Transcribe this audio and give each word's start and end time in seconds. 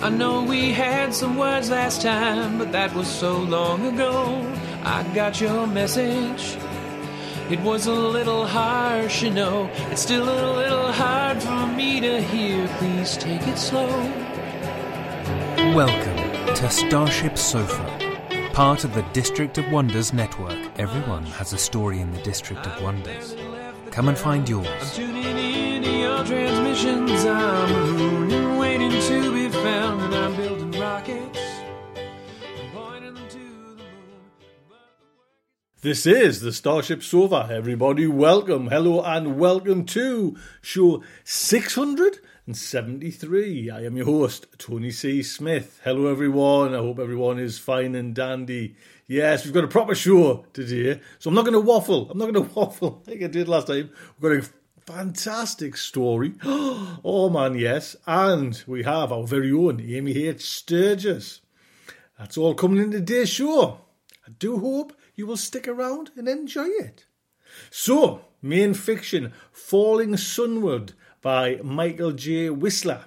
I 0.00 0.10
know 0.10 0.44
we 0.44 0.72
had 0.72 1.12
some 1.12 1.36
words 1.36 1.70
last 1.70 2.02
time, 2.02 2.56
but 2.56 2.70
that 2.70 2.94
was 2.94 3.08
so 3.08 3.36
long 3.36 3.84
ago. 3.84 4.46
I 4.84 5.02
got 5.12 5.40
your 5.40 5.66
message. 5.66 6.56
It 7.50 7.58
was 7.62 7.88
a 7.88 7.92
little 7.92 8.46
harsh, 8.46 9.22
you 9.24 9.30
know. 9.30 9.68
It's 9.90 10.02
still 10.02 10.22
a 10.22 10.54
little 10.54 10.92
hard 10.92 11.42
for 11.42 11.66
me 11.66 12.00
to 12.00 12.22
hear. 12.22 12.68
Please 12.78 13.16
take 13.16 13.44
it 13.48 13.58
slow. 13.58 13.88
Welcome 15.74 16.54
to 16.54 16.70
Starship 16.70 17.36
Sofa, 17.36 18.50
part 18.52 18.84
of 18.84 18.94
the 18.94 19.02
District 19.12 19.58
of 19.58 19.68
Wonders 19.72 20.12
network. 20.12 20.56
Everyone 20.78 21.24
has 21.24 21.52
a 21.52 21.58
story 21.58 21.98
in 22.00 22.12
the 22.12 22.22
District 22.22 22.64
of 22.64 22.82
Wonders. 22.84 23.34
Come 23.90 24.06
and 24.08 24.16
find 24.16 24.42
I'm 24.42 24.62
yours. 24.62 24.94
tuning 24.94 25.24
in 25.24 25.82
to 25.82 25.90
your 25.90 26.24
transmissions. 26.24 27.24
I'm 27.24 28.58
waiting 28.58 28.92
to 28.92 29.32
be 29.32 29.47
found, 29.62 30.14
I'm 30.14 30.36
building 30.36 30.80
rockets. 30.80 31.38
This 35.80 36.06
is 36.06 36.40
the 36.40 36.52
Starship 36.52 37.04
Sofa, 37.04 37.46
Everybody, 37.52 38.08
welcome, 38.08 38.66
hello, 38.66 39.00
and 39.00 39.38
welcome 39.38 39.84
to 39.86 40.36
show 40.60 41.04
673. 41.22 43.70
I 43.70 43.84
am 43.84 43.96
your 43.96 44.06
host, 44.06 44.46
Tony 44.58 44.90
C. 44.90 45.22
Smith. 45.22 45.80
Hello, 45.84 46.10
everyone. 46.10 46.74
I 46.74 46.78
hope 46.78 46.98
everyone 46.98 47.38
is 47.38 47.60
fine 47.60 47.94
and 47.94 48.12
dandy. 48.12 48.74
Yes, 49.06 49.44
we've 49.44 49.54
got 49.54 49.62
a 49.62 49.68
proper 49.68 49.94
show 49.94 50.46
today, 50.52 51.00
so 51.20 51.28
I'm 51.28 51.36
not 51.36 51.44
going 51.44 51.52
to 51.52 51.60
waffle. 51.60 52.10
I'm 52.10 52.18
not 52.18 52.32
going 52.32 52.44
to 52.48 52.54
waffle 52.54 53.04
like 53.06 53.22
I 53.22 53.28
did 53.28 53.48
last 53.48 53.68
time. 53.68 53.90
We've 54.18 54.42
got 54.42 54.48
a 54.48 54.50
fantastic 54.88 55.76
story. 55.76 56.32
Oh, 57.04 57.30
man, 57.30 57.54
yes. 57.54 57.96
And 58.06 58.62
we 58.66 58.82
have 58.82 59.12
our 59.12 59.26
very 59.26 59.52
own 59.52 59.80
Amy 59.80 60.26
H. 60.26 60.42
Sturgis. 60.42 61.40
That's 62.18 62.36
all 62.36 62.54
coming 62.54 62.82
in 62.82 62.90
today's 62.90 63.28
show. 63.28 63.80
I 64.26 64.30
do 64.38 64.58
hope 64.58 64.92
you 65.14 65.26
will 65.26 65.36
stick 65.36 65.68
around 65.68 66.10
and 66.16 66.28
enjoy 66.28 66.66
it. 66.66 67.04
So, 67.70 68.22
main 68.42 68.74
fiction 68.74 69.32
Falling 69.52 70.16
Sunward 70.16 70.92
by 71.22 71.60
Michael 71.62 72.12
J. 72.12 72.50
Whistler. 72.50 73.04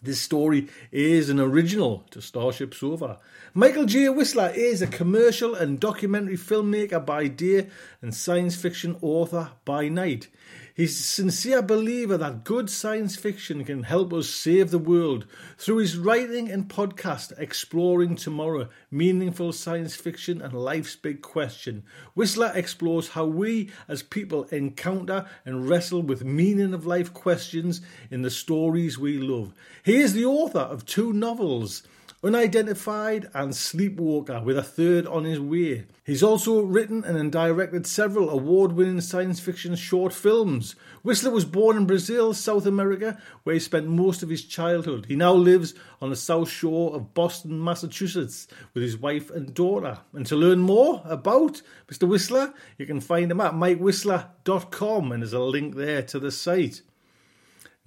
This 0.00 0.20
story 0.20 0.68
is 0.92 1.28
an 1.28 1.40
original 1.40 2.04
to 2.12 2.22
Starship 2.22 2.72
Sofa. 2.72 3.18
Michael 3.52 3.84
J. 3.84 4.08
Whistler 4.10 4.52
is 4.54 4.80
a 4.80 4.86
commercial 4.86 5.56
and 5.56 5.80
documentary 5.80 6.36
filmmaker 6.36 7.04
by 7.04 7.26
day 7.26 7.68
and 8.00 8.14
science 8.14 8.54
fiction 8.54 8.96
author 9.02 9.50
by 9.64 9.88
night. 9.88 10.28
He's 10.74 11.00
a 11.00 11.02
sincere 11.02 11.60
believer 11.60 12.16
that 12.16 12.44
good 12.44 12.70
science 12.70 13.16
fiction 13.16 13.64
can 13.64 13.82
help 13.82 14.12
us 14.12 14.30
save 14.30 14.70
the 14.70 14.78
world. 14.78 15.26
Through 15.56 15.78
his 15.78 15.96
writing 15.96 16.48
and 16.48 16.68
podcast, 16.68 17.36
Exploring 17.36 18.14
Tomorrow, 18.14 18.68
Meaningful 18.88 19.52
Science 19.52 19.96
Fiction 19.96 20.40
and 20.40 20.52
Life's 20.52 20.94
Big 20.94 21.20
Question, 21.20 21.82
Whistler 22.14 22.52
explores 22.54 23.08
how 23.08 23.24
we 23.24 23.70
as 23.88 24.04
people 24.04 24.44
encounter 24.44 25.26
and 25.44 25.68
wrestle 25.68 26.02
with 26.02 26.24
meaning 26.24 26.72
of 26.72 26.86
life 26.86 27.12
questions 27.12 27.80
in 28.08 28.22
the 28.22 28.30
stories 28.30 28.96
we 28.96 29.18
love. 29.18 29.52
He 29.82 29.96
is 29.96 30.12
the 30.12 30.26
author 30.26 30.60
of 30.60 30.86
two 30.86 31.12
novels. 31.12 31.82
Unidentified 32.20 33.30
and 33.32 33.54
Sleepwalker, 33.54 34.42
with 34.42 34.58
a 34.58 34.62
third 34.64 35.06
on 35.06 35.22
his 35.22 35.38
way. 35.38 35.84
He's 36.02 36.20
also 36.20 36.62
written 36.62 37.04
and 37.04 37.30
directed 37.30 37.86
several 37.86 38.28
award 38.28 38.72
winning 38.72 39.00
science 39.00 39.38
fiction 39.38 39.76
short 39.76 40.12
films. 40.12 40.74
Whistler 41.04 41.30
was 41.30 41.44
born 41.44 41.76
in 41.76 41.86
Brazil, 41.86 42.34
South 42.34 42.66
America, 42.66 43.22
where 43.44 43.54
he 43.54 43.60
spent 43.60 43.86
most 43.86 44.24
of 44.24 44.30
his 44.30 44.44
childhood. 44.44 45.06
He 45.06 45.14
now 45.14 45.32
lives 45.32 45.74
on 46.02 46.10
the 46.10 46.16
south 46.16 46.50
shore 46.50 46.92
of 46.96 47.14
Boston, 47.14 47.62
Massachusetts, 47.62 48.48
with 48.74 48.82
his 48.82 48.96
wife 48.96 49.30
and 49.30 49.54
daughter. 49.54 50.00
And 50.12 50.26
to 50.26 50.34
learn 50.34 50.58
more 50.58 51.02
about 51.04 51.62
Mr. 51.86 52.08
Whistler, 52.08 52.52
you 52.78 52.86
can 52.86 53.00
find 53.00 53.30
him 53.30 53.40
at 53.40 53.52
mikewhistler.com, 53.52 55.12
and 55.12 55.22
there's 55.22 55.34
a 55.34 55.38
link 55.38 55.76
there 55.76 56.02
to 56.02 56.18
the 56.18 56.32
site. 56.32 56.82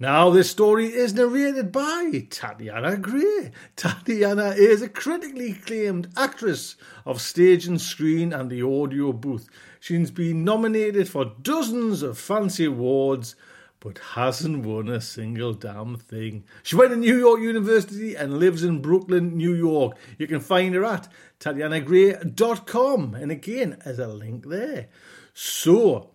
Now, 0.02 0.30
this 0.30 0.50
story 0.50 0.86
is 0.86 1.14
narrated 1.14 1.70
by 1.70 2.26
Tatiana 2.28 2.96
Gray. 2.96 3.52
Tatiana 3.76 4.48
is 4.48 4.82
a 4.82 4.88
critically 4.88 5.52
acclaimed 5.52 6.08
actress 6.16 6.74
of 7.06 7.20
stage 7.20 7.68
and 7.68 7.80
screen 7.80 8.32
and 8.32 8.50
the 8.50 8.62
audio 8.62 9.12
booth. 9.12 9.48
She's 9.78 10.10
been 10.10 10.42
nominated 10.42 11.08
for 11.08 11.36
dozens 11.40 12.02
of 12.02 12.18
fancy 12.18 12.64
awards, 12.64 13.36
but 13.78 14.00
hasn't 14.16 14.66
won 14.66 14.88
a 14.88 15.00
single 15.00 15.54
damn 15.54 15.98
thing. 15.98 16.42
She 16.64 16.74
went 16.74 16.90
to 16.90 16.96
New 16.96 17.16
York 17.16 17.40
University 17.40 18.16
and 18.16 18.40
lives 18.40 18.64
in 18.64 18.82
Brooklyn, 18.82 19.36
New 19.36 19.54
York. 19.54 19.96
You 20.18 20.26
can 20.26 20.40
find 20.40 20.74
her 20.74 20.84
at 20.84 21.06
tatianagray.com, 21.38 23.14
and 23.14 23.30
again, 23.30 23.78
there's 23.84 24.00
a 24.00 24.08
link 24.08 24.48
there. 24.48 24.88
So, 25.32 26.10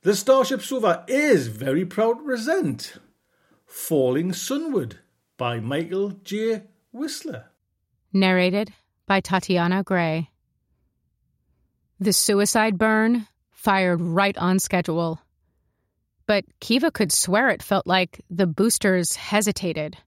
the 0.00 0.16
Starship 0.16 0.62
Sofa 0.62 1.04
is 1.06 1.48
very 1.48 1.84
proud 1.84 2.20
to 2.20 2.24
present 2.24 2.96
Falling 3.76 4.32
Sunward 4.32 4.98
by 5.36 5.60
Michael 5.60 6.08
J. 6.24 6.62
Whistler. 6.92 7.50
Narrated 8.10 8.72
by 9.06 9.20
Tatiana 9.20 9.84
Gray. 9.84 10.30
The 12.00 12.14
suicide 12.14 12.78
burn 12.78 13.28
fired 13.52 14.00
right 14.00 14.36
on 14.38 14.60
schedule. 14.60 15.20
But 16.24 16.46
Kiva 16.58 16.90
could 16.90 17.12
swear 17.12 17.50
it 17.50 17.62
felt 17.62 17.86
like 17.86 18.22
the 18.30 18.46
boosters 18.46 19.14
hesitated. 19.14 19.98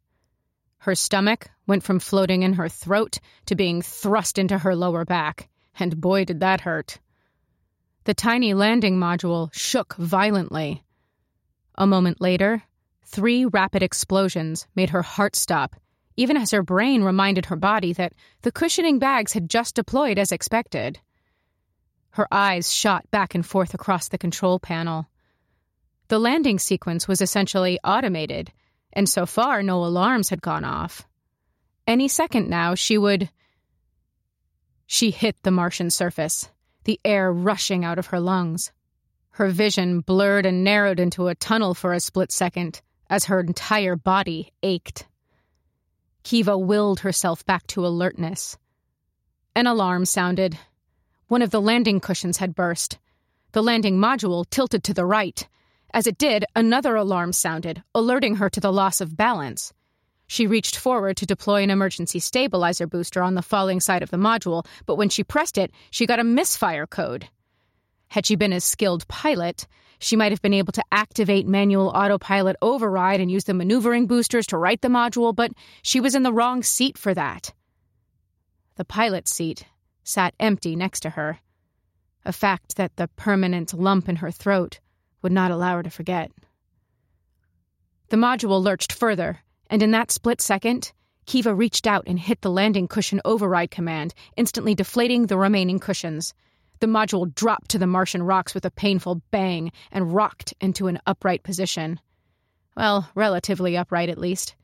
Her 0.79 0.95
stomach 0.95 1.47
went 1.67 1.83
from 1.83 1.99
floating 1.99 2.41
in 2.41 2.53
her 2.53 2.69
throat 2.69 3.19
to 3.45 3.55
being 3.55 3.83
thrust 3.83 4.39
into 4.39 4.57
her 4.57 4.75
lower 4.75 5.05
back, 5.05 5.47
and 5.79 6.01
boy, 6.01 6.25
did 6.25 6.39
that 6.39 6.61
hurt. 6.61 6.97
The 8.05 8.15
tiny 8.15 8.55
landing 8.55 8.97
module 8.97 9.53
shook 9.53 9.95
violently. 9.95 10.83
A 11.75 11.85
moment 11.85 12.19
later, 12.19 12.63
three 13.09 13.45
rapid 13.45 13.81
explosions 13.81 14.67
made 14.75 14.91
her 14.91 15.01
heart 15.01 15.35
stop, 15.35 15.75
even 16.15 16.37
as 16.37 16.51
her 16.51 16.61
brain 16.61 17.03
reminded 17.03 17.47
her 17.47 17.55
body 17.55 17.91
that 17.93 18.13
the 18.43 18.51
cushioning 18.51 18.99
bags 18.99 19.33
had 19.33 19.49
just 19.49 19.75
deployed 19.75 20.19
as 20.19 20.31
expected. 20.31 20.99
Her 22.11 22.27
eyes 22.31 22.71
shot 22.71 23.09
back 23.09 23.33
and 23.33 23.45
forth 23.45 23.73
across 23.73 24.09
the 24.09 24.17
control 24.17 24.59
panel. 24.59 25.09
The 26.07 26.19
landing 26.19 26.59
sequence 26.59 27.07
was 27.07 27.21
essentially 27.21 27.79
automated, 27.83 28.51
and 28.93 29.09
so 29.09 29.25
far 29.25 29.63
no 29.63 29.83
alarms 29.83 30.29
had 30.29 30.41
gone 30.41 30.63
off. 30.63 31.07
Any 31.87 32.07
second 32.07 32.47
now, 32.47 32.75
she 32.75 32.97
would. 32.97 33.29
She 34.85 35.09
hit 35.11 35.35
the 35.41 35.51
Martian 35.51 35.89
surface, 35.89 36.49
the 36.83 36.99
air 37.03 37.31
rushing 37.31 37.83
out 37.83 37.97
of 37.97 38.07
her 38.07 38.19
lungs. 38.19 38.71
Her 39.31 39.49
vision 39.49 40.01
blurred 40.01 40.45
and 40.45 40.63
narrowed 40.63 40.99
into 40.99 41.27
a 41.27 41.35
tunnel 41.35 41.73
for 41.73 41.93
a 41.93 41.99
split 41.99 42.31
second 42.31 42.81
as 43.09 43.25
her 43.25 43.39
entire 43.39 43.95
body 43.95 44.51
ached. 44.63 45.07
Kiva 46.23 46.57
willed 46.57 46.99
herself 47.01 47.45
back 47.45 47.65
to 47.67 47.85
alertness. 47.85 48.57
An 49.55 49.67
alarm 49.67 50.05
sounded. 50.05 50.57
One 51.27 51.41
of 51.41 51.49
the 51.49 51.61
landing 51.61 51.99
cushions 51.99 52.37
had 52.37 52.55
burst. 52.55 52.99
The 53.51 53.63
landing 53.63 53.97
module 53.97 54.45
tilted 54.49 54.83
to 54.85 54.93
the 54.93 55.05
right. 55.05 55.47
As 55.91 56.05
it 56.05 56.17
did, 56.17 56.45
another 56.55 56.95
alarm 56.95 57.33
sounded, 57.33 57.81
alerting 57.95 58.35
her 58.35 58.49
to 58.49 58.59
the 58.59 58.71
loss 58.71 59.01
of 59.01 59.17
balance. 59.17 59.73
She 60.27 60.45
reached 60.45 60.77
forward 60.77 61.17
to 61.17 61.25
deploy 61.25 61.63
an 61.63 61.71
emergency 61.71 62.19
stabilizer 62.19 62.85
booster 62.85 63.23
on 63.23 63.33
the 63.33 63.41
falling 63.41 63.79
side 63.79 64.03
of 64.03 64.11
the 64.11 64.17
module, 64.17 64.67
but 64.85 64.95
when 64.95 65.09
she 65.09 65.23
pressed 65.23 65.57
it, 65.57 65.71
she 65.89 66.05
got 66.05 66.19
a 66.19 66.23
misfire 66.23 66.85
code. 66.85 67.27
Had 68.09 68.27
she 68.27 68.35
been 68.35 68.53
a 68.53 68.61
skilled 68.61 69.07
pilot, 69.07 69.67
she 69.99 70.15
might 70.15 70.31
have 70.31 70.41
been 70.41 70.53
able 70.53 70.71
to 70.73 70.83
activate 70.91 71.45
manual 71.45 71.89
autopilot 71.89 72.55
override 72.61 73.19
and 73.19 73.29
use 73.29 73.43
the 73.43 73.53
maneuvering 73.53 74.07
boosters 74.07 74.47
to 74.47 74.57
right 74.57 74.81
the 74.81 74.87
module, 74.87 75.35
but 75.35 75.51
she 75.81 75.99
was 75.99 76.15
in 76.15 76.23
the 76.23 76.33
wrong 76.33 76.63
seat 76.63 76.97
for 76.97 77.13
that. 77.13 77.53
The 78.75 78.85
pilot's 78.85 79.33
seat 79.33 79.65
sat 80.03 80.33
empty 80.39 80.75
next 80.75 81.01
to 81.01 81.11
her, 81.11 81.39
a 82.25 82.31
fact 82.31 82.77
that 82.77 82.95
the 82.95 83.09
permanent 83.09 83.73
lump 83.73 84.07
in 84.07 84.17
her 84.17 84.31
throat 84.31 84.79
would 85.21 85.31
not 85.33 85.51
allow 85.51 85.75
her 85.75 85.83
to 85.83 85.89
forget. 85.89 86.31
The 88.07 88.17
module 88.17 88.63
lurched 88.63 88.93
further, 88.93 89.39
and 89.69 89.83
in 89.83 89.91
that 89.91 90.11
split 90.11 90.41
second, 90.41 90.93
Kiva 91.25 91.53
reached 91.53 91.85
out 91.85 92.05
and 92.07 92.19
hit 92.19 92.41
the 92.41 92.49
landing 92.49 92.87
cushion 92.87 93.21
override 93.23 93.69
command, 93.69 94.15
instantly 94.35 94.73
deflating 94.73 95.27
the 95.27 95.37
remaining 95.37 95.77
cushions. 95.77 96.33
The 96.79 96.87
module 96.87 97.33
dropped 97.33 97.69
to 97.71 97.77
the 97.77 97.87
Martian 97.87 98.23
rocks 98.23 98.53
with 98.53 98.65
a 98.65 98.71
painful 98.71 99.21
bang 99.31 99.71
and 99.91 100.13
rocked 100.13 100.53
into 100.61 100.87
an 100.87 100.99
upright 101.05 101.43
position. 101.43 101.99
Well, 102.75 103.09
relatively 103.15 103.75
upright 103.75 104.09
at 104.09 104.17
least. 104.17 104.55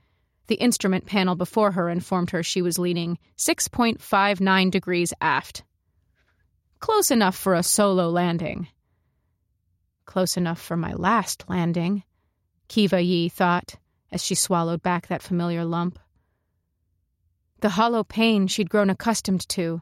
The 0.47 0.56
instrument 0.56 1.06
panel 1.06 1.35
before 1.35 1.71
her 1.71 1.89
informed 1.89 2.29
her 2.29 2.44
she 2.44 2.62
was 2.62 2.79
leaning 2.79 3.17
6.59 3.38 4.71
degrees 4.71 5.13
aft. 5.19 5.63
Close 6.79 7.12
enough 7.12 7.35
for 7.35 7.56
a 7.56 7.63
solo 7.63 8.09
landing. 8.09 8.67
Close 10.06 10.38
enough 10.38 10.62
for 10.62 10.77
my 10.77 10.94
last 10.94 11.44
landing, 11.50 12.03
Kiva 12.67 13.01
Yi 13.01 13.27
thought 13.27 13.75
as 14.12 14.23
she 14.23 14.35
swallowed 14.35 14.83
back 14.83 15.07
that 15.07 15.23
familiar 15.23 15.65
lump. 15.65 16.00
The 17.62 17.69
hollow 17.69 18.03
pain 18.03 18.47
she'd 18.47 18.69
grown 18.69 18.89
accustomed 18.89 19.50
to 19.50 19.81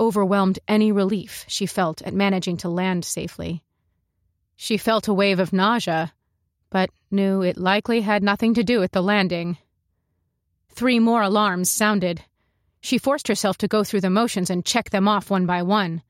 overwhelmed 0.00 0.58
any 0.66 0.92
relief 0.92 1.44
she 1.48 1.66
felt 1.66 2.02
at 2.02 2.14
managing 2.14 2.56
to 2.58 2.68
land 2.68 3.04
safely. 3.04 3.62
She 4.56 4.76
felt 4.76 5.08
a 5.08 5.14
wave 5.14 5.40
of 5.40 5.52
nausea, 5.52 6.12
but 6.70 6.90
knew 7.10 7.42
it 7.42 7.56
likely 7.56 8.00
had 8.00 8.22
nothing 8.22 8.54
to 8.54 8.64
do 8.64 8.80
with 8.80 8.92
the 8.92 9.02
landing. 9.02 9.58
Three 10.70 10.98
more 10.98 11.22
alarms 11.22 11.70
sounded. 11.70 12.22
She 12.80 12.98
forced 12.98 13.28
herself 13.28 13.58
to 13.58 13.68
go 13.68 13.84
through 13.84 14.00
the 14.00 14.10
motions 14.10 14.50
and 14.50 14.64
check 14.64 14.90
them 14.90 15.06
off 15.06 15.30
one 15.30 15.46
by 15.46 15.62
one. 15.62 16.02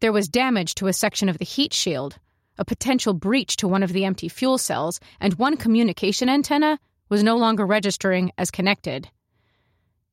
There 0.00 0.12
was 0.12 0.28
damage 0.28 0.74
to 0.76 0.86
a 0.86 0.92
section 0.92 1.28
of 1.28 1.38
the 1.38 1.44
heat 1.44 1.72
shield, 1.72 2.18
a 2.58 2.64
potential 2.64 3.14
breach 3.14 3.56
to 3.56 3.68
one 3.68 3.82
of 3.82 3.92
the 3.92 4.04
empty 4.04 4.28
fuel 4.28 4.58
cells, 4.58 5.00
and 5.20 5.34
one 5.34 5.56
communication 5.56 6.28
antenna 6.28 6.78
was 7.08 7.22
no 7.22 7.36
longer 7.36 7.64
registering 7.64 8.32
as 8.36 8.50
connected. 8.50 9.08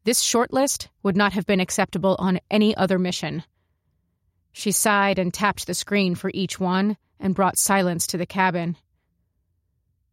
This 0.05 0.23
shortlist 0.23 0.87
would 1.01 1.17
not 1.17 1.33
have 1.33 1.47
been 1.47 1.59
acceptable 1.59 2.15
on 2.19 2.39
any 2.51 2.75
other 2.77 2.99
mission. 2.99 3.43
She 4.51 4.71
sighed 4.71 5.17
and 5.17 5.33
tapped 5.33 5.65
the 5.65 5.73
screen 5.73 6.13
for 6.13 6.29
each 6.31 6.59
one 6.59 6.97
and 7.19 7.33
brought 7.33 7.57
silence 7.57 8.05
to 8.07 8.17
the 8.17 8.27
cabin. 8.27 8.77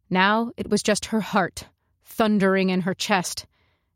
Now 0.09 0.51
it 0.57 0.67
was 0.67 0.81
just 0.81 1.05
her 1.05 1.21
heart 1.21 1.67
thundering 2.03 2.69
in 2.69 2.81
her 2.81 2.95
chest 2.95 3.45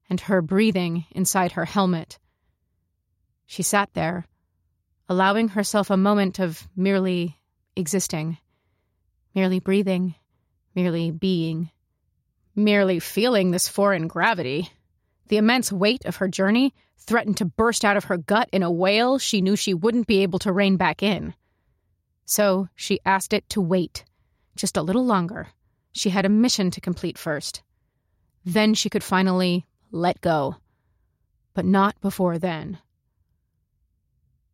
and 0.08 0.22
her 0.22 0.42
breathing 0.44 1.06
inside 1.12 1.54
her 1.54 1.66
helmet. 1.66 2.20
She 3.48 3.64
sat 3.64 3.90
there, 3.94 4.28
allowing 5.10 5.50
herself 5.50 5.90
a 5.90 5.98
moment 5.98 6.40
of 6.40 6.68
merely 6.76 7.40
existing, 7.76 8.38
merely 9.34 9.60
breathing, 9.60 10.14
merely 10.76 11.10
being, 11.10 11.72
merely 12.56 13.00
feeling 13.00 13.50
this 13.50 13.68
foreign 13.68 14.08
gravity. 14.08 14.70
The 15.28 15.38
immense 15.38 15.72
weight 15.72 16.06
of 16.06 16.18
her 16.18 16.28
journey 16.28 16.74
threatened 16.98 17.38
to 17.38 17.46
burst 17.46 17.84
out 17.84 17.98
of 17.98 18.06
her 18.06 18.18
gut 18.18 18.50
in 18.52 18.64
a 18.64 18.72
wail 18.72 19.18
she 19.18 19.42
knew 19.42 19.56
she 19.56 19.74
wouldn't 19.74 20.08
be 20.08 20.24
able 20.24 20.40
to 20.40 20.52
rein 20.52 20.78
back 20.78 21.04
in. 21.04 21.34
So 22.26 22.68
she 22.76 23.00
asked 23.06 23.34
it 23.34 23.48
to 23.50 23.62
wait, 23.62 24.04
just 24.56 24.78
a 24.78 24.82
little 24.82 25.06
longer. 25.06 25.48
She 25.94 26.10
had 26.10 26.26
a 26.26 26.30
mission 26.30 26.72
to 26.72 26.82
complete 26.82 27.18
first. 27.18 27.64
Then 28.46 28.74
she 28.74 28.90
could 28.90 29.04
finally 29.04 29.66
let 29.92 30.22
go. 30.22 30.56
But 31.54 31.66
not 31.66 32.00
before 32.02 32.38
then. 32.38 32.80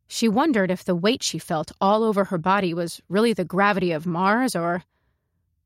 She 0.08 0.30
wondered 0.30 0.70
if 0.70 0.84
the 0.84 0.96
weight 0.96 1.24
she 1.24 1.40
felt 1.40 1.72
all 1.82 2.04
over 2.04 2.26
her 2.26 2.38
body 2.38 2.74
was 2.74 3.02
really 3.10 3.34
the 3.34 3.44
gravity 3.46 3.92
of 3.92 4.06
Mars, 4.06 4.56
or 4.56 4.84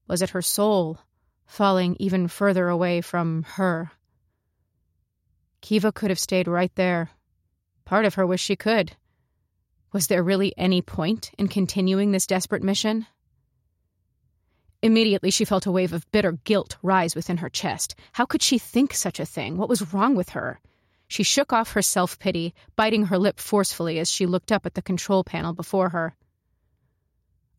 was 0.07 0.21
it 0.21 0.29
her 0.29 0.41
soul 0.41 0.99
falling 1.45 1.97
even 1.99 2.27
further 2.27 2.69
away 2.69 3.01
from 3.01 3.43
her? 3.43 3.91
Kiva 5.61 5.91
could 5.91 6.09
have 6.09 6.19
stayed 6.19 6.47
right 6.47 6.73
there. 6.75 7.09
Part 7.85 8.05
of 8.05 8.15
her 8.15 8.25
wished 8.25 8.45
she 8.45 8.55
could. 8.55 8.95
Was 9.93 10.07
there 10.07 10.23
really 10.23 10.53
any 10.57 10.81
point 10.81 11.31
in 11.37 11.47
continuing 11.47 12.11
this 12.11 12.27
desperate 12.27 12.63
mission? 12.63 13.07
Immediately, 14.81 15.31
she 15.31 15.45
felt 15.45 15.65
a 15.65 15.71
wave 15.71 15.93
of 15.93 16.09
bitter 16.11 16.33
guilt 16.43 16.77
rise 16.83 17.15
within 17.15 17.37
her 17.37 17.49
chest. 17.49 17.95
How 18.11 18.25
could 18.25 18.41
she 18.43 18.59
think 18.59 18.93
such 18.93 19.19
a 19.19 19.25
thing? 19.25 19.57
What 19.57 19.69
was 19.69 19.93
wrong 19.93 20.15
with 20.15 20.29
her? 20.29 20.59
She 21.07 21.23
shook 21.23 21.53
off 21.53 21.71
her 21.71 21.81
self 21.81 22.19
pity, 22.19 22.53
biting 22.75 23.05
her 23.05 23.17
lip 23.17 23.39
forcefully 23.39 23.97
as 23.97 24.11
she 24.11 24.25
looked 24.25 24.51
up 24.51 24.65
at 24.65 24.75
the 24.75 24.81
control 24.81 25.23
panel 25.23 25.53
before 25.53 25.89
her. 25.89 26.15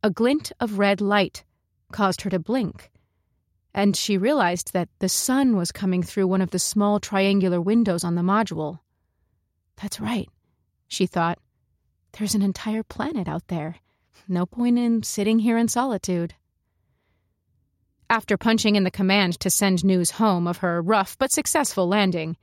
A 0.02 0.10
glint 0.10 0.52
of 0.60 0.78
red 0.78 1.00
light 1.00 1.44
caused 1.90 2.20
her 2.22 2.30
to 2.30 2.38
blink, 2.38 2.90
and 3.74 3.96
she 3.96 4.18
realized 4.18 4.72
that 4.72 4.88
the 4.98 5.08
sun 5.08 5.56
was 5.56 5.72
coming 5.72 6.02
through 6.02 6.26
one 6.26 6.40
of 6.40 6.50
the 6.50 6.58
small 6.58 7.00
triangular 7.00 7.60
windows 7.60 8.04
on 8.04 8.14
the 8.14 8.22
module. 8.22 8.80
That's 9.80 10.00
right, 10.00 10.28
she 10.88 11.06
thought. 11.06 11.38
There's 12.12 12.34
an 12.34 12.42
entire 12.42 12.82
planet 12.82 13.28
out 13.28 13.46
there. 13.48 13.76
No 14.26 14.46
point 14.46 14.78
in 14.78 15.02
sitting 15.02 15.38
here 15.38 15.56
in 15.56 15.68
solitude. 15.68 16.34
After 18.10 18.36
punching 18.36 18.74
in 18.74 18.84
the 18.84 18.90
command 18.90 19.38
to 19.40 19.50
send 19.50 19.84
news 19.84 20.12
home 20.12 20.46
of 20.46 20.58
her 20.58 20.80
rough 20.80 21.16
but 21.18 21.30
successful 21.30 21.86
landing, 21.86 22.36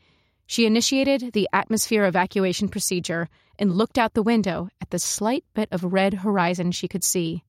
she 0.45 0.65
initiated 0.65 1.33
the 1.33 1.49
atmosphere 1.51 2.05
evacuation 2.05 2.69
procedure 2.69 3.29
and 3.57 3.75
looked 3.75 3.97
out 3.97 4.13
the 4.13 4.21
window 4.21 4.69
at 4.79 4.91
the 4.91 4.99
slight 4.99 5.43
bit 5.55 5.67
of 5.71 5.83
red 5.83 6.13
horizon 6.13 6.71
she 6.71 6.87
could 6.87 7.03
see. 7.03 7.43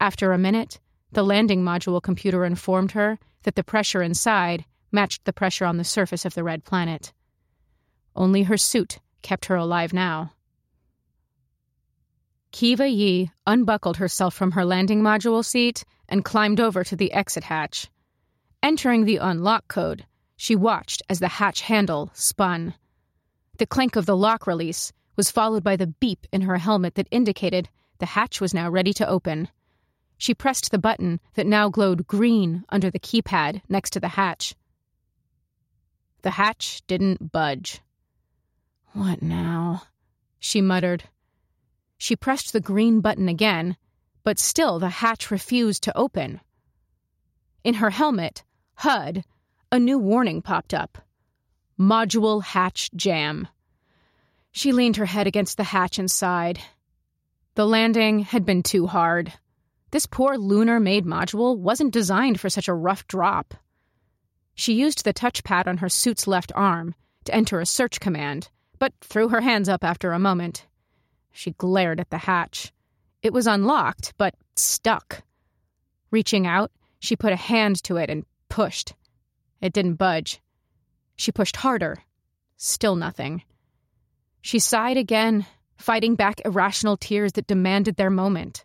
After 0.00 0.32
a 0.32 0.38
minute, 0.38 0.80
the 1.12 1.22
landing 1.22 1.62
module 1.62 2.02
computer 2.02 2.44
informed 2.44 2.92
her 2.92 3.18
that 3.42 3.54
the 3.54 3.64
pressure 3.64 4.02
inside 4.02 4.64
matched 4.92 5.24
the 5.24 5.32
pressure 5.32 5.64
on 5.64 5.76
the 5.76 5.84
surface 5.84 6.24
of 6.24 6.34
the 6.34 6.44
red 6.44 6.64
planet. 6.64 7.12
Only 8.14 8.42
her 8.44 8.56
suit 8.56 8.98
kept 9.22 9.46
her 9.46 9.56
alive 9.56 9.92
now. 9.92 10.32
Kiva 12.52 12.88
Yi 12.88 13.30
unbuckled 13.46 13.98
herself 13.98 14.34
from 14.34 14.52
her 14.52 14.64
landing 14.64 15.02
module 15.02 15.44
seat 15.44 15.84
and 16.08 16.24
climbed 16.24 16.60
over 16.60 16.82
to 16.82 16.96
the 16.96 17.12
exit 17.12 17.44
hatch. 17.44 17.88
Entering 18.62 19.04
the 19.04 19.18
unlock 19.18 19.68
code, 19.68 20.06
she 20.36 20.56
watched 20.56 21.02
as 21.08 21.18
the 21.18 21.28
hatch 21.28 21.60
handle 21.62 22.10
spun. 22.14 22.74
The 23.58 23.66
clank 23.66 23.96
of 23.96 24.06
the 24.06 24.16
lock 24.16 24.46
release 24.46 24.92
was 25.16 25.30
followed 25.30 25.62
by 25.62 25.76
the 25.76 25.86
beep 25.86 26.26
in 26.32 26.42
her 26.42 26.56
helmet 26.56 26.94
that 26.94 27.08
indicated 27.10 27.68
the 27.98 28.06
hatch 28.06 28.40
was 28.40 28.54
now 28.54 28.70
ready 28.70 28.92
to 28.94 29.08
open. 29.08 29.48
She 30.18 30.34
pressed 30.34 30.70
the 30.70 30.78
button 30.78 31.20
that 31.34 31.46
now 31.46 31.68
glowed 31.68 32.08
green 32.08 32.64
under 32.68 32.90
the 32.90 32.98
keypad 32.98 33.62
next 33.68 33.90
to 33.90 34.00
the 34.00 34.08
hatch. 34.08 34.54
The 36.22 36.32
hatch 36.32 36.82
didn't 36.88 37.30
budge. 37.30 37.80
What 38.92 39.22
now? 39.22 39.84
She 40.40 40.60
muttered. 40.60 41.04
She 41.96 42.16
pressed 42.16 42.52
the 42.52 42.60
green 42.60 43.00
button 43.00 43.28
again, 43.28 43.76
but 44.24 44.40
still 44.40 44.78
the 44.78 44.88
hatch 44.88 45.30
refused 45.30 45.84
to 45.84 45.96
open. 45.96 46.40
In 47.62 47.74
her 47.74 47.90
helmet, 47.90 48.44
HUD, 48.74 49.24
a 49.70 49.78
new 49.78 49.98
warning 49.98 50.42
popped 50.42 50.74
up 50.74 50.98
Module 51.78 52.42
Hatch 52.42 52.90
Jam. 52.96 53.46
She 54.50 54.72
leaned 54.72 54.96
her 54.96 55.06
head 55.06 55.28
against 55.28 55.56
the 55.56 55.64
hatch 55.64 55.98
and 55.98 56.10
sighed. 56.10 56.58
The 57.54 57.66
landing 57.66 58.20
had 58.20 58.44
been 58.44 58.64
too 58.64 58.88
hard. 58.88 59.32
This 59.90 60.06
poor 60.06 60.36
lunar 60.36 60.80
made 60.80 61.06
module 61.06 61.56
wasn't 61.56 61.92
designed 61.92 62.40
for 62.40 62.50
such 62.50 62.68
a 62.68 62.74
rough 62.74 63.06
drop. 63.06 63.54
She 64.54 64.74
used 64.74 65.04
the 65.04 65.14
touchpad 65.14 65.66
on 65.66 65.78
her 65.78 65.88
suit's 65.88 66.26
left 66.26 66.52
arm 66.54 66.94
to 67.24 67.34
enter 67.34 67.60
a 67.60 67.66
search 67.66 68.00
command, 68.00 68.50
but 68.78 68.92
threw 69.00 69.28
her 69.28 69.40
hands 69.40 69.68
up 69.68 69.84
after 69.84 70.12
a 70.12 70.18
moment. 70.18 70.66
She 71.32 71.52
glared 71.52 72.00
at 72.00 72.10
the 72.10 72.18
hatch. 72.18 72.72
It 73.22 73.32
was 73.32 73.46
unlocked, 73.46 74.14
but 74.18 74.34
stuck. 74.56 75.22
Reaching 76.10 76.46
out, 76.46 76.70
she 76.98 77.16
put 77.16 77.32
a 77.32 77.36
hand 77.36 77.82
to 77.84 77.96
it 77.96 78.10
and 78.10 78.24
pushed. 78.48 78.94
It 79.60 79.72
didn't 79.72 79.94
budge. 79.94 80.40
She 81.16 81.32
pushed 81.32 81.56
harder. 81.56 82.02
Still 82.56 82.96
nothing. 82.96 83.42
She 84.42 84.58
sighed 84.58 84.96
again, 84.96 85.46
fighting 85.76 86.14
back 86.14 86.40
irrational 86.44 86.96
tears 86.96 87.32
that 87.32 87.46
demanded 87.46 87.96
their 87.96 88.10
moment. 88.10 88.64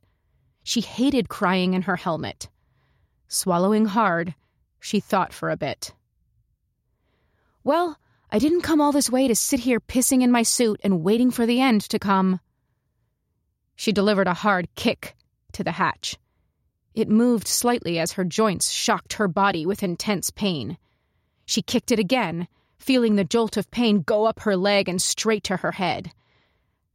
She 0.64 0.82
hated 0.82 1.30
crying 1.30 1.74
in 1.74 1.84
her 1.84 1.98
helmet. 1.98 2.50
Swallowing 3.28 3.86
hard, 3.86 4.34
she 4.80 5.00
thought 5.00 5.34
for 5.34 5.50
a 5.50 5.58
bit. 5.58 5.94
Well, 7.64 7.98
I 8.32 8.40
didn't 8.40 8.62
come 8.62 8.82
all 8.82 8.92
this 8.92 9.10
way 9.10 9.28
to 9.28 9.36
sit 9.36 9.62
here 9.62 9.80
pissing 9.80 10.22
in 10.22 10.32
my 10.32 10.44
suit 10.44 10.80
and 10.84 11.04
waiting 11.04 11.32
for 11.32 11.46
the 11.46 11.62
end 11.62 11.82
to 11.90 12.00
come. 12.00 12.40
She 13.76 13.92
delivered 13.92 14.28
a 14.28 14.34
hard 14.34 14.74
kick 14.76 15.16
to 15.54 15.64
the 15.64 15.74
hatch. 15.74 16.18
It 16.94 17.10
moved 17.10 17.48
slightly 17.48 18.00
as 18.00 18.14
her 18.14 18.24
joints 18.24 18.70
shocked 18.70 19.14
her 19.14 19.28
body 19.28 19.66
with 19.66 19.84
intense 19.84 20.32
pain. 20.32 20.78
She 21.46 21.62
kicked 21.62 21.92
it 21.92 22.00
again, 22.00 22.48
feeling 22.78 23.16
the 23.16 23.24
jolt 23.24 23.58
of 23.58 23.72
pain 23.72 24.02
go 24.02 24.26
up 24.26 24.42
her 24.42 24.56
leg 24.56 24.88
and 24.88 25.02
straight 25.02 25.44
to 25.46 25.58
her 25.58 25.72
head. 25.72 26.12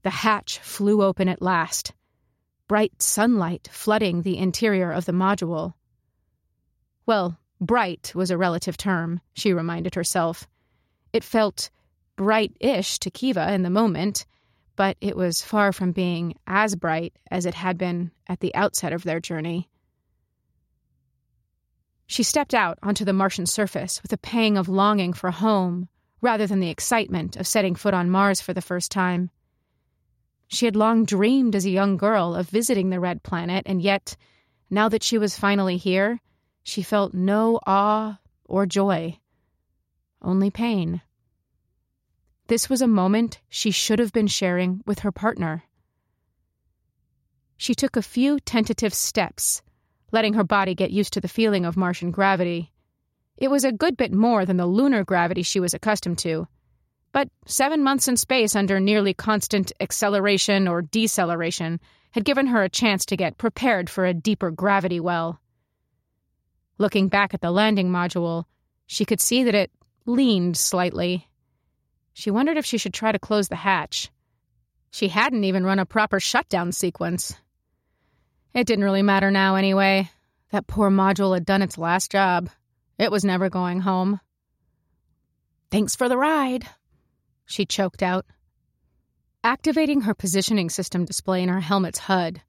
The 0.03 0.11
hatch 0.11 0.59
flew 0.61 1.03
open 1.03 1.29
at 1.29 1.43
last, 1.43 1.93
bright 2.69 3.03
sunlight 3.03 3.69
flooding 3.73 4.23
the 4.23 4.39
interior 4.39 4.93
of 4.93 5.07
the 5.07 5.13
module. 5.13 5.75
Well, 7.07 7.39
bright 7.61 8.13
was 8.15 8.31
a 8.31 8.39
relative 8.39 8.77
term, 8.77 9.21
she 9.33 9.53
reminded 9.53 9.95
herself. 9.95 10.47
It 11.13 11.25
felt 11.25 11.71
bright 12.17 12.53
ish 12.61 12.99
to 13.01 13.11
Kiva 13.11 13.53
in 13.53 13.63
the 13.63 13.71
moment, 13.71 14.27
but 14.77 14.97
it 15.01 15.17
was 15.17 15.43
far 15.43 15.73
from 15.73 15.93
being 15.93 16.35
as 16.47 16.77
bright 16.77 17.15
as 17.31 17.47
it 17.47 17.55
had 17.55 17.79
been 17.79 18.11
at 18.29 18.41
the 18.41 18.55
outset 18.55 18.93
of 18.93 19.03
their 19.03 19.19
journey. 19.19 19.69
She 22.07 22.23
stepped 22.23 22.55
out 22.55 22.79
onto 22.83 23.05
the 23.05 23.13
Martian 23.13 23.47
surface 23.47 24.03
with 24.03 24.13
a 24.13 24.19
pang 24.19 24.57
of 24.57 24.69
longing 24.69 25.13
for 25.13 25.31
home 25.31 25.89
rather 26.21 26.47
than 26.47 26.61
the 26.61 26.71
excitement 26.71 27.37
of 27.37 27.47
setting 27.47 27.75
foot 27.75 27.95
on 27.95 28.11
Mars 28.11 28.41
for 28.41 28.53
the 28.53 28.63
first 28.63 28.91
time. 28.91 29.31
She 30.49 30.65
had 30.65 30.75
long 30.75 31.05
dreamed 31.05 31.55
as 31.55 31.65
a 31.65 31.71
young 31.71 31.97
girl 31.97 32.35
of 32.35 32.49
visiting 32.49 32.91
the 32.91 33.01
red 33.01 33.23
planet, 33.23 33.65
and 33.67 33.81
yet, 33.81 34.17
now 34.71 34.89
that 34.89 35.03
she 35.03 35.19
was 35.19 35.39
finally 35.39 35.77
here, 35.77 36.21
she 36.63 36.83
felt 36.83 37.15
no 37.15 37.61
awe 37.67 38.19
or 38.45 38.67
joy, 38.67 39.19
only 40.23 40.51
pain. 40.51 41.03
This 42.49 42.71
was 42.71 42.81
a 42.81 42.89
moment 42.89 43.41
she 43.51 43.71
should 43.71 43.99
have 43.99 44.13
been 44.13 44.27
sharing 44.27 44.83
with 44.87 45.01
her 45.01 45.13
partner. 45.13 45.65
She 47.59 47.75
took 47.75 47.97
a 47.97 48.03
few 48.03 48.41
tentative 48.41 48.95
steps 48.95 49.63
letting 50.13 50.35
her 50.35 50.45
body 50.45 50.75
get 50.75 50.91
used 50.91 51.13
to 51.13 51.21
the 51.21 51.29
feeling 51.29 51.67
of 51.67 51.77
Martian 51.77 52.11
gravity. 52.11 52.73
It 53.37 53.51
was 53.51 53.65
a 53.65 53.73
good 53.73 53.97
bit 53.97 54.13
more 54.13 54.47
than 54.47 54.57
the 54.57 54.67
lunar 54.67 55.05
gravity 55.05 55.43
she 55.43 55.61
was 55.61 55.75
accustomed 55.75 56.19
to. 56.19 56.49
But 57.13 57.29
seven 57.47 57.83
months 57.83 58.09
in 58.09 58.17
space 58.17 58.55
under 58.55 58.81
nearly 58.81 59.15
constant 59.15 59.73
acceleration 59.81 60.69
or 60.69 60.83
deceleration 60.83 61.81
had 62.13 62.25
given 62.25 62.47
her 62.49 62.63
a 62.63 62.69
chance 62.69 63.07
to 63.07 63.17
get 63.17 63.39
prepared 63.39 63.89
for 63.89 64.05
a 64.05 64.15
deeper 64.15 64.51
gravity 64.51 65.01
well. 65.01 65.41
Looking 66.79 67.09
back 67.09 67.35
at 67.35 67.41
the 67.41 67.51
landing 67.51 67.91
module, 67.91 68.45
she 68.87 69.05
could 69.05 69.21
see 69.21 69.43
that 69.45 69.55
it 69.55 69.71
leaned 70.07 70.57
slightly. 70.57 71.29
She 72.13 72.31
wondered 72.31 72.57
if 72.57 72.65
she 72.65 72.79
should 72.79 72.95
try 72.95 73.13
to 73.13 73.19
close 73.19 73.49
the 73.49 73.57
hatch. 73.57 74.11
She 74.91 75.09
hadn't 75.09 75.45
even 75.45 75.65
run 75.65 75.79
a 75.79 75.87
proper 75.87 76.21
shutdown 76.21 76.73
sequence. 76.73 77.35
It 78.55 78.67
didn't 78.67 78.85
really 78.85 79.03
matter 79.03 79.31
now, 79.31 79.57
anyway. 79.57 80.11
That 80.51 80.67
poor 80.67 80.91
module 80.91 81.35
had 81.35 81.45
done 81.45 81.63
its 81.63 81.79
last 81.79 82.11
job. 82.11 82.49
It 82.99 83.11
was 83.11 83.25
never 83.25 83.51
going 83.51 83.81
home. 83.81 84.21
Thanks 85.71 85.95
for 85.95 86.09
the 86.09 86.17
ride, 86.17 86.67
she 87.49 87.67
choked 87.67 88.03
out. 88.03 88.27
Activating 89.43 90.03
her 90.03 90.15
positioning 90.15 90.69
system 90.69 91.05
display 91.05 91.43
in 91.43 91.49
her 91.49 91.61
helmet's 91.61 91.99
HUD, 91.99 92.43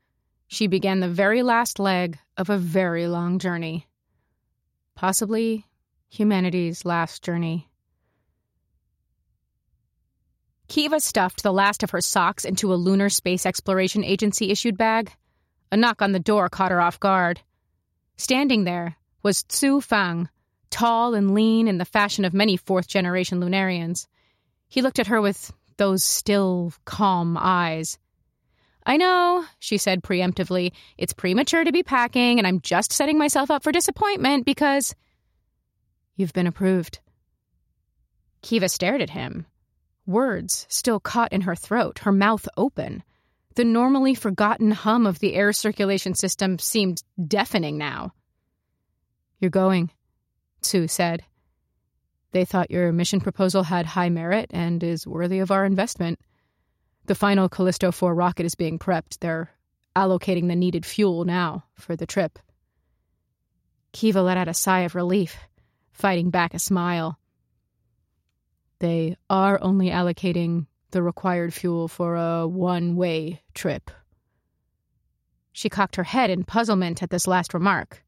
she 0.48 0.68
began 0.68 1.00
the 1.00 1.08
very 1.08 1.42
last 1.42 1.80
leg 1.80 2.20
of 2.38 2.50
a 2.50 2.58
very 2.58 3.08
long 3.08 3.40
journey. 3.40 3.88
Possibly 4.96 5.66
humanity's 6.10 6.84
last 6.86 7.24
journey. 7.24 7.70
Kiva 10.68 11.00
stuffed 11.00 11.42
the 11.42 11.54
last 11.54 11.82
of 11.82 11.92
her 11.92 12.02
socks 12.02 12.44
into 12.44 12.74
a 12.74 12.76
Lunar 12.76 13.10
Space 13.10 13.46
Exploration 13.46 14.04
Agency 14.04 14.52
issued 14.52 14.78
bag. 14.78 15.12
A 15.72 15.78
knock 15.78 16.02
on 16.02 16.12
the 16.12 16.20
door 16.20 16.50
caught 16.50 16.72
her 16.72 16.82
off 16.82 17.00
guard. 17.00 17.42
Standing 18.18 18.66
there 18.66 18.98
was 19.24 19.44
Tsu 19.44 19.82
Fang, 19.82 20.30
tall 20.70 21.14
and 21.14 21.34
lean 21.34 21.68
in 21.68 21.78
the 21.78 21.86
fashion 21.86 22.26
of 22.26 22.34
many 22.34 22.58
fourth 22.58 22.88
generation 22.88 23.40
Lunarians. 23.40 24.08
He 24.70 24.82
looked 24.82 25.00
at 25.00 25.08
her 25.08 25.20
with 25.20 25.52
those 25.78 26.04
still, 26.04 26.72
calm 26.86 27.38
eyes. 27.40 27.98
I 28.86 28.98
know, 28.98 29.44
she 29.60 29.78
said 29.78 30.04
preemptively. 30.04 30.72
It's 30.98 31.14
premature 31.14 31.64
to 31.64 31.72
be 31.72 31.84
packing, 31.84 32.38
and 32.38 32.48
I'm 32.48 32.62
just 32.62 32.94
setting 32.94 33.18
myself 33.18 33.52
up 33.52 33.64
for 33.64 33.72
disappointment 33.72 34.46
because. 34.46 34.96
You've 36.16 36.34
been 36.34 36.48
approved. 36.48 37.00
Kiva 38.42 38.70
stared 38.70 39.02
at 39.02 39.10
him, 39.10 39.46
words 40.06 40.66
still 40.70 41.00
caught 41.00 41.34
in 41.34 41.42
her 41.42 41.56
throat, 41.56 42.00
her 42.00 42.12
mouth 42.12 42.48
open. 42.58 43.04
The 43.56 43.66
normally 43.66 44.16
forgotten 44.16 44.72
hum 44.72 45.06
of 45.06 45.20
the 45.20 45.34
air 45.34 45.52
circulation 45.52 46.14
system 46.14 46.60
seemed 46.60 47.04
deafening 47.22 47.78
now. 47.78 48.14
You're 49.40 49.52
going, 49.52 49.92
Tsu 50.62 50.88
said. 50.88 51.24
They 52.32 52.46
thought 52.46 52.72
your 52.72 52.92
mission 52.92 53.20
proposal 53.20 53.64
had 53.64 53.86
high 53.86 54.10
merit 54.10 54.52
and 54.54 54.84
is 54.84 55.08
worthy 55.08 55.40
of 55.40 55.52
our 55.52 55.66
investment. 55.66 56.20
The 57.06 57.16
final 57.16 57.50
Callisto 57.50 57.92
4 57.92 58.14
rocket 58.14 58.46
is 58.46 58.56
being 58.56 58.78
prepped. 58.78 59.20
They're 59.20 59.50
allocating 59.96 60.48
the 60.48 60.56
needed 60.56 60.86
fuel 60.86 61.26
now 61.26 61.66
for 61.74 61.96
the 61.96 62.06
trip. 62.06 62.38
Kiva 63.92 64.22
let 64.22 64.38
out 64.38 64.48
a 64.48 64.54
sigh 64.54 64.82
of 64.82 64.94
relief, 64.94 65.36
fighting 65.92 66.30
back 66.30 66.54
a 66.54 66.60
smile. 66.60 67.20
They 68.80 69.18
are 69.30 69.60
only 69.62 69.90
allocating 69.90 70.68
the 70.92 71.02
required 71.02 71.54
fuel 71.54 71.88
for 71.88 72.16
a 72.16 72.48
one 72.48 72.96
way 72.96 73.42
trip. 73.54 73.92
She 75.52 75.70
cocked 75.70 75.96
her 75.98 76.04
head 76.04 76.30
in 76.30 76.44
puzzlement 76.44 77.04
at 77.04 77.10
this 77.10 77.28
last 77.28 77.54
remark. 77.54 78.04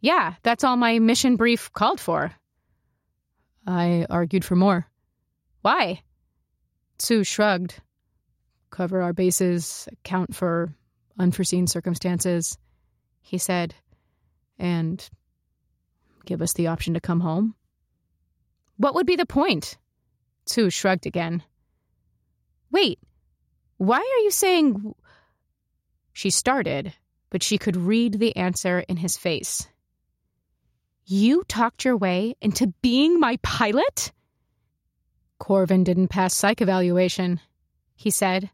Yeah, 0.00 0.34
that's 0.42 0.64
all 0.64 0.76
my 0.76 0.98
mission 0.98 1.36
brief 1.36 1.72
called 1.72 2.00
for. 2.00 2.32
I 3.66 4.06
argued 4.08 4.44
for 4.44 4.56
more. 4.56 4.86
Why? 5.62 6.02
Tsu 6.98 7.24
shrugged. 7.24 7.80
Cover 8.70 9.02
our 9.02 9.12
bases, 9.12 9.88
account 9.92 10.34
for 10.34 10.74
unforeseen 11.18 11.66
circumstances, 11.66 12.56
he 13.20 13.36
said, 13.36 13.74
and 14.58 15.08
give 16.24 16.40
us 16.40 16.52
the 16.52 16.68
option 16.68 16.94
to 16.94 17.00
come 17.00 17.20
home. 17.20 17.54
What 18.76 18.94
would 18.94 19.06
be 19.06 19.16
the 19.16 19.26
point? 19.26 19.76
Tsu 20.46 20.70
shrugged 20.70 21.06
again. 21.06 21.42
Wait, 22.70 22.98
why 23.76 23.98
are 23.98 24.22
you 24.22 24.30
saying. 24.30 24.94
She 26.12 26.30
started, 26.30 26.92
but 27.30 27.42
she 27.42 27.56
could 27.56 27.76
read 27.76 28.18
the 28.18 28.36
answer 28.36 28.80
in 28.80 28.98
his 28.98 29.16
face. 29.16 29.66
You 31.12 31.42
talked 31.48 31.84
your 31.84 31.96
way 31.96 32.36
into 32.40 32.72
being 32.82 33.18
my 33.18 33.36
pilot? 33.42 34.12
Corvin 35.40 35.82
didn't 35.82 36.06
pass 36.06 36.32
psych 36.32 36.60
evaluation, 36.60 37.40
he 37.96 38.12
said. 38.12 38.48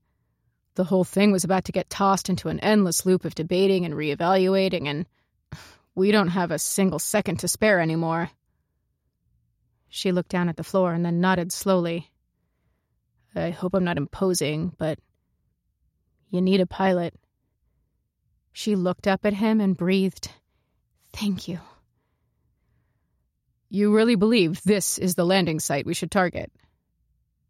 The 0.74 0.84
whole 0.84 1.04
thing 1.04 1.32
was 1.32 1.44
about 1.44 1.66
to 1.66 1.72
get 1.72 1.90
tossed 1.90 2.30
into 2.30 2.48
an 2.48 2.58
endless 2.60 3.04
loop 3.04 3.26
of 3.26 3.34
debating 3.34 3.84
and 3.84 3.92
reevaluating, 3.92 4.86
and 4.86 5.04
we 5.94 6.10
don't 6.10 6.28
have 6.28 6.50
a 6.50 6.58
single 6.58 6.98
second 6.98 7.40
to 7.40 7.48
spare 7.48 7.78
anymore. 7.78 8.30
She 9.90 10.10
looked 10.10 10.30
down 10.30 10.48
at 10.48 10.56
the 10.56 10.64
floor 10.64 10.94
and 10.94 11.04
then 11.04 11.20
nodded 11.20 11.52
slowly. 11.52 12.10
I 13.34 13.50
hope 13.50 13.74
I'm 13.74 13.84
not 13.84 13.98
imposing, 13.98 14.72
but 14.78 14.98
you 16.30 16.40
need 16.40 16.62
a 16.62 16.66
pilot. 16.66 17.12
She 18.54 18.76
looked 18.76 19.06
up 19.06 19.26
at 19.26 19.34
him 19.34 19.60
and 19.60 19.76
breathed, 19.76 20.30
Thank 21.12 21.48
you. 21.48 21.60
You 23.68 23.94
really 23.94 24.14
believe 24.14 24.62
this 24.62 24.98
is 24.98 25.14
the 25.14 25.26
landing 25.26 25.60
site 25.60 25.86
we 25.86 25.94
should 25.94 26.10
target? 26.10 26.52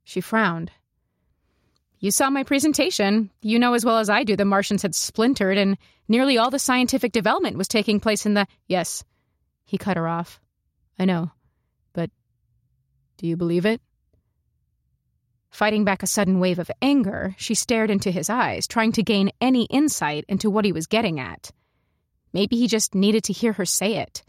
She 0.04 0.20
frowned. 0.20 0.70
You 1.98 2.10
saw 2.10 2.30
my 2.30 2.42
presentation. 2.42 3.30
You 3.42 3.58
know 3.58 3.74
as 3.74 3.84
well 3.84 3.98
as 3.98 4.10
I 4.10 4.24
do 4.24 4.36
the 4.36 4.44
Martians 4.44 4.82
had 4.82 4.94
splintered 4.94 5.58
and 5.58 5.76
nearly 6.08 6.38
all 6.38 6.50
the 6.50 6.58
scientific 6.58 7.12
development 7.12 7.56
was 7.56 7.68
taking 7.68 8.00
place 8.00 8.26
in 8.26 8.34
the. 8.34 8.46
Yes. 8.66 9.04
He 9.64 9.78
cut 9.78 9.96
her 9.96 10.06
off. 10.06 10.40
I 10.98 11.04
know. 11.04 11.30
But 11.92 12.10
do 13.16 13.26
you 13.26 13.36
believe 13.36 13.66
it? 13.66 13.80
Fighting 15.50 15.84
back 15.84 16.02
a 16.02 16.06
sudden 16.06 16.38
wave 16.38 16.58
of 16.58 16.70
anger, 16.82 17.34
she 17.38 17.54
stared 17.54 17.90
into 17.90 18.10
his 18.10 18.28
eyes, 18.28 18.66
trying 18.66 18.92
to 18.92 19.02
gain 19.02 19.30
any 19.40 19.64
insight 19.64 20.24
into 20.28 20.50
what 20.50 20.66
he 20.66 20.72
was 20.72 20.86
getting 20.86 21.18
at. 21.18 21.50
Maybe 22.32 22.56
he 22.56 22.68
just 22.68 22.94
needed 22.94 23.24
to 23.24 23.32
hear 23.32 23.54
her 23.54 23.64
say 23.64 23.96
it. 23.96 24.22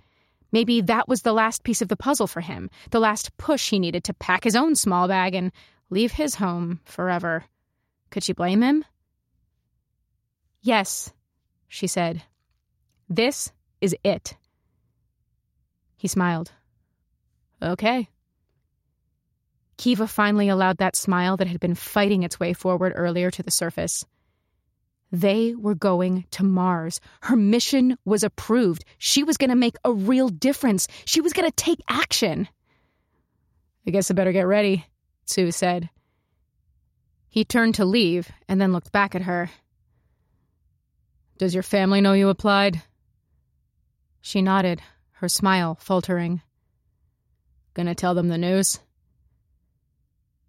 Maybe 0.51 0.81
that 0.81 1.07
was 1.07 1.21
the 1.21 1.33
last 1.33 1.63
piece 1.63 1.81
of 1.81 1.87
the 1.87 1.97
puzzle 1.97 2.27
for 2.27 2.41
him, 2.41 2.69
the 2.91 2.99
last 2.99 3.35
push 3.37 3.69
he 3.69 3.79
needed 3.79 4.03
to 4.05 4.13
pack 4.13 4.43
his 4.43 4.55
own 4.55 4.75
small 4.75 5.07
bag 5.07 5.35
and 5.35 5.51
leave 5.89 6.13
his 6.13 6.35
home 6.35 6.79
forever. 6.85 7.43
Could 8.09 8.23
she 8.23 8.33
blame 8.33 8.61
him? 8.61 8.85
Yes, 10.61 11.11
she 11.67 11.87
said. 11.87 12.23
This 13.09 13.51
is 13.81 13.95
it. 14.03 14.35
He 15.97 16.07
smiled. 16.07 16.51
Okay. 17.61 18.09
Kiva 19.77 20.07
finally 20.07 20.49
allowed 20.49 20.77
that 20.77 20.95
smile 20.95 21.37
that 21.37 21.47
had 21.47 21.59
been 21.59 21.75
fighting 21.75 22.23
its 22.23 22.39
way 22.39 22.53
forward 22.53 22.93
earlier 22.95 23.29
to 23.31 23.43
the 23.43 23.51
surface. 23.51 24.05
They 25.11 25.55
were 25.55 25.75
going 25.75 26.25
to 26.31 26.43
Mars. 26.43 26.99
Her 27.21 27.35
mission 27.35 27.97
was 28.03 28.23
approved. 28.23 28.83
She 28.97 29.23
was 29.23 29.37
going 29.37 29.49
to 29.49 29.55
make 29.55 29.75
a 29.85 29.93
real 29.93 30.29
difference. 30.29 30.87
She 31.05 31.21
was 31.21 31.33
going 31.33 31.49
to 31.49 31.55
take 31.55 31.79
action. 31.87 32.47
I 33.85 33.91
guess 33.91 34.11
I 34.11 34.13
better 34.13 34.33
get 34.33 34.47
ready, 34.47 34.85
Tsu 35.25 35.51
said. 35.51 35.89
He 37.29 37.45
turned 37.45 37.75
to 37.75 37.85
leave 37.85 38.29
and 38.49 38.59
then 38.59 38.73
looked 38.73 38.91
back 38.91 39.15
at 39.15 39.21
her. 39.21 39.49
Does 41.37 41.53
your 41.53 41.63
family 41.63 42.01
know 42.01 42.13
you 42.13 42.29
applied? 42.29 42.81
She 44.21 44.41
nodded, 44.41 44.81
her 45.11 45.29
smile 45.29 45.75
faltering. 45.79 46.41
Gonna 47.75 47.95
tell 47.95 48.15
them 48.15 48.27
the 48.27 48.37
news? 48.37 48.79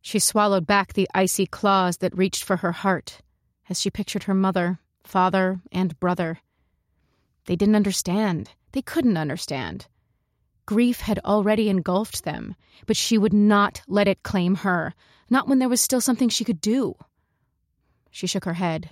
She 0.01 0.19
swallowed 0.19 0.67
back 0.67 0.95
the 0.95 1.09
icy 1.15 1.47
claws 1.47 1.99
that 1.99 2.17
reached 2.17 2.43
for 2.43 2.57
her 2.57 2.73
heart 2.73 3.21
as 3.69 3.81
she 3.81 3.91
pictured 3.91 4.25
her 4.25 4.35
mother, 4.35 4.79
father, 5.05 5.61
and 5.73 5.99
brother. 6.01 6.41
They 7.47 7.57
didn't 7.57 7.77
understand. 7.77 8.51
They 8.73 8.83
couldn't 8.83 9.17
understand. 9.17 9.87
Grief 10.67 11.01
had 11.01 11.19
already 11.25 11.71
engulfed 11.71 12.25
them, 12.25 12.55
but 12.87 12.97
she 12.97 13.17
would 13.17 13.33
not 13.33 13.81
let 13.89 14.07
it 14.07 14.23
claim 14.23 14.57
her, 14.57 14.95
not 15.31 15.49
when 15.49 15.59
there 15.59 15.69
was 15.69 15.81
still 15.81 16.01
something 16.01 16.29
she 16.29 16.45
could 16.45 16.61
do. 16.61 16.95
She 18.11 18.27
shook 18.27 18.45
her 18.45 18.55
head. 18.55 18.91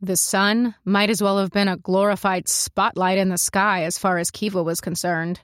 The 0.00 0.16
sun 0.16 0.74
might 0.84 1.10
as 1.10 1.22
well 1.22 1.38
have 1.38 1.50
been 1.50 1.68
a 1.68 1.76
glorified 1.76 2.48
spotlight 2.48 3.18
in 3.18 3.28
the 3.28 3.38
sky 3.38 3.84
as 3.84 3.98
far 3.98 4.18
as 4.18 4.30
Kiva 4.30 4.62
was 4.62 4.80
concerned. 4.80 5.40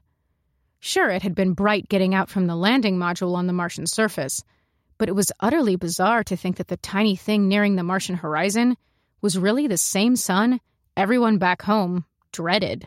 Sure, 0.79 1.09
it 1.11 1.23
had 1.23 1.35
been 1.35 1.55
bright 1.55 1.89
getting 1.89 2.15
out 2.15 2.29
from 2.29 2.47
the 2.47 2.57
landing 2.57 2.97
module 2.99 3.35
on 3.35 3.47
the 3.47 3.53
Martian 3.53 3.87
surface, 3.87 4.43
but 5.03 5.09
it 5.09 5.17
was 5.17 5.33
utterly 5.41 5.75
bizarre 5.75 6.23
to 6.23 6.37
think 6.37 6.59
that 6.59 6.69
the 6.69 6.77
tiny 6.77 7.17
thing 7.17 7.49
nearing 7.49 7.75
the 7.75 7.83
Martian 7.83 8.15
horizon 8.15 8.77
was 9.21 9.37
really 9.37 9.67
the 9.67 9.77
same 9.77 10.15
sun 10.15 10.61
everyone 10.97 11.39
back 11.39 11.63
home 11.63 12.05
dreaded. 12.31 12.87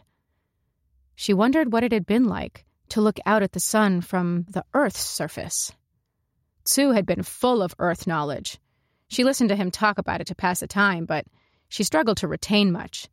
She 1.16 1.34
wondered 1.34 1.74
what 1.74 1.84
it 1.84 1.92
had 1.92 2.06
been 2.06 2.24
like 2.24 2.64
to 2.88 3.02
look 3.02 3.20
out 3.26 3.44
at 3.44 3.52
the 3.52 3.60
sun 3.60 4.00
from 4.00 4.46
the 4.48 4.64
Earth's 4.74 5.02
surface. 5.02 5.74
Tsu 6.64 6.92
had 6.92 7.06
been 7.06 7.22
full 7.22 7.62
of 7.62 7.76
Earth 7.80 8.08
knowledge. 8.08 8.60
She 9.10 9.26
listened 9.26 9.50
to 9.50 9.58
him 9.58 9.70
talk 9.70 9.98
about 9.98 10.22
it 10.22 10.28
to 10.28 10.36
pass 10.36 10.62
the 10.62 10.68
time, 10.68 11.04
but 11.04 11.26
she 11.68 11.84
struggled 11.84 12.16
to 12.20 12.30
retain 12.30 12.72
much. 12.72 13.10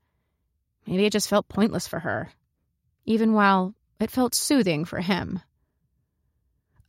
Maybe 0.86 1.06
it 1.06 1.12
just 1.12 1.28
felt 1.28 1.48
pointless 1.48 1.88
for 1.88 1.98
her, 1.98 2.30
even 3.04 3.32
while 3.32 3.74
it 3.98 4.12
felt 4.12 4.36
soothing 4.36 4.84
for 4.84 5.00
him. 5.00 5.40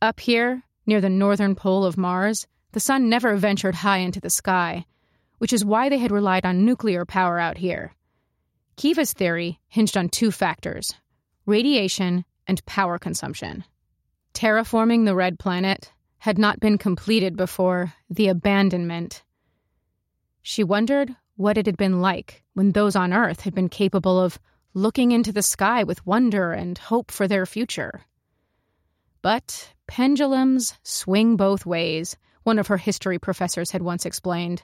Up 0.00 0.20
here, 0.20 0.62
Near 0.86 1.00
the 1.00 1.08
northern 1.08 1.54
pole 1.54 1.84
of 1.84 1.96
Mars, 1.96 2.46
the 2.72 2.80
sun 2.80 3.08
never 3.08 3.36
ventured 3.36 3.76
high 3.76 3.98
into 3.98 4.20
the 4.20 4.30
sky, 4.30 4.84
which 5.38 5.52
is 5.52 5.64
why 5.64 5.88
they 5.88 5.98
had 5.98 6.10
relied 6.10 6.44
on 6.44 6.64
nuclear 6.64 7.04
power 7.04 7.38
out 7.38 7.58
here. 7.58 7.94
Kiva's 8.76 9.12
theory 9.12 9.60
hinged 9.68 9.96
on 9.96 10.08
two 10.08 10.30
factors 10.30 10.94
radiation 11.46 12.24
and 12.46 12.64
power 12.66 12.98
consumption. 12.98 13.64
Terraforming 14.34 15.04
the 15.04 15.14
red 15.14 15.38
planet 15.38 15.92
had 16.18 16.38
not 16.38 16.58
been 16.58 16.78
completed 16.78 17.36
before 17.36 17.92
the 18.08 18.28
abandonment. 18.28 19.22
She 20.42 20.64
wondered 20.64 21.14
what 21.36 21.58
it 21.58 21.66
had 21.66 21.76
been 21.76 22.00
like 22.00 22.42
when 22.54 22.72
those 22.72 22.96
on 22.96 23.12
Earth 23.12 23.40
had 23.42 23.54
been 23.54 23.68
capable 23.68 24.18
of 24.18 24.38
looking 24.72 25.12
into 25.12 25.32
the 25.32 25.42
sky 25.42 25.84
with 25.84 26.06
wonder 26.06 26.52
and 26.52 26.76
hope 26.78 27.10
for 27.10 27.28
their 27.28 27.46
future. 27.46 28.06
But 29.24 29.72
pendulums 29.86 30.74
swing 30.82 31.36
both 31.36 31.64
ways, 31.64 32.14
one 32.42 32.58
of 32.58 32.66
her 32.66 32.76
history 32.76 33.18
professors 33.18 33.70
had 33.70 33.80
once 33.80 34.04
explained. 34.04 34.62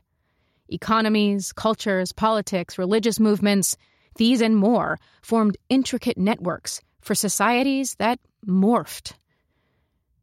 Economies, 0.68 1.50
cultures, 1.50 2.12
politics, 2.12 2.76
religious 2.76 3.18
movements, 3.18 3.78
these 4.16 4.42
and 4.42 4.54
more 4.54 4.98
formed 5.22 5.56
intricate 5.70 6.18
networks 6.18 6.82
for 7.00 7.14
societies 7.14 7.94
that 7.94 8.20
morphed. 8.46 9.14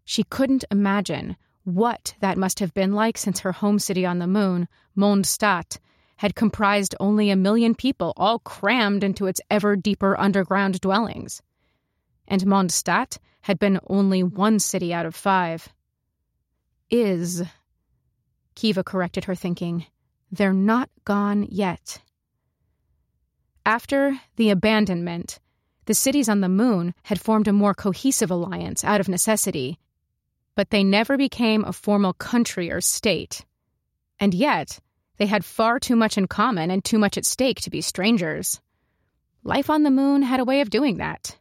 She 0.05 0.21
couldn't 0.23 0.65
imagine 0.69 1.35
what 1.63 2.13
that 2.19 2.37
must 2.37 2.59
have 2.59 2.75
been 2.75 2.93
like 2.93 3.17
since 3.17 3.39
her 3.39 3.53
home 3.53 3.79
city 3.79 4.05
on 4.05 4.19
the 4.19 4.27
moon, 4.27 4.67
Mondstadt, 4.95 5.79
had 6.17 6.35
comprised 6.35 6.93
only 6.99 7.31
a 7.31 7.35
million 7.35 7.73
people, 7.73 8.13
all 8.15 8.37
crammed 8.37 9.03
into 9.03 9.25
its 9.25 9.41
ever 9.49 9.75
deeper 9.75 10.15
underground 10.19 10.79
dwellings. 10.79 11.41
And 12.27 12.45
Mondstadt 12.45 13.17
had 13.47 13.57
been 13.57 13.79
only 13.87 14.21
one 14.21 14.59
city 14.59 14.93
out 14.93 15.05
of 15.05 15.15
five. 15.15 15.69
Is. 16.89 17.43
Kiva 18.55 18.83
corrected 18.83 19.23
her 19.23 19.35
thinking. 19.35 19.85
They're 20.33 20.51
not 20.51 20.89
gone 21.05 21.47
yet. 21.49 22.01
After 23.65 24.19
the 24.35 24.49
abandonment, 24.49 25.39
the 25.85 25.93
cities 25.93 26.27
on 26.27 26.41
the 26.41 26.49
moon 26.49 26.93
had 27.03 27.21
formed 27.21 27.47
a 27.47 27.53
more 27.53 27.73
cohesive 27.73 28.31
alliance 28.31 28.83
out 28.83 28.99
of 28.99 29.07
necessity, 29.07 29.79
but 30.55 30.69
they 30.69 30.83
never 30.83 31.15
became 31.15 31.63
a 31.63 31.71
formal 31.71 32.11
country 32.11 32.69
or 32.69 32.81
state. 32.81 33.45
And 34.19 34.33
yet, 34.33 34.77
they 35.15 35.25
had 35.25 35.45
far 35.45 35.79
too 35.79 35.95
much 35.95 36.17
in 36.17 36.27
common 36.27 36.69
and 36.69 36.83
too 36.83 36.99
much 36.99 37.17
at 37.17 37.25
stake 37.25 37.61
to 37.61 37.69
be 37.69 37.79
strangers. 37.79 38.59
Life 39.45 39.69
on 39.69 39.83
the 39.83 39.89
moon 39.89 40.21
had 40.21 40.41
a 40.41 40.45
way 40.45 40.59
of 40.59 40.69
doing 40.69 40.97
that. 40.97 41.37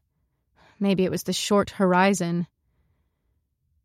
Maybe 0.78 1.04
it 1.04 1.10
was 1.10 1.22
the 1.22 1.32
short 1.32 1.70
horizon. 1.70 2.46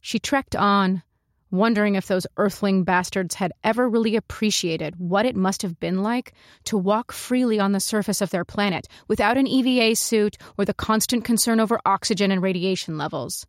She 0.01 0.19
trekked 0.19 0.55
on, 0.55 1.03
wondering 1.51 1.95
if 1.95 2.07
those 2.07 2.27
earthling 2.37 2.83
bastards 2.83 3.35
had 3.35 3.53
ever 3.63 3.87
really 3.87 4.15
appreciated 4.15 4.95
what 4.97 5.25
it 5.25 5.35
must 5.35 5.61
have 5.61 5.79
been 5.79 6.01
like 6.01 6.33
to 6.65 6.77
walk 6.77 7.11
freely 7.11 7.59
on 7.59 7.71
the 7.71 7.79
surface 7.79 8.21
of 8.21 8.29
their 8.29 8.45
planet 8.45 8.87
without 9.07 9.37
an 9.37 9.47
EVA 9.47 9.95
suit 9.95 10.37
or 10.57 10.65
the 10.65 10.73
constant 10.73 11.23
concern 11.23 11.59
over 11.59 11.79
oxygen 11.85 12.31
and 12.31 12.41
radiation 12.41 12.97
levels. 12.97 13.45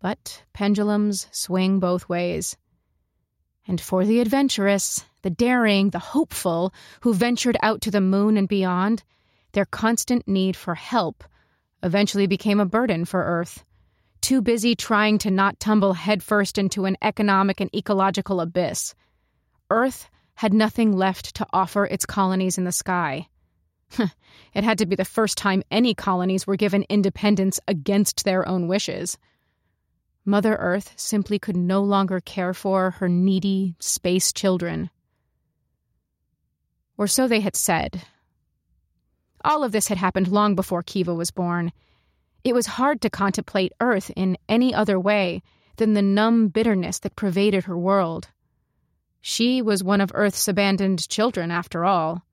But 0.00 0.42
pendulums 0.52 1.26
swing 1.30 1.78
both 1.78 2.08
ways. 2.08 2.56
And 3.66 3.80
for 3.80 4.04
the 4.04 4.20
adventurous, 4.20 5.04
the 5.22 5.30
daring, 5.30 5.90
the 5.90 6.00
hopeful 6.00 6.72
who 7.02 7.14
ventured 7.14 7.56
out 7.62 7.80
to 7.82 7.90
the 7.90 8.00
moon 8.00 8.36
and 8.36 8.48
beyond, 8.48 9.04
their 9.52 9.66
constant 9.66 10.26
need 10.26 10.56
for 10.56 10.74
help 10.74 11.22
eventually 11.82 12.26
became 12.26 12.60
a 12.60 12.66
burden 12.66 13.04
for 13.04 13.22
Earth. 13.22 13.64
Too 14.20 14.40
busy 14.40 14.74
trying 14.74 15.18
to 15.18 15.30
not 15.30 15.58
tumble 15.58 15.94
headfirst 15.94 16.58
into 16.58 16.84
an 16.84 16.96
economic 17.02 17.60
and 17.60 17.74
ecological 17.74 18.40
abyss. 18.40 18.94
Earth 19.70 20.08
had 20.34 20.54
nothing 20.54 20.92
left 20.92 21.34
to 21.36 21.46
offer 21.52 21.84
its 21.84 22.06
colonies 22.06 22.58
in 22.58 22.64
the 22.64 22.72
sky. 22.72 23.28
it 24.54 24.64
had 24.64 24.78
to 24.78 24.86
be 24.86 24.96
the 24.96 25.04
first 25.04 25.36
time 25.36 25.62
any 25.70 25.94
colonies 25.94 26.46
were 26.46 26.56
given 26.56 26.84
independence 26.88 27.60
against 27.68 28.24
their 28.24 28.46
own 28.48 28.68
wishes. 28.68 29.18
Mother 30.24 30.54
Earth 30.54 30.92
simply 30.96 31.38
could 31.38 31.56
no 31.56 31.82
longer 31.82 32.20
care 32.20 32.54
for 32.54 32.92
her 32.92 33.08
needy 33.08 33.74
space 33.80 34.32
children. 34.32 34.88
Or 36.96 37.06
so 37.08 37.26
they 37.26 37.40
had 37.40 37.56
said, 37.56 38.02
all 39.44 39.64
of 39.64 39.72
this 39.72 39.88
had 39.88 39.98
happened 39.98 40.28
long 40.28 40.54
before 40.54 40.82
Kiva 40.82 41.14
was 41.14 41.30
born. 41.30 41.72
It 42.44 42.54
was 42.54 42.66
hard 42.66 43.00
to 43.02 43.10
contemplate 43.10 43.72
Earth 43.80 44.10
in 44.16 44.36
any 44.48 44.74
other 44.74 44.98
way 44.98 45.42
than 45.76 45.94
the 45.94 46.02
numb 46.02 46.48
bitterness 46.48 46.98
that 47.00 47.16
pervaded 47.16 47.64
her 47.64 47.78
world. 47.78 48.28
She 49.20 49.62
was 49.62 49.84
one 49.84 50.00
of 50.00 50.10
Earth's 50.14 50.48
abandoned 50.48 51.08
children, 51.08 51.50
after 51.50 51.84
all. 51.84 52.24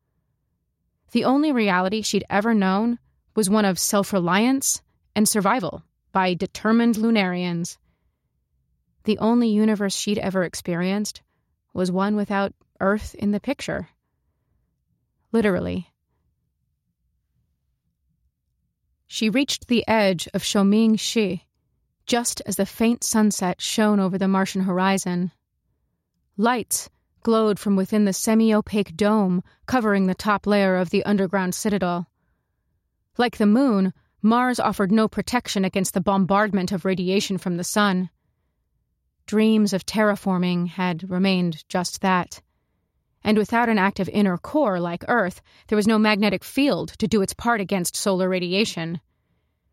The 1.11 1.25
only 1.25 1.51
reality 1.51 2.01
she'd 2.01 2.25
ever 2.29 2.53
known 2.53 2.99
was 3.35 3.49
one 3.49 3.65
of 3.65 3.79
self 3.79 4.11
reliance 4.11 4.81
and 5.15 5.27
survival 5.27 5.83
by 6.11 6.33
determined 6.33 6.95
Lunarians. 6.95 7.77
The 9.03 9.17
only 9.19 9.49
universe 9.49 9.95
she'd 9.95 10.17
ever 10.17 10.43
experienced 10.43 11.21
was 11.73 11.91
one 11.91 12.15
without 12.15 12.53
Earth 12.79 13.15
in 13.15 13.31
the 13.31 13.39
picture. 13.39 13.89
Literally. 15.31 15.89
She 19.11 19.27
reached 19.27 19.67
the 19.67 19.85
edge 19.87 20.29
of 20.35 20.43
Shoming 20.43 20.95
Shi, 20.95 21.47
just 22.05 22.43
as 22.45 22.57
the 22.57 22.65
faint 22.67 23.03
sunset 23.03 23.59
shone 23.59 23.99
over 23.99 24.19
the 24.19 24.27
Martian 24.27 24.61
horizon. 24.61 25.31
Lights 26.37 26.91
glowed 27.23 27.57
from 27.57 27.75
within 27.75 28.05
the 28.05 28.13
semi 28.13 28.53
opaque 28.53 28.95
dome 28.95 29.41
covering 29.65 30.05
the 30.05 30.13
top 30.13 30.45
layer 30.45 30.75
of 30.75 30.91
the 30.91 31.03
underground 31.05 31.55
citadel. 31.55 32.07
Like 33.17 33.37
the 33.37 33.47
moon, 33.47 33.93
Mars 34.21 34.59
offered 34.59 34.91
no 34.91 35.07
protection 35.07 35.65
against 35.65 35.95
the 35.95 36.01
bombardment 36.01 36.71
of 36.71 36.85
radiation 36.85 37.39
from 37.39 37.57
the 37.57 37.63
sun. 37.63 38.11
Dreams 39.25 39.73
of 39.73 39.87
terraforming 39.87 40.67
had 40.67 41.09
remained 41.09 41.67
just 41.67 42.01
that. 42.01 42.41
And 43.23 43.37
without 43.37 43.69
an 43.69 43.77
active 43.77 44.09
inner 44.09 44.37
core 44.37 44.79
like 44.79 45.03
Earth, 45.07 45.41
there 45.67 45.75
was 45.75 45.87
no 45.87 45.99
magnetic 45.99 46.43
field 46.43 46.89
to 46.99 47.07
do 47.07 47.21
its 47.21 47.33
part 47.33 47.61
against 47.61 47.95
solar 47.95 48.29
radiation. 48.29 49.01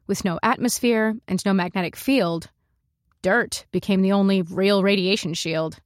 With 0.06 0.24
no 0.24 0.38
atmosphere 0.42 1.16
and 1.28 1.44
no 1.44 1.52
magnetic 1.52 1.96
field, 1.96 2.50
dirt 3.22 3.66
became 3.72 4.02
the 4.02 4.12
only 4.12 4.42
real 4.42 4.82
radiation 4.82 5.34
shield. 5.34 5.78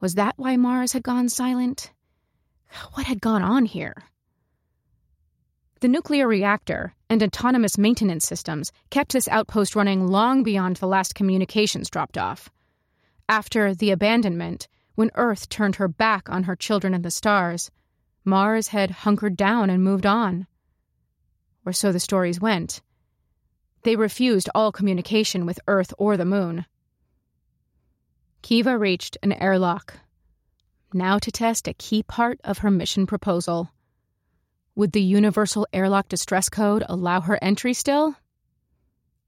Was 0.00 0.14
that 0.14 0.34
why 0.36 0.56
Mars 0.56 0.92
had 0.92 1.02
gone 1.02 1.28
silent? 1.28 1.92
What 2.94 3.06
had 3.06 3.20
gone 3.20 3.42
on 3.42 3.66
here? 3.66 3.94
The 5.80 5.88
nuclear 5.88 6.28
reactor 6.28 6.94
and 7.10 7.22
autonomous 7.22 7.76
maintenance 7.76 8.24
systems 8.24 8.72
kept 8.90 9.12
this 9.12 9.28
outpost 9.28 9.74
running 9.74 10.06
long 10.06 10.42
beyond 10.42 10.76
the 10.76 10.86
last 10.86 11.14
communications 11.14 11.90
dropped 11.90 12.16
off. 12.16 12.48
After 13.28 13.74
the 13.74 13.90
abandonment, 13.90 14.68
when 14.94 15.10
Earth 15.14 15.48
turned 15.48 15.76
her 15.76 15.88
back 15.88 16.28
on 16.28 16.44
her 16.44 16.56
children 16.56 16.94
and 16.94 17.04
the 17.04 17.10
stars, 17.10 17.70
Mars 18.24 18.68
had 18.68 18.90
hunkered 18.90 19.36
down 19.36 19.70
and 19.70 19.82
moved 19.82 20.06
on. 20.06 20.46
Or 21.64 21.72
so 21.72 21.92
the 21.92 22.00
stories 22.00 22.40
went. 22.40 22.82
They 23.82 23.96
refused 23.96 24.48
all 24.54 24.70
communication 24.70 25.46
with 25.46 25.60
Earth 25.66 25.92
or 25.98 26.16
the 26.16 26.24
Moon. 26.24 26.66
Kiva 28.42 28.76
reached 28.76 29.16
an 29.22 29.32
airlock, 29.32 29.94
now 30.92 31.18
to 31.18 31.30
test 31.30 31.68
a 31.68 31.74
key 31.74 32.02
part 32.02 32.40
of 32.44 32.58
her 32.58 32.70
mission 32.70 33.06
proposal. 33.06 33.70
Would 34.74 34.92
the 34.92 35.02
Universal 35.02 35.66
Airlock 35.72 36.08
Distress 36.08 36.48
Code 36.48 36.84
allow 36.88 37.20
her 37.20 37.38
entry 37.42 37.74
still? 37.74 38.16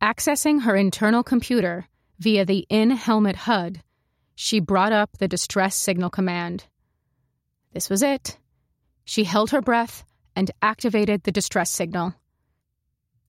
Accessing 0.00 0.62
her 0.62 0.76
internal 0.76 1.22
computer 1.22 1.86
via 2.18 2.44
the 2.44 2.66
in 2.68 2.90
helmet 2.90 3.36
HUD, 3.36 3.82
she 4.34 4.60
brought 4.60 4.92
up 4.92 5.18
the 5.18 5.28
distress 5.28 5.76
signal 5.76 6.10
command. 6.10 6.64
This 7.72 7.88
was 7.88 8.02
it. 8.02 8.38
She 9.04 9.24
held 9.24 9.50
her 9.50 9.60
breath 9.60 10.04
and 10.34 10.50
activated 10.62 11.22
the 11.22 11.32
distress 11.32 11.70
signal. 11.70 12.14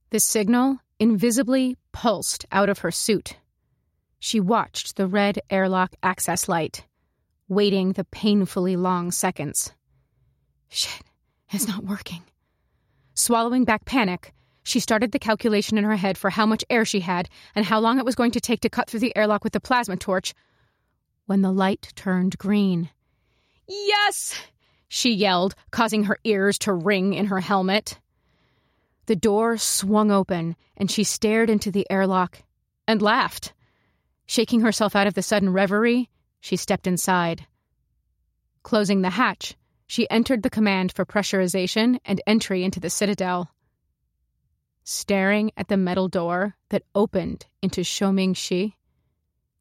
The 0.09 0.19
signal 0.19 0.79
invisibly 0.99 1.77
pulsed 1.91 2.45
out 2.51 2.69
of 2.69 2.79
her 2.79 2.91
suit. 2.91 3.37
She 4.19 4.39
watched 4.39 4.95
the 4.95 5.07
red 5.07 5.39
airlock 5.49 5.95
access 6.01 6.47
light, 6.47 6.85
waiting 7.47 7.91
the 7.91 8.05
painfully 8.05 8.75
long 8.75 9.11
seconds. 9.11 9.71
Shit, 10.69 11.03
it's 11.51 11.67
not 11.67 11.83
working. 11.83 12.23
Swallowing 13.13 13.65
back 13.65 13.85
panic, 13.85 14.33
she 14.63 14.79
started 14.79 15.11
the 15.11 15.19
calculation 15.19 15.77
in 15.77 15.83
her 15.83 15.95
head 15.95 16.17
for 16.17 16.29
how 16.29 16.45
much 16.45 16.65
air 16.69 16.85
she 16.85 17.01
had 17.01 17.29
and 17.53 17.65
how 17.65 17.79
long 17.79 17.99
it 17.99 18.05
was 18.05 18.15
going 18.15 18.31
to 18.31 18.41
take 18.41 18.61
to 18.61 18.69
cut 18.69 18.89
through 18.89 19.01
the 19.01 19.15
airlock 19.15 19.43
with 19.43 19.53
the 19.53 19.59
plasma 19.59 19.95
torch 19.95 20.33
when 21.25 21.41
the 21.41 21.51
light 21.51 21.91
turned 21.95 22.38
green. 22.38 22.89
Yes! 23.67 24.35
she 24.88 25.11
yelled, 25.11 25.55
causing 25.71 26.03
her 26.03 26.17
ears 26.23 26.57
to 26.59 26.73
ring 26.73 27.13
in 27.13 27.25
her 27.25 27.39
helmet. 27.39 27.99
The 29.07 29.15
door 29.15 29.57
swung 29.57 30.11
open, 30.11 30.55
and 30.77 30.89
she 30.89 31.03
stared 31.03 31.49
into 31.49 31.71
the 31.71 31.85
airlock 31.89 32.43
and 32.88 33.01
laughed. 33.01 33.53
Shaking 34.25 34.61
herself 34.61 34.95
out 34.95 35.07
of 35.07 35.13
the 35.13 35.21
sudden 35.21 35.51
reverie, 35.51 36.09
she 36.39 36.55
stepped 36.55 36.88
inside. 36.88 37.45
Closing 38.63 39.01
the 39.01 39.11
hatch, 39.11 39.55
she 39.88 40.09
entered 40.09 40.43
the 40.43 40.49
command 40.49 40.91
for 40.91 41.05
pressurization 41.05 41.99
and 42.05 42.21
entry 42.25 42.63
into 42.63 42.79
the 42.79 42.89
citadel. 42.89 43.51
Staring 44.83 45.51
at 45.57 45.67
the 45.67 45.77
metal 45.77 46.07
door 46.07 46.55
that 46.69 46.83
opened 46.93 47.45
into 47.61 47.83
Shoming-Shi, 47.83 48.75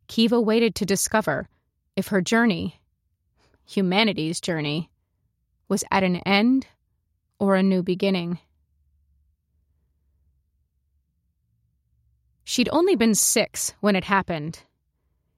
Kiva 0.06 0.40
waited 0.40 0.74
to 0.76 0.86
discover 0.86 1.48
if 1.96 2.08
her 2.08 2.20
journey, 2.20 2.80
humanity's 3.66 4.40
journey, 4.40 4.90
was 5.68 5.84
at 5.90 6.02
an 6.02 6.16
end 6.16 6.66
or 7.38 7.54
a 7.54 7.62
new 7.62 7.82
beginning. 7.82 8.38
She'd 12.44 12.68
only 12.72 12.94
been 12.94 13.14
six 13.14 13.74
when 13.80 13.96
it 13.96 14.04
happened. 14.04 14.60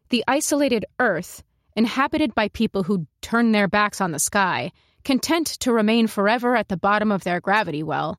The 0.09 0.25
isolated 0.27 0.85
Earth, 0.99 1.43
inhabited 1.77 2.35
by 2.35 2.49
people 2.49 2.83
who'd 2.83 3.07
turned 3.23 3.55
their 3.55 3.69
backs 3.69 4.01
on 4.01 4.13
the 4.13 4.19
sky, 4.19 4.73
content 5.05 5.47
to 5.61 5.73
remain 5.73 6.09
forever 6.09 6.57
at 6.57 6.69
the 6.69 6.77
bottom 6.77 7.13
of 7.13 7.23
their 7.23 7.41
gravity 7.41 7.83
well, 7.83 8.19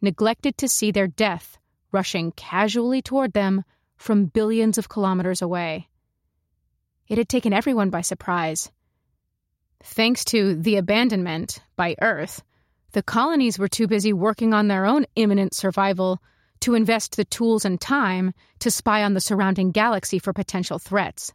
neglected 0.00 0.58
to 0.58 0.68
see 0.68 0.90
their 0.90 1.06
death 1.06 1.58
rushing 1.92 2.32
casually 2.32 3.00
toward 3.00 3.32
them 3.32 3.64
from 3.96 4.26
billions 4.26 4.78
of 4.78 4.88
kilometers 4.88 5.40
away. 5.40 5.88
It 7.08 7.18
had 7.18 7.28
taken 7.28 7.52
everyone 7.52 7.90
by 7.90 8.00
surprise. 8.00 8.70
Thanks 9.82 10.24
to 10.26 10.54
the 10.54 10.76
abandonment 10.76 11.60
by 11.76 11.96
Earth, 12.00 12.42
the 12.92 13.02
colonies 13.02 13.58
were 13.58 13.68
too 13.68 13.86
busy 13.86 14.12
working 14.12 14.54
on 14.54 14.68
their 14.68 14.86
own 14.86 15.04
imminent 15.16 15.52
survival 15.52 16.22
to 16.60 16.74
invest 16.74 17.16
the 17.16 17.24
tools 17.24 17.64
and 17.64 17.80
time 17.80 18.32
to 18.60 18.70
spy 18.70 19.02
on 19.02 19.12
the 19.12 19.20
surrounding 19.20 19.70
galaxy 19.70 20.18
for 20.18 20.32
potential 20.32 20.78
threats. 20.78 21.32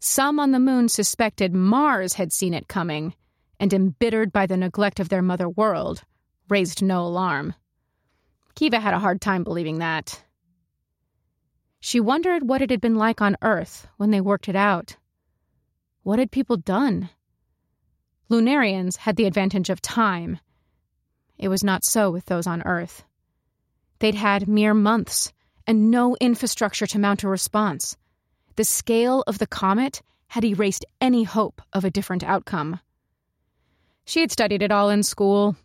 Some 0.00 0.40
on 0.40 0.50
the 0.50 0.58
moon 0.58 0.88
suspected 0.88 1.54
Mars 1.54 2.14
had 2.14 2.32
seen 2.32 2.54
it 2.54 2.66
coming, 2.66 3.14
and 3.60 3.72
embittered 3.72 4.32
by 4.32 4.46
the 4.46 4.56
neglect 4.56 4.98
of 4.98 5.08
their 5.08 5.22
mother 5.22 5.48
world, 5.48 6.02
raised 6.48 6.82
no 6.82 7.02
alarm. 7.02 7.54
Kiva 8.56 8.80
had 8.80 8.94
a 8.94 8.98
hard 8.98 9.20
time 9.20 9.44
believing 9.44 9.78
that. 9.78 10.20
She 11.84 11.98
wondered 11.98 12.48
what 12.48 12.62
it 12.62 12.70
had 12.70 12.80
been 12.80 12.94
like 12.94 13.20
on 13.20 13.36
Earth 13.42 13.88
when 13.96 14.12
they 14.12 14.20
worked 14.20 14.48
it 14.48 14.54
out. 14.54 14.96
What 16.04 16.20
had 16.20 16.30
people 16.30 16.56
done? 16.56 17.10
Lunarians 18.30 18.98
had 18.98 19.16
the 19.16 19.26
advantage 19.26 19.68
of 19.68 19.82
time. 19.82 20.38
It 21.38 21.48
was 21.48 21.64
not 21.64 21.82
so 21.82 22.08
with 22.08 22.26
those 22.26 22.46
on 22.46 22.62
Earth. 22.62 23.02
They'd 23.98 24.14
had 24.14 24.46
mere 24.46 24.74
months 24.74 25.32
and 25.66 25.90
no 25.90 26.16
infrastructure 26.20 26.86
to 26.86 27.00
mount 27.00 27.24
a 27.24 27.28
response. 27.28 27.96
The 28.54 28.64
scale 28.64 29.24
of 29.26 29.38
the 29.38 29.46
comet 29.48 30.02
had 30.28 30.44
erased 30.44 30.84
any 31.00 31.24
hope 31.24 31.60
of 31.72 31.84
a 31.84 31.90
different 31.90 32.22
outcome. 32.22 32.78
She 34.04 34.20
had 34.20 34.30
studied 34.30 34.62
it 34.62 34.70
all 34.70 34.88
in 34.88 35.02
school. 35.02 35.56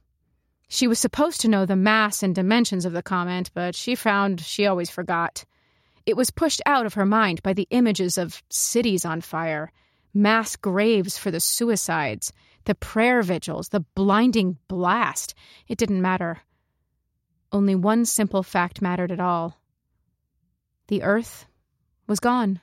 She 0.68 0.88
was 0.88 0.98
supposed 0.98 1.42
to 1.42 1.48
know 1.48 1.68
the 1.68 1.76
mass 1.76 2.24
and 2.24 2.34
dimensions 2.34 2.86
of 2.86 2.94
the 2.94 3.04
comet, 3.04 3.52
but 3.54 3.76
she 3.76 3.94
found 3.94 4.42
she 4.42 4.66
always 4.66 4.90
forgot. 4.90 5.46
It 6.08 6.16
was 6.16 6.32
pushed 6.32 6.62
out 6.66 6.86
of 6.86 6.94
her 6.94 7.06
mind 7.06 7.44
by 7.44 7.52
the 7.52 7.68
images 7.70 8.18
of 8.18 8.42
cities 8.50 9.04
on 9.04 9.20
fire, 9.20 9.74
mass 10.14 10.56
graves 10.56 11.18
for 11.18 11.32
the 11.32 11.42
suicides, 11.42 12.32
the 12.64 12.76
prayer 12.76 13.22
vigils, 13.22 13.70
the 13.70 13.82
blinding 13.94 14.58
blast. 14.70 15.36
It 15.68 15.78
didn't 15.78 16.02
matter. 16.02 16.40
Only 17.52 17.76
one 17.76 18.06
simple 18.06 18.42
fact 18.42 18.82
mattered 18.82 19.12
at 19.12 19.20
all 19.20 19.60
the 20.88 21.04
Earth 21.04 21.46
was 22.08 22.22
gone. 22.22 22.62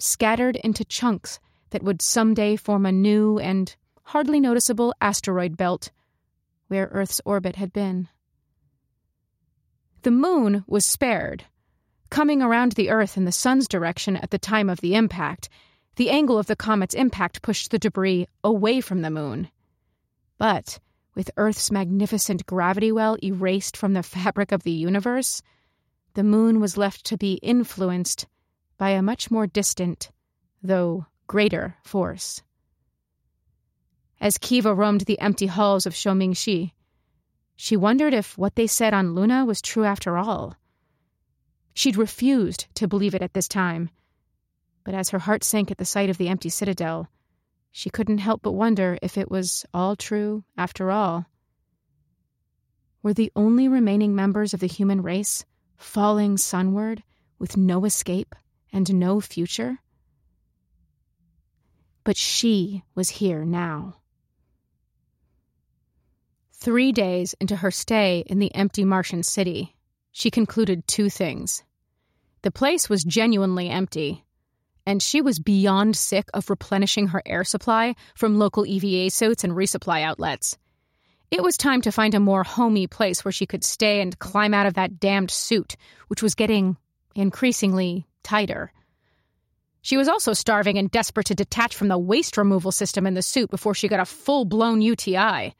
Scattered 0.00 0.56
into 0.56 0.84
chunks 0.84 1.38
that 1.70 1.84
would 1.84 2.02
someday 2.02 2.56
form 2.56 2.86
a 2.86 2.90
new 2.90 3.38
and 3.38 3.76
hardly 4.02 4.40
noticeable 4.40 4.92
asteroid 5.00 5.56
belt 5.56 5.92
where 6.66 6.88
Earth's 6.90 7.20
orbit 7.24 7.54
had 7.54 7.72
been. 7.72 8.08
The 10.02 10.10
moon 10.10 10.64
was 10.66 10.84
spared. 10.84 11.44
Coming 12.14 12.42
around 12.42 12.70
the 12.70 12.90
Earth 12.90 13.16
in 13.16 13.24
the 13.24 13.32
sun's 13.32 13.66
direction 13.66 14.16
at 14.16 14.30
the 14.30 14.38
time 14.38 14.70
of 14.70 14.80
the 14.80 14.94
impact, 14.94 15.48
the 15.96 16.10
angle 16.10 16.38
of 16.38 16.46
the 16.46 16.54
comet's 16.54 16.94
impact 16.94 17.42
pushed 17.42 17.72
the 17.72 17.78
debris 17.80 18.28
away 18.44 18.80
from 18.80 19.02
the 19.02 19.10
moon. 19.10 19.50
But 20.38 20.78
with 21.16 21.32
Earth's 21.36 21.72
magnificent 21.72 22.46
gravity 22.46 22.92
well 22.92 23.16
erased 23.20 23.76
from 23.76 23.94
the 23.94 24.02
fabric 24.14 24.52
of 24.52 24.62
the 24.62 24.70
universe, 24.70 25.42
the 26.14 26.22
moon 26.22 26.60
was 26.60 26.76
left 26.76 27.04
to 27.06 27.16
be 27.16 27.40
influenced 27.42 28.28
by 28.78 28.90
a 28.90 29.02
much 29.02 29.32
more 29.32 29.48
distant, 29.48 30.12
though 30.62 31.06
greater, 31.26 31.78
force. 31.82 32.44
As 34.20 34.38
Kiva 34.38 34.72
roamed 34.72 35.00
the 35.00 35.18
empty 35.18 35.46
halls 35.46 35.84
of 35.84 35.96
Shoming-Shi, 35.96 36.74
she 37.56 37.76
wondered 37.76 38.14
if 38.14 38.38
what 38.38 38.54
they 38.54 38.68
said 38.68 38.94
on 38.94 39.16
Luna 39.16 39.44
was 39.44 39.60
true 39.60 39.82
after 39.82 40.16
all. 40.16 40.56
She'd 41.74 41.96
refused 41.96 42.66
to 42.76 42.88
believe 42.88 43.14
it 43.14 43.22
at 43.22 43.34
this 43.34 43.48
time, 43.48 43.90
but 44.84 44.94
as 44.94 45.10
her 45.10 45.18
heart 45.18 45.42
sank 45.42 45.70
at 45.70 45.78
the 45.78 45.84
sight 45.84 46.08
of 46.08 46.18
the 46.18 46.28
empty 46.28 46.48
citadel, 46.48 47.08
she 47.72 47.90
couldn't 47.90 48.18
help 48.18 48.42
but 48.42 48.52
wonder 48.52 48.96
if 49.02 49.18
it 49.18 49.30
was 49.30 49.66
all 49.74 49.96
true 49.96 50.44
after 50.56 50.92
all. 50.92 51.26
Were 53.02 53.12
the 53.12 53.32
only 53.34 53.66
remaining 53.66 54.14
members 54.14 54.54
of 54.54 54.60
the 54.60 54.68
human 54.68 55.02
race 55.02 55.44
falling 55.76 56.36
sunward 56.36 57.02
with 57.38 57.56
no 57.56 57.84
escape 57.84 58.36
and 58.72 58.94
no 58.94 59.20
future? 59.20 59.78
But 62.04 62.16
she 62.16 62.84
was 62.94 63.10
here 63.10 63.44
now. 63.44 63.96
Three 66.52 66.92
days 66.92 67.34
into 67.40 67.56
her 67.56 67.70
stay 67.70 68.24
in 68.26 68.38
the 68.38 68.54
empty 68.54 68.84
Martian 68.84 69.22
city, 69.22 69.74
she 70.14 70.30
concluded 70.30 70.86
two 70.86 71.10
things. 71.10 71.64
The 72.42 72.52
place 72.52 72.88
was 72.88 73.02
genuinely 73.02 73.68
empty, 73.68 74.24
and 74.86 75.02
she 75.02 75.20
was 75.20 75.40
beyond 75.40 75.96
sick 75.96 76.28
of 76.32 76.48
replenishing 76.48 77.08
her 77.08 77.20
air 77.26 77.42
supply 77.42 77.96
from 78.14 78.38
local 78.38 78.64
EVA 78.64 79.10
suits 79.10 79.42
and 79.42 79.52
resupply 79.52 80.02
outlets. 80.02 80.56
It 81.32 81.42
was 81.42 81.56
time 81.56 81.80
to 81.80 81.90
find 81.90 82.14
a 82.14 82.20
more 82.20 82.44
homey 82.44 82.86
place 82.86 83.24
where 83.24 83.32
she 83.32 83.44
could 83.44 83.64
stay 83.64 84.00
and 84.00 84.16
climb 84.16 84.54
out 84.54 84.66
of 84.66 84.74
that 84.74 85.00
damned 85.00 85.32
suit, 85.32 85.74
which 86.06 86.22
was 86.22 86.36
getting 86.36 86.76
increasingly 87.16 88.06
tighter. 88.22 88.72
She 89.82 89.96
was 89.96 90.08
also 90.08 90.32
starving 90.32 90.78
and 90.78 90.92
desperate 90.92 91.26
to 91.26 91.34
detach 91.34 91.74
from 91.74 91.88
the 91.88 91.98
waste 91.98 92.36
removal 92.36 92.70
system 92.70 93.04
in 93.04 93.14
the 93.14 93.22
suit 93.22 93.50
before 93.50 93.74
she 93.74 93.88
got 93.88 93.98
a 93.98 94.04
full 94.04 94.44
blown 94.44 94.80
UTI. 94.80 95.56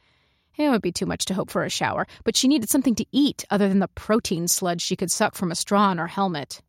Eh, 0.58 0.66
it 0.66 0.70
would 0.70 0.82
be 0.82 0.92
too 0.92 1.06
much 1.06 1.24
to 1.26 1.34
hope 1.34 1.50
for 1.50 1.64
a 1.64 1.70
shower, 1.70 2.06
but 2.24 2.36
she 2.36 2.48
needed 2.48 2.70
something 2.70 2.94
to 2.94 3.06
eat 3.12 3.44
other 3.50 3.68
than 3.68 3.80
the 3.80 3.88
protein 3.88 4.48
sludge 4.48 4.82
she 4.82 4.96
could 4.96 5.10
suck 5.10 5.34
from 5.34 5.50
a 5.50 5.56
straw 5.56 5.90
in 5.90 5.98
her 5.98 6.06
helmet. 6.06 6.62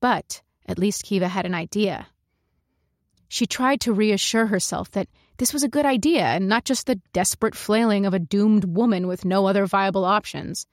But 0.00 0.42
at 0.66 0.78
least 0.78 1.04
Kiva 1.04 1.28
had 1.28 1.46
an 1.46 1.54
idea. 1.54 2.06
She 3.28 3.46
tried 3.46 3.80
to 3.82 3.92
reassure 3.92 4.46
herself 4.46 4.90
that 4.92 5.08
this 5.38 5.52
was 5.52 5.62
a 5.62 5.68
good 5.68 5.84
idea 5.84 6.24
and 6.24 6.48
not 6.48 6.64
just 6.64 6.86
the 6.86 7.00
desperate 7.12 7.54
flailing 7.54 8.06
of 8.06 8.14
a 8.14 8.18
doomed 8.18 8.64
woman 8.64 9.06
with 9.06 9.24
no 9.24 9.46
other 9.46 9.66
viable 9.66 10.04
options. 10.04 10.66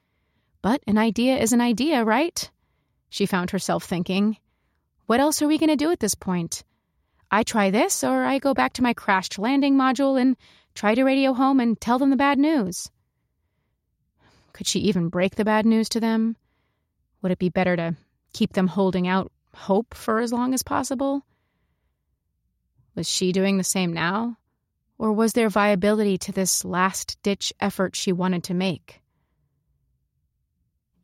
But 0.61 0.81
an 0.87 0.97
idea 0.97 1.37
is 1.37 1.51
an 1.51 1.61
idea, 1.61 2.03
right? 2.03 2.49
She 3.09 3.25
found 3.25 3.51
herself 3.51 3.83
thinking. 3.83 4.37
What 5.07 5.19
else 5.19 5.41
are 5.41 5.47
we 5.47 5.57
going 5.57 5.69
to 5.69 5.75
do 5.75 5.91
at 5.91 5.99
this 5.99 6.15
point? 6.15 6.63
I 7.29 7.43
try 7.43 7.71
this, 7.71 8.03
or 8.03 8.23
I 8.23 8.39
go 8.39 8.53
back 8.53 8.73
to 8.73 8.83
my 8.83 8.93
crashed 8.93 9.39
landing 9.39 9.75
module 9.75 10.21
and 10.21 10.37
try 10.75 10.95
to 10.95 11.03
radio 11.03 11.33
home 11.33 11.59
and 11.59 11.79
tell 11.79 11.99
them 11.99 12.09
the 12.09 12.15
bad 12.15 12.37
news. 12.37 12.89
Could 14.53 14.67
she 14.67 14.79
even 14.79 15.09
break 15.09 15.35
the 15.35 15.45
bad 15.45 15.65
news 15.65 15.89
to 15.89 15.99
them? 15.99 16.35
Would 17.21 17.31
it 17.31 17.39
be 17.39 17.49
better 17.49 17.75
to 17.75 17.95
keep 18.33 18.53
them 18.53 18.67
holding 18.67 19.07
out 19.07 19.31
hope 19.55 19.93
for 19.93 20.19
as 20.19 20.33
long 20.33 20.53
as 20.53 20.63
possible? 20.63 21.25
Was 22.95 23.07
she 23.07 23.31
doing 23.31 23.57
the 23.57 23.63
same 23.63 23.93
now? 23.93 24.37
Or 24.97 25.11
was 25.11 25.33
there 25.33 25.49
viability 25.49 26.17
to 26.19 26.31
this 26.31 26.63
last 26.63 27.17
ditch 27.23 27.51
effort 27.59 27.95
she 27.95 28.11
wanted 28.11 28.43
to 28.45 28.53
make? 28.53 29.01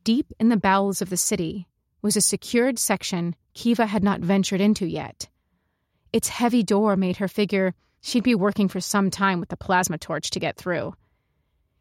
Deep 0.03 0.31
in 0.39 0.49
the 0.49 0.57
bowels 0.57 1.01
of 1.01 1.09
the 1.09 1.17
city 1.17 1.67
was 2.01 2.15
a 2.15 2.21
secured 2.21 2.79
section 2.79 3.35
Kiva 3.53 3.85
had 3.85 4.03
not 4.03 4.21
ventured 4.21 4.61
into 4.61 4.85
yet. 4.85 5.27
Its 6.13 6.29
heavy 6.29 6.63
door 6.63 6.95
made 6.95 7.17
her 7.17 7.27
figure 7.27 7.73
she'd 8.01 8.23
be 8.23 8.35
working 8.35 8.67
for 8.67 8.79
some 8.79 9.09
time 9.09 9.39
with 9.39 9.49
the 9.49 9.57
plasma 9.57 9.97
torch 9.97 10.29
to 10.31 10.39
get 10.39 10.57
through. 10.57 10.93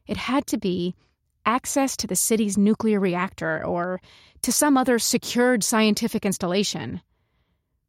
It 0.06 0.16
had 0.16 0.46
to 0.48 0.58
be 0.58 0.94
access 1.44 1.96
to 1.96 2.06
the 2.06 2.16
city's 2.16 2.58
nuclear 2.58 3.00
reactor 3.00 3.64
or 3.64 4.00
to 4.42 4.52
some 4.52 4.76
other 4.76 4.98
secured 4.98 5.64
scientific 5.64 6.24
installation. 6.26 7.00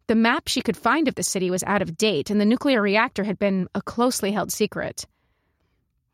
The 0.07 0.15
map 0.15 0.47
she 0.47 0.61
could 0.61 0.77
find 0.77 1.07
of 1.07 1.15
the 1.15 1.23
city 1.23 1.51
was 1.51 1.63
out 1.65 1.81
of 1.81 1.97
date, 1.97 2.29
and 2.29 2.41
the 2.41 2.45
nuclear 2.45 2.81
reactor 2.81 3.23
had 3.23 3.37
been 3.37 3.67
a 3.75 3.81
closely 3.81 4.31
held 4.31 4.51
secret. 4.51 5.05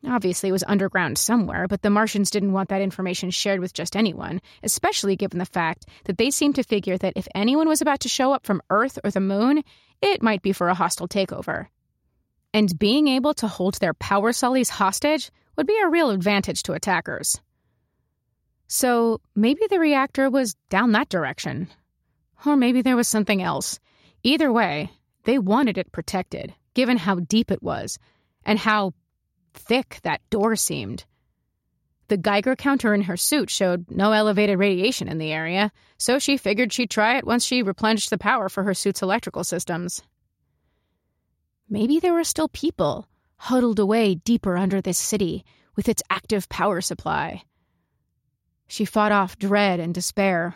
Obviously, 0.08 0.50
it 0.50 0.52
was 0.52 0.64
underground 0.68 1.18
somewhere, 1.18 1.68
but 1.68 1.82
the 1.82 1.90
Martians 1.90 2.30
didn't 2.30 2.52
want 2.52 2.70
that 2.70 2.82
information 2.82 3.32
shared 3.32 3.60
with 3.60 3.74
just 3.74 3.96
anyone, 3.96 4.42
especially 4.64 5.16
given 5.16 5.40
the 5.40 5.46
fact 5.46 5.86
that 6.06 6.18
they 6.18 6.30
seemed 6.30 6.56
to 6.56 6.64
figure 6.64 6.98
that 6.98 7.14
if 7.16 7.28
anyone 7.34 7.68
was 7.68 7.82
about 7.82 8.02
to 8.02 8.10
show 8.10 8.34
up 8.34 8.46
from 8.46 8.62
Earth 8.70 9.00
or 9.04 9.12
the 9.12 9.20
Moon, 9.20 9.64
it 10.02 10.22
might 10.22 10.42
be 10.42 10.52
for 10.52 10.68
a 10.68 10.76
hostile 10.76 11.08
takeover. 11.08 11.68
And 12.56 12.80
being 12.80 13.10
able 13.10 13.34
to 13.34 13.50
hold 13.50 13.74
their 13.74 13.94
power 13.94 14.32
sullies 14.32 14.70
hostage 14.70 15.30
would 15.58 15.68
be 15.68 15.78
a 15.84 15.90
real 15.90 16.10
advantage 16.10 16.64
to 16.64 16.72
attackers. 16.72 17.42
So 18.70 19.20
maybe 19.36 19.64
the 19.70 19.78
reactor 19.78 20.30
was 20.30 20.56
down 20.70 20.94
that 20.94 21.10
direction. 21.10 21.68
Or 22.46 22.56
maybe 22.56 22.82
there 22.82 22.96
was 22.96 23.10
something 23.10 23.42
else. 23.42 23.78
Either 24.24 24.54
way, 24.54 24.90
they 25.26 25.38
wanted 25.38 25.78
it 25.78 25.92
protected, 25.92 26.54
given 26.76 26.96
how 26.96 27.16
deep 27.16 27.52
it 27.52 27.62
was, 27.62 28.00
and 28.46 28.58
how 28.58 28.94
thick 29.54 30.00
that 30.04 30.22
door 30.30 30.56
seemed. 30.56 31.04
The 32.08 32.16
Geiger 32.16 32.56
counter 32.56 32.94
in 32.94 33.02
her 33.02 33.18
suit 33.18 33.50
showed 33.50 33.92
no 33.92 34.14
elevated 34.14 34.58
radiation 34.60 35.10
in 35.10 35.18
the 35.18 35.34
area, 35.34 35.74
so 35.98 36.20
she 36.20 36.38
figured 36.38 36.72
she'd 36.72 36.90
try 36.90 37.18
it 37.18 37.28
once 37.28 37.44
she 37.44 37.64
replenished 37.64 38.12
the 38.12 38.18
power 38.18 38.48
for 38.48 38.64
her 38.64 38.74
suit's 38.74 39.02
electrical 39.02 39.44
systems. 39.44 40.02
Maybe 41.70 42.00
there 42.00 42.14
were 42.14 42.24
still 42.24 42.48
people 42.50 43.08
huddled 43.38 43.80
away 43.80 44.16
deeper 44.16 44.58
under 44.58 44.82
this 44.82 44.98
city 44.98 45.44
with 45.76 45.90
its 45.90 46.04
active 46.10 46.48
power 46.50 46.82
supply. 46.82 47.44
She 48.68 48.86
fought 48.86 49.12
off 49.12 49.38
dread 49.38 49.80
and 49.80 49.94
despair, 49.94 50.56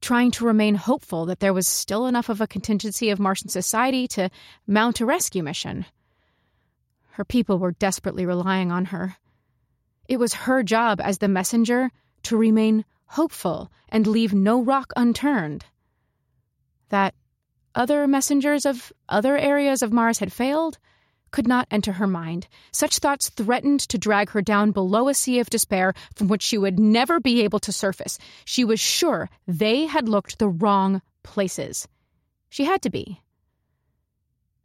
trying 0.00 0.30
to 0.32 0.44
remain 0.44 0.74
hopeful 0.74 1.26
that 1.26 1.40
there 1.40 1.54
was 1.54 1.66
still 1.66 2.06
enough 2.06 2.28
of 2.28 2.40
a 2.40 2.46
contingency 2.46 3.10
of 3.10 3.18
Martian 3.18 3.48
society 3.48 4.06
to 4.08 4.30
mount 4.66 5.00
a 5.00 5.06
rescue 5.06 5.42
mission. 5.42 5.86
Her 7.12 7.24
people 7.24 7.58
were 7.58 7.72
desperately 7.72 8.24
relying 8.24 8.70
on 8.70 8.86
her. 8.86 9.16
It 10.08 10.18
was 10.18 10.34
her 10.34 10.62
job 10.62 11.00
as 11.00 11.18
the 11.18 11.28
messenger 11.28 11.90
to 12.24 12.36
remain 12.36 12.84
hopeful 13.06 13.70
and 13.88 14.06
leave 14.06 14.32
no 14.32 14.62
rock 14.62 14.92
unturned. 14.96 15.64
That 16.88 17.14
other 17.74 18.06
messengers 18.06 18.66
of 18.66 18.92
other 19.08 19.36
areas 19.36 19.82
of 19.82 19.92
Mars 19.92 20.18
had 20.18 20.32
failed 20.32 20.78
could 21.30 21.46
not 21.46 21.68
enter 21.70 21.92
her 21.92 22.06
mind. 22.06 22.48
Such 22.72 22.98
thoughts 22.98 23.30
threatened 23.30 23.80
to 23.80 23.98
drag 23.98 24.30
her 24.30 24.42
down 24.42 24.72
below 24.72 25.08
a 25.08 25.14
sea 25.14 25.38
of 25.38 25.50
despair 25.50 25.94
from 26.16 26.28
which 26.28 26.42
she 26.42 26.58
would 26.58 26.78
never 26.78 27.20
be 27.20 27.42
able 27.42 27.60
to 27.60 27.72
surface. 27.72 28.18
She 28.44 28.64
was 28.64 28.80
sure 28.80 29.30
they 29.46 29.86
had 29.86 30.08
looked 30.08 30.38
the 30.38 30.48
wrong 30.48 31.02
places. 31.22 31.86
She 32.48 32.64
had 32.64 32.82
to 32.82 32.90
be. 32.90 33.20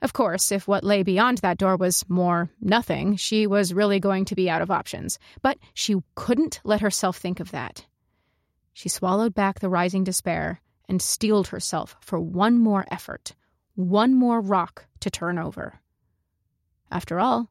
Of 0.02 0.14
course, 0.14 0.52
if 0.52 0.68
what 0.68 0.84
lay 0.84 1.04
beyond 1.04 1.40
that 1.40 1.58
door 1.58 1.78
was 1.78 2.08
more 2.10 2.50
nothing, 2.60 3.16
she 3.16 3.48
was 3.48 3.74
really 3.74 4.00
going 4.00 4.26
to 4.26 4.36
be 4.36 4.50
out 4.50 4.62
of 4.62 4.72
options. 4.72 5.20
But 5.42 5.58
she 5.74 5.96
couldn't 6.16 6.60
let 6.64 6.82
herself 6.82 7.18
think 7.18 7.40
of 7.40 7.52
that. 7.52 7.86
She 8.74 8.90
swallowed 8.90 9.34
back 9.34 9.60
the 9.60 9.70
rising 9.70 10.04
despair 10.04 10.62
and 10.88 11.02
steeled 11.02 11.48
herself 11.48 11.96
for 12.02 12.20
one 12.20 12.58
more 12.58 12.86
effort, 12.90 13.34
one 13.76 14.14
more 14.14 14.42
rock 14.42 14.86
to 15.00 15.10
turn 15.10 15.38
over. 15.38 15.80
After 16.92 17.20
all, 17.20 17.50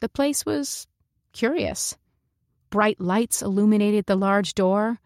the 0.00 0.08
place 0.08 0.44
was 0.44 0.86
curious. 1.32 1.96
Bright 2.70 3.00
lights 3.00 3.42
illuminated 3.42 4.06
the 4.06 4.16
large 4.16 4.54
door. 4.54 4.98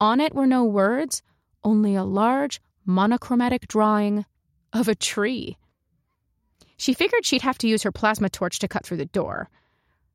On 0.00 0.20
it 0.20 0.34
were 0.34 0.46
no 0.46 0.64
words, 0.64 1.22
only 1.64 1.94
a 1.94 2.04
large 2.04 2.60
monochromatic 2.84 3.68
drawing 3.68 4.24
of 4.72 4.88
a 4.88 4.94
tree. 4.94 5.56
She 6.76 6.94
figured 6.94 7.26
she'd 7.26 7.42
have 7.42 7.58
to 7.58 7.68
use 7.68 7.82
her 7.82 7.92
plasma 7.92 8.30
torch 8.30 8.60
to 8.60 8.68
cut 8.68 8.86
through 8.86 8.98
the 8.98 9.06
door. 9.06 9.50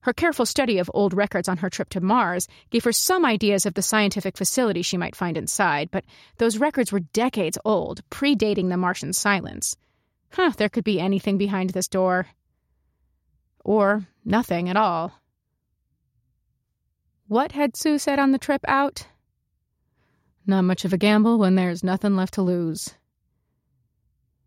Her 0.04 0.12
careful 0.12 0.46
study 0.46 0.80
of 0.80 0.92
old 0.94 1.14
records 1.14 1.48
on 1.48 1.58
her 1.58 1.70
trip 1.70 1.88
to 1.90 2.02
Mars 2.02 2.50
gave 2.72 2.84
her 2.84 2.92
some 2.92 3.24
ideas 3.24 3.66
of 3.66 3.74
the 3.74 3.82
scientific 3.82 4.36
facility 4.36 4.82
she 4.82 4.98
might 4.98 5.16
find 5.16 5.38
inside, 5.38 5.90
but 5.92 6.04
those 6.40 6.58
records 6.58 6.92
were 6.92 7.00
decades 7.00 7.58
old, 7.64 8.02
predating 8.10 8.68
the 8.68 8.76
Martian 8.76 9.14
silence. 9.14 9.78
Huh, 10.32 10.52
there 10.58 10.68
could 10.68 10.84
be 10.84 11.00
anything 11.00 11.38
behind 11.38 11.70
this 11.70 11.88
door 11.88 12.28
or 13.64 14.06
nothing 14.26 14.68
at 14.68 14.76
all. 14.76 15.14
What 17.30 17.54
had 17.54 17.74
Tsu 17.74 17.98
said 17.98 18.20
on 18.20 18.32
the 18.32 18.38
trip 18.38 18.62
out? 18.68 19.08
Not 20.46 20.64
much 20.64 20.84
of 20.84 20.92
a 20.92 20.98
gamble 20.98 21.40
when 21.40 21.56
there's 21.56 21.82
nothing 21.82 22.18
left 22.18 22.34
to 22.34 22.42
lose. 22.42 22.94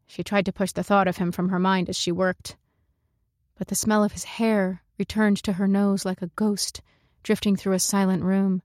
She 0.07 0.23
tried 0.23 0.45
to 0.45 0.53
push 0.53 0.73
the 0.73 0.85
thought 0.85 1.09
of 1.09 1.17
him 1.17 1.33
from 1.33 1.49
her 1.49 1.59
mind 1.59 1.89
as 1.89 1.97
she 1.97 2.13
worked, 2.13 2.57
but 3.57 3.69
the 3.69 3.75
smell 3.75 4.05
of 4.05 4.13
his 4.13 4.25
hair 4.25 4.83
returned 4.99 5.43
to 5.43 5.55
her 5.55 5.69
nose 5.69 6.05
like 6.05 6.23
a 6.23 6.31
ghost 6.37 6.81
drifting 7.23 7.57
through 7.57 7.73
a 7.73 7.79
silent 7.79 8.23
room, 8.23 8.63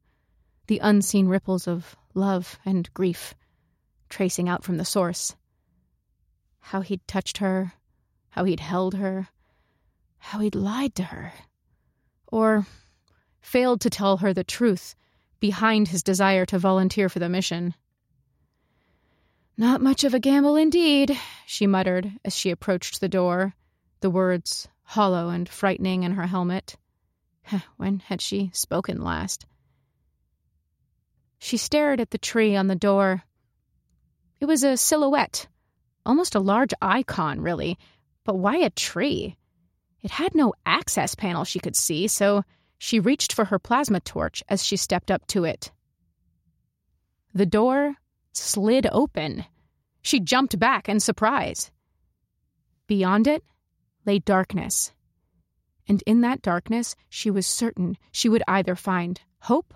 the 0.67 0.79
unseen 0.79 1.27
ripples 1.27 1.67
of 1.67 1.95
love 2.13 2.59
and 2.65 2.93
grief 2.93 3.33
tracing 4.09 4.47
out 4.47 4.63
from 4.63 4.77
the 4.77 4.85
source. 4.85 5.35
How 6.59 6.81
he'd 6.81 7.07
touched 7.07 7.37
her, 7.37 7.73
how 8.29 8.43
he'd 8.43 8.59
held 8.59 8.95
her, 8.95 9.29
how 10.19 10.39
he'd 10.39 10.53
lied 10.53 10.93
to 10.95 11.03
her. 11.03 11.33
Or 12.27 12.67
failed 13.41 13.81
to 13.81 13.89
tell 13.89 14.17
her 14.17 14.33
the 14.33 14.43
truth 14.43 14.95
behind 15.39 15.87
his 15.87 16.03
desire 16.03 16.45
to 16.45 16.59
volunteer 16.59 17.09
for 17.09 17.19
the 17.19 17.29
mission. 17.29 17.73
Not 19.57 19.81
much 19.81 20.03
of 20.03 20.13
a 20.13 20.19
gamble 20.19 20.55
indeed, 20.55 21.17
she 21.45 21.67
muttered 21.67 22.13
as 22.23 22.35
she 22.35 22.51
approached 22.51 23.01
the 23.01 23.09
door, 23.09 23.55
the 24.01 24.09
words 24.09 24.67
hollow 24.83 25.29
and 25.29 25.47
frightening 25.47 26.03
in 26.03 26.13
her 26.13 26.27
helmet. 26.27 26.75
When 27.77 27.99
had 27.99 28.21
she 28.21 28.51
spoken 28.53 29.01
last? 29.01 29.45
She 31.39 31.57
stared 31.57 31.99
at 31.99 32.11
the 32.11 32.17
tree 32.17 32.55
on 32.55 32.67
the 32.67 32.75
door. 32.75 33.23
It 34.39 34.45
was 34.45 34.63
a 34.63 34.77
silhouette, 34.77 35.47
almost 36.05 36.35
a 36.35 36.39
large 36.39 36.73
icon, 36.81 37.41
really, 37.41 37.77
but 38.23 38.37
why 38.37 38.57
a 38.57 38.69
tree? 38.69 39.37
It 40.01 40.11
had 40.11 40.35
no 40.35 40.53
access 40.65 41.15
panel 41.15 41.43
she 41.43 41.59
could 41.59 41.75
see, 41.75 42.07
so 42.07 42.43
she 42.77 42.99
reached 42.99 43.33
for 43.33 43.45
her 43.45 43.59
plasma 43.59 43.99
torch 43.99 44.43
as 44.49 44.63
she 44.63 44.77
stepped 44.77 45.11
up 45.11 45.25
to 45.27 45.43
it. 45.43 45.71
The 47.33 47.45
door 47.45 47.95
slid 48.33 48.87
open. 48.91 49.45
She 50.01 50.19
jumped 50.19 50.57
back 50.59 50.89
in 50.89 50.99
surprise. 50.99 51.71
Beyond 52.87 53.27
it 53.27 53.43
lay 54.05 54.19
darkness. 54.19 54.91
And 55.87 56.03
in 56.05 56.21
that 56.21 56.41
darkness, 56.41 56.95
she 57.09 57.29
was 57.29 57.47
certain 57.47 57.97
she 58.11 58.29
would 58.29 58.43
either 58.47 58.75
find 58.75 59.19
hope 59.39 59.73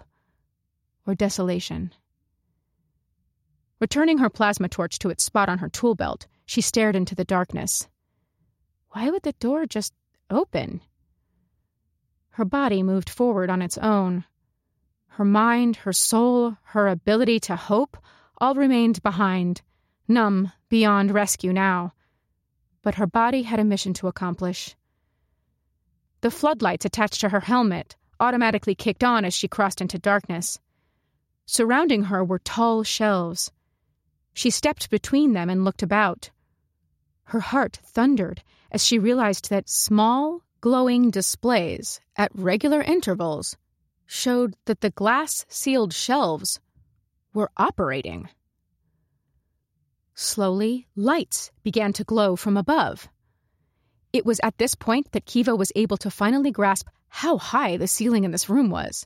or 1.06 1.16
desolation. 1.16 1.94
Returning 3.80 4.20
her 4.20 4.30
plasma 4.30 4.70
torch 4.70 5.00
to 5.00 5.10
its 5.10 5.24
spot 5.24 5.50
on 5.50 5.58
her 5.60 5.70
tool 5.70 5.96
belt, 5.96 6.28
she 6.46 6.62
stared 6.62 6.96
into 6.96 7.16
the 7.16 7.26
darkness. 7.26 7.88
Why 8.92 9.10
would 9.10 9.24
the 9.24 9.34
door 9.34 9.66
just 9.66 9.94
open? 10.30 10.82
Her 12.30 12.46
body 12.46 12.84
moved 12.84 13.10
forward 13.10 13.50
on 13.50 13.62
its 13.62 13.78
own. 13.78 14.24
Her 15.08 15.26
mind, 15.26 15.78
her 15.78 15.94
soul, 15.94 16.58
her 16.64 16.88
ability 16.88 17.40
to 17.42 17.56
hope 17.56 17.98
all 18.38 18.54
remained 18.56 19.02
behind, 19.04 19.62
numb 20.08 20.52
beyond 20.70 21.12
rescue 21.12 21.54
now. 21.54 21.94
But 22.86 22.96
her 22.96 23.08
body 23.08 23.42
had 23.42 23.60
a 23.60 23.64
mission 23.64 23.96
to 23.96 24.08
accomplish. 24.08 24.76
The 26.22 26.30
floodlights 26.30 26.86
attached 26.86 27.20
to 27.22 27.30
her 27.30 27.40
helmet 27.40 27.96
automatically 28.20 28.76
kicked 28.76 29.04
on 29.04 29.26
as 29.26 29.34
she 29.34 29.48
crossed 29.48 29.82
into 29.82 29.98
darkness. 29.98 30.60
Surrounding 31.48 32.04
her 32.04 32.24
were 32.24 32.38
tall 32.38 32.84
shelves. 32.84 33.52
She 34.36 34.52
stepped 34.52 34.92
between 34.92 35.34
them 35.34 35.50
and 35.50 35.66
looked 35.66 35.82
about. 35.82 36.30
Her 37.24 37.40
heart 37.40 37.80
thundered 37.84 38.44
as 38.70 38.86
she 38.86 39.00
realized 39.00 39.50
that 39.50 39.68
small, 39.68 40.44
glowing 40.62 41.10
displays 41.10 42.00
at 42.16 42.30
regular 42.36 42.84
intervals 42.84 43.58
showed 44.06 44.56
that 44.66 44.82
the 44.82 44.92
glass 44.92 45.44
sealed 45.50 45.92
shelves 45.92 46.60
were 47.34 47.50
operating. 47.58 48.30
Slowly, 50.16 50.88
lights 50.96 51.52
began 51.62 51.92
to 51.94 52.06
glow 52.06 52.38
from 52.38 52.56
above. 52.56 53.10
It 54.14 54.26
was 54.26 54.40
at 54.42 54.58
this 54.58 54.74
point 54.74 55.12
that 55.12 55.26
Kiva 55.26 55.54
was 55.54 55.74
able 55.76 55.98
to 55.98 56.10
finally 56.10 56.52
grasp 56.52 56.88
how 57.10 57.38
high 57.38 57.76
the 57.76 57.88
ceiling 57.88 58.24
in 58.24 58.32
this 58.32 58.50
room 58.50 58.70
was. 58.70 59.06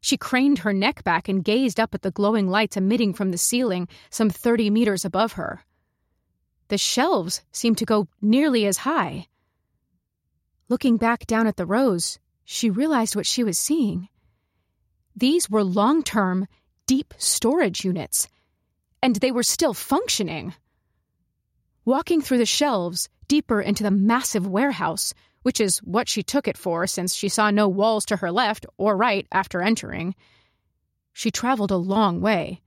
She 0.00 0.16
craned 0.16 0.58
her 0.58 0.72
neck 0.72 1.04
back 1.04 1.28
and 1.28 1.44
gazed 1.44 1.78
up 1.78 1.94
at 1.94 2.02
the 2.02 2.10
glowing 2.10 2.48
lights 2.48 2.76
emitting 2.76 3.14
from 3.14 3.30
the 3.30 3.38
ceiling 3.38 3.86
some 4.10 4.30
30 4.30 4.68
meters 4.70 5.04
above 5.04 5.34
her. 5.34 5.64
The 6.68 6.78
shelves 6.78 7.42
seemed 7.52 7.78
to 7.78 7.84
go 7.84 8.08
nearly 8.20 8.66
as 8.66 8.78
high. 8.78 9.28
Looking 10.68 10.96
back 10.96 11.24
down 11.26 11.46
at 11.46 11.56
the 11.56 11.66
rows, 11.66 12.18
she 12.44 12.68
realized 12.68 13.14
what 13.14 13.26
she 13.26 13.44
was 13.44 13.58
seeing. 13.58 14.08
These 15.14 15.48
were 15.48 15.62
long 15.62 16.02
term, 16.02 16.48
deep 16.86 17.14
storage 17.16 17.84
units, 17.84 18.26
and 19.02 19.16
they 19.16 19.32
were 19.32 19.42
still 19.42 19.74
functioning. 19.74 20.54
Walking 21.84 22.22
through 22.22 22.38
the 22.38 22.46
shelves, 22.46 23.08
deeper 23.26 23.60
into 23.60 23.82
the 23.82 23.90
massive 23.90 24.46
warehouse, 24.46 25.12
which 25.42 25.60
is 25.60 25.78
what 25.78 26.08
she 26.08 26.22
took 26.22 26.46
it 26.46 26.56
for 26.56 26.86
since 26.86 27.14
she 27.14 27.28
saw 27.28 27.50
no 27.50 27.68
walls 27.68 28.04
to 28.06 28.16
her 28.16 28.30
left 28.30 28.64
or 28.78 28.96
right 28.96 29.26
after 29.32 29.60
entering, 29.60 30.14
she 31.12 31.30
traveled 31.30 31.70
a 31.70 31.76
long 31.76 32.20
way. 32.20 32.60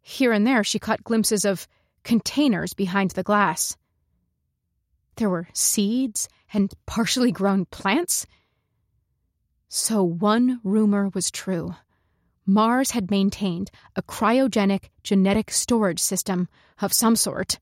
Here 0.00 0.32
and 0.32 0.46
there, 0.46 0.64
she 0.64 0.78
caught 0.78 1.04
glimpses 1.04 1.44
of 1.44 1.68
containers 2.02 2.72
behind 2.72 3.10
the 3.10 3.22
glass. 3.22 3.76
There 5.16 5.28
were 5.28 5.48
seeds 5.52 6.28
and 6.52 6.72
partially 6.86 7.30
grown 7.30 7.66
plants. 7.66 8.26
So 9.68 10.02
one 10.02 10.60
rumor 10.64 11.10
was 11.12 11.30
true. 11.30 11.74
Mars 12.48 12.92
had 12.92 13.10
maintained 13.10 13.70
a 13.94 14.00
cryogenic 14.00 14.88
genetic 15.02 15.50
storage 15.50 16.00
system 16.00 16.48
of 16.80 16.94
some 16.94 17.14
sort. 17.14 17.58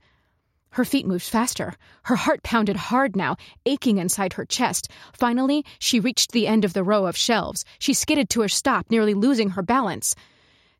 Her 0.70 0.84
feet 0.84 1.06
moved 1.06 1.24
faster. 1.24 1.74
Her 2.04 2.14
heart 2.14 2.44
pounded 2.44 2.76
hard 2.76 3.16
now, 3.16 3.36
aching 3.64 3.98
inside 3.98 4.34
her 4.34 4.44
chest. 4.44 4.88
Finally, 5.12 5.64
she 5.80 5.98
reached 5.98 6.30
the 6.30 6.46
end 6.46 6.64
of 6.64 6.72
the 6.72 6.84
row 6.84 7.06
of 7.06 7.16
shelves. 7.16 7.64
She 7.80 7.94
skidded 7.94 8.30
to 8.30 8.42
a 8.42 8.48
stop, 8.48 8.88
nearly 8.88 9.14
losing 9.14 9.50
her 9.50 9.62
balance. 9.62 10.14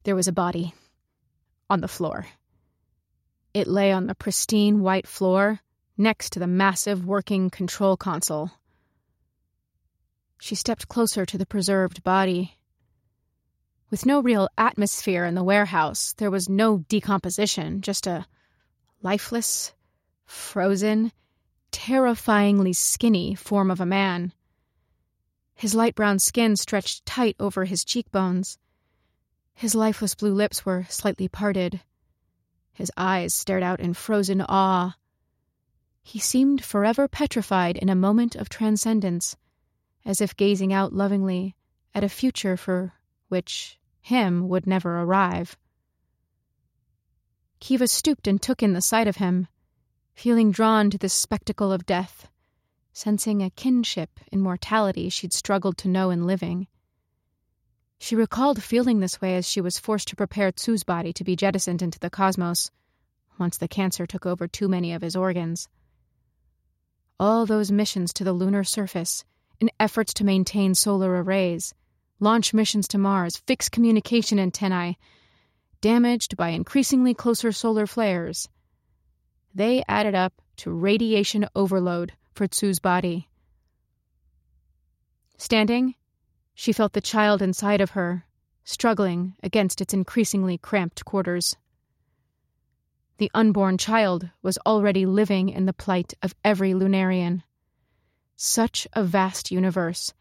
There 0.05 0.15
was 0.15 0.29
a 0.29 0.33
body 0.33 0.73
on 1.69 1.81
the 1.81 1.89
floor. 1.89 2.27
It 3.55 3.67
lay 3.67 3.91
on 3.91 4.07
the 4.07 4.15
pristine 4.15 4.83
white 4.83 5.09
floor, 5.09 5.59
next 5.99 6.31
to 6.35 6.39
the 6.39 6.47
massive 6.47 7.05
working 7.05 7.51
control 7.51 7.97
console. 7.97 8.53
She 10.41 10.55
stepped 10.55 10.87
closer 10.87 11.27
to 11.27 11.37
the 11.37 11.47
preserved 11.47 12.05
body. 12.05 12.56
With 13.91 14.07
no 14.07 14.21
real 14.21 14.49
atmosphere 14.59 15.25
in 15.25 15.35
the 15.35 15.45
warehouse, 15.45 16.13
there 16.19 16.31
was 16.31 16.49
no 16.49 16.79
decomposition, 16.89 17.81
just 17.81 18.07
a 18.07 18.27
lifeless, 19.03 19.73
frozen, 20.25 21.13
terrifyingly 21.71 22.73
skinny 22.73 23.35
form 23.35 23.71
of 23.71 23.81
a 23.81 23.87
man. 23.87 24.33
His 25.55 25.75
light 25.75 25.95
brown 25.95 26.19
skin 26.19 26.57
stretched 26.57 27.07
tight 27.07 27.37
over 27.39 27.65
his 27.65 27.85
cheekbones. 27.85 28.59
His 29.55 29.75
lifeless 29.75 30.15
blue 30.15 30.35
lips 30.35 30.67
were 30.67 30.87
slightly 30.89 31.29
parted. 31.29 31.81
His 32.73 32.93
eyes 32.97 33.35
stared 33.35 33.63
out 33.63 33.81
in 33.81 33.95
frozen 33.95 34.41
awe 34.43 34.97
he 36.07 36.21
seemed 36.21 36.65
forever 36.65 37.09
petrified 37.09 37.77
in 37.77 37.89
a 37.89 37.97
moment 37.97 38.37
of 38.37 38.49
transcendence, 38.49 39.37
as 40.05 40.21
if 40.21 40.37
gazing 40.37 40.73
out 40.73 40.93
lovingly 40.93 41.57
at 41.97 42.05
a 42.05 42.09
future 42.09 42.57
for 42.57 42.93
which 43.29 43.79
him 44.01 44.49
would 44.49 44.67
never 44.67 45.01
arrive. 45.01 45.57
Kiva 47.61 47.89
stooped 47.89 48.27
and 48.27 48.41
took 48.41 48.63
in 48.63 48.73
the 48.73 48.81
sight 48.81 49.09
of 49.09 49.17
him, 49.17 49.49
feeling 50.15 50.51
drawn 50.51 50.91
to 50.91 50.99
this 50.99 51.13
spectacle 51.13 51.73
of 51.73 51.87
death, 51.87 52.29
sensing 52.93 53.43
a 53.43 53.51
kinship 53.51 54.21
in 54.31 54.41
mortality 54.41 55.09
she'd 55.09 55.33
struggled 55.33 55.77
to 55.79 55.89
know 55.89 56.11
in 56.11 56.27
living. 56.27 56.67
She 57.99 58.15
recalled 58.15 58.63
feeling 58.63 59.01
this 59.01 59.21
way 59.21 59.37
as 59.37 59.49
she 59.49 59.61
was 59.61 59.79
forced 59.79 60.09
to 60.09 60.17
prepare 60.17 60.53
Tsu's 60.53 60.85
body 60.85 61.13
to 61.15 61.25
be 61.25 61.37
jettisoned 61.37 61.83
into 61.83 61.99
the 61.99 62.11
cosmos, 62.11 62.71
once 63.39 63.57
the 63.57 63.69
cancer 63.69 64.07
took 64.07 64.27
over 64.27 64.47
too 64.47 64.69
many 64.69 64.93
of 64.93 65.03
his 65.03 65.17
organs 65.17 65.69
all 67.19 67.47
those 67.47 67.73
missions 67.73 68.13
to 68.13 68.25
the 68.25 68.33
lunar 68.33 68.63
surface 68.63 69.25
in 69.59 69.71
efforts 69.81 70.13
to 70.13 70.25
maintain 70.25 70.75
solar 70.75 71.23
arrays, 71.23 71.75
launch 72.19 72.55
missions 72.55 72.89
to 72.89 72.99
Mars, 72.99 73.37
fix 73.47 73.69
communication 73.69 74.39
antennae, 74.39 74.99
damaged 75.81 76.37
by 76.37 76.49
increasingly 76.49 77.15
closer 77.15 77.53
solar 77.53 77.87
flares. 77.87 78.49
They 79.55 79.85
added 79.89 80.15
up 80.15 80.35
to 80.59 80.71
radiation 80.71 81.47
overload 81.55 82.13
for 82.35 82.47
Tsu's 82.47 82.79
body. 82.79 83.29
Standing, 85.39 85.95
she 86.55 86.73
felt 86.73 86.95
the 86.95 87.01
child 87.01 87.43
inside 87.43 87.81
of 87.81 87.91
her, 87.91 88.25
struggling 88.65 89.35
against 89.43 89.81
its 89.81 89.93
increasingly 89.93 90.59
cramped 90.59 91.05
quarters. 91.05 91.57
The 93.19 93.31
unborn 93.35 93.79
child 93.79 94.29
was 94.43 94.59
already 94.67 95.07
living 95.07 95.49
in 95.49 95.67
the 95.67 95.73
plight 95.73 96.15
of 96.23 96.35
every 96.45 96.73
Lunarian. 96.73 97.43
Such 98.37 98.87
a 98.93 99.03
vast 99.03 99.51
universe, 99.51 100.13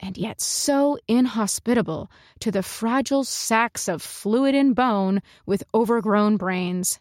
and 0.00 0.18
yet 0.18 0.40
so 0.40 0.98
inhospitable 1.08 2.10
to 2.40 2.50
the 2.50 2.62
fragile 2.62 3.24
sacks 3.24 3.88
of 3.88 4.02
fluid 4.02 4.54
and 4.54 4.74
bone 4.74 5.22
with 5.46 5.64
overgrown 5.74 6.36
brains. 6.36 7.00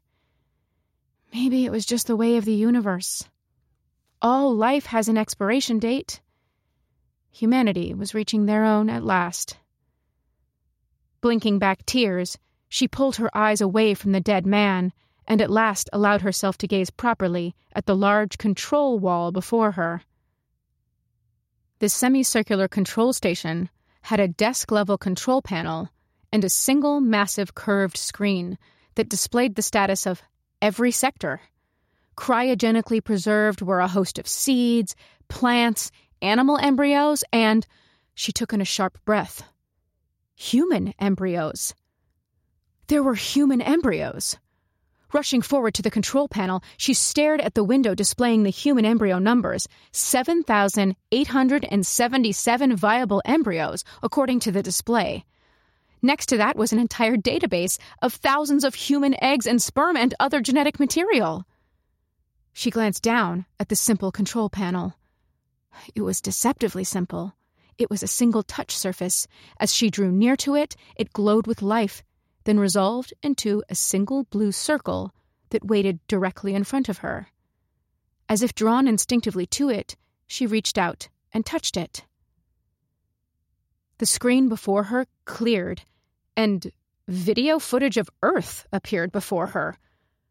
Maybe 1.33 1.65
it 1.65 1.71
was 1.71 1.85
just 1.85 2.07
the 2.07 2.15
way 2.15 2.37
of 2.37 2.45
the 2.45 2.53
universe. 2.53 3.23
All 4.21 4.55
life 4.55 4.85
has 4.85 5.07
an 5.07 5.17
expiration 5.17 5.79
date. 5.79 6.21
Humanity 7.31 7.93
was 7.93 8.13
reaching 8.13 8.45
their 8.45 8.63
own 8.63 8.89
at 8.89 9.03
last. 9.03 9.57
Blinking 11.21 11.57
back 11.59 11.85
tears, 11.85 12.37
she 12.69 12.87
pulled 12.87 13.15
her 13.15 13.35
eyes 13.35 13.61
away 13.61 13.93
from 13.93 14.11
the 14.11 14.21
dead 14.21 14.45
man 14.45 14.93
and 15.27 15.41
at 15.41 15.49
last 15.49 15.89
allowed 15.91 16.21
herself 16.21 16.57
to 16.59 16.67
gaze 16.67 16.89
properly 16.89 17.55
at 17.73 17.85
the 17.85 17.95
large 17.95 18.37
control 18.37 18.99
wall 18.99 19.31
before 19.31 19.71
her. 19.71 20.03
This 21.83 21.93
semicircular 21.93 22.69
control 22.69 23.11
station 23.11 23.69
had 24.03 24.21
a 24.21 24.29
desk 24.29 24.71
level 24.71 24.97
control 24.97 25.41
panel 25.41 25.89
and 26.31 26.41
a 26.45 26.49
single 26.49 27.01
massive 27.01 27.55
curved 27.55 27.97
screen 27.97 28.57
that 28.95 29.09
displayed 29.09 29.55
the 29.55 29.61
status 29.61 30.07
of 30.07 30.21
every 30.61 30.91
sector. 30.91 31.41
Cryogenically 32.15 33.03
preserved 33.03 33.61
were 33.61 33.81
a 33.81 33.89
host 33.89 34.17
of 34.17 34.29
seeds, 34.29 34.95
plants, 35.27 35.91
animal 36.21 36.57
embryos, 36.57 37.25
and 37.33 37.67
she 38.15 38.31
took 38.31 38.53
in 38.53 38.61
a 38.61 38.63
sharp 38.63 38.97
breath 39.03 39.43
human 40.35 40.93
embryos. 40.99 41.73
There 42.87 43.03
were 43.03 43.13
human 43.13 43.61
embryos. 43.61 44.37
Rushing 45.13 45.43
forward 45.43 45.75
to 45.75 45.83
the 45.83 45.91
control 45.91 46.27
panel, 46.27 46.63
she 46.75 46.95
stared 46.95 47.39
at 47.39 47.53
the 47.53 47.63
window 47.63 47.93
displaying 47.93 48.41
the 48.41 48.49
human 48.49 48.83
embryo 48.83 49.19
numbers 49.19 49.67
7,877 49.91 52.75
viable 52.75 53.21
embryos, 53.23 53.83
according 54.01 54.39
to 54.39 54.51
the 54.51 54.63
display. 54.63 55.23
Next 56.01 56.25
to 56.29 56.37
that 56.37 56.55
was 56.55 56.73
an 56.73 56.79
entire 56.79 57.15
database 57.15 57.77
of 58.01 58.13
thousands 58.13 58.63
of 58.63 58.73
human 58.73 59.15
eggs 59.23 59.45
and 59.45 59.61
sperm 59.61 59.95
and 59.95 60.15
other 60.19 60.41
genetic 60.41 60.79
material. 60.79 61.45
She 62.51 62.71
glanced 62.71 63.03
down 63.03 63.45
at 63.59 63.69
the 63.69 63.75
simple 63.75 64.11
control 64.11 64.49
panel. 64.49 64.95
It 65.93 66.01
was 66.01 66.21
deceptively 66.21 66.83
simple. 66.83 67.35
It 67.77 67.91
was 67.91 68.01
a 68.01 68.07
single 68.07 68.41
touch 68.41 68.75
surface. 68.75 69.27
As 69.59 69.71
she 69.71 69.91
drew 69.91 70.11
near 70.11 70.35
to 70.37 70.55
it, 70.55 70.75
it 70.95 71.13
glowed 71.13 71.45
with 71.45 71.61
life, 71.61 72.01
then 72.43 72.59
resolved 72.59 73.13
into 73.21 73.63
a 73.69 73.75
single 73.75 74.23
blue 74.25 74.51
circle 74.51 75.13
that 75.49 75.65
waited 75.65 75.99
directly 76.07 76.53
in 76.53 76.63
front 76.63 76.89
of 76.89 76.99
her. 76.99 77.27
As 78.27 78.41
if 78.41 78.55
drawn 78.55 78.87
instinctively 78.87 79.45
to 79.47 79.69
it, 79.69 79.95
she 80.27 80.45
reached 80.45 80.77
out 80.77 81.09
and 81.31 81.45
touched 81.45 81.77
it. 81.77 82.05
The 83.99 84.05
screen 84.05 84.49
before 84.49 84.83
her 84.83 85.05
cleared, 85.25 85.83
and 86.35 86.71
video 87.07 87.59
footage 87.59 87.97
of 87.97 88.09
Earth 88.21 88.65
appeared 88.71 89.11
before 89.11 89.47
her, 89.47 89.77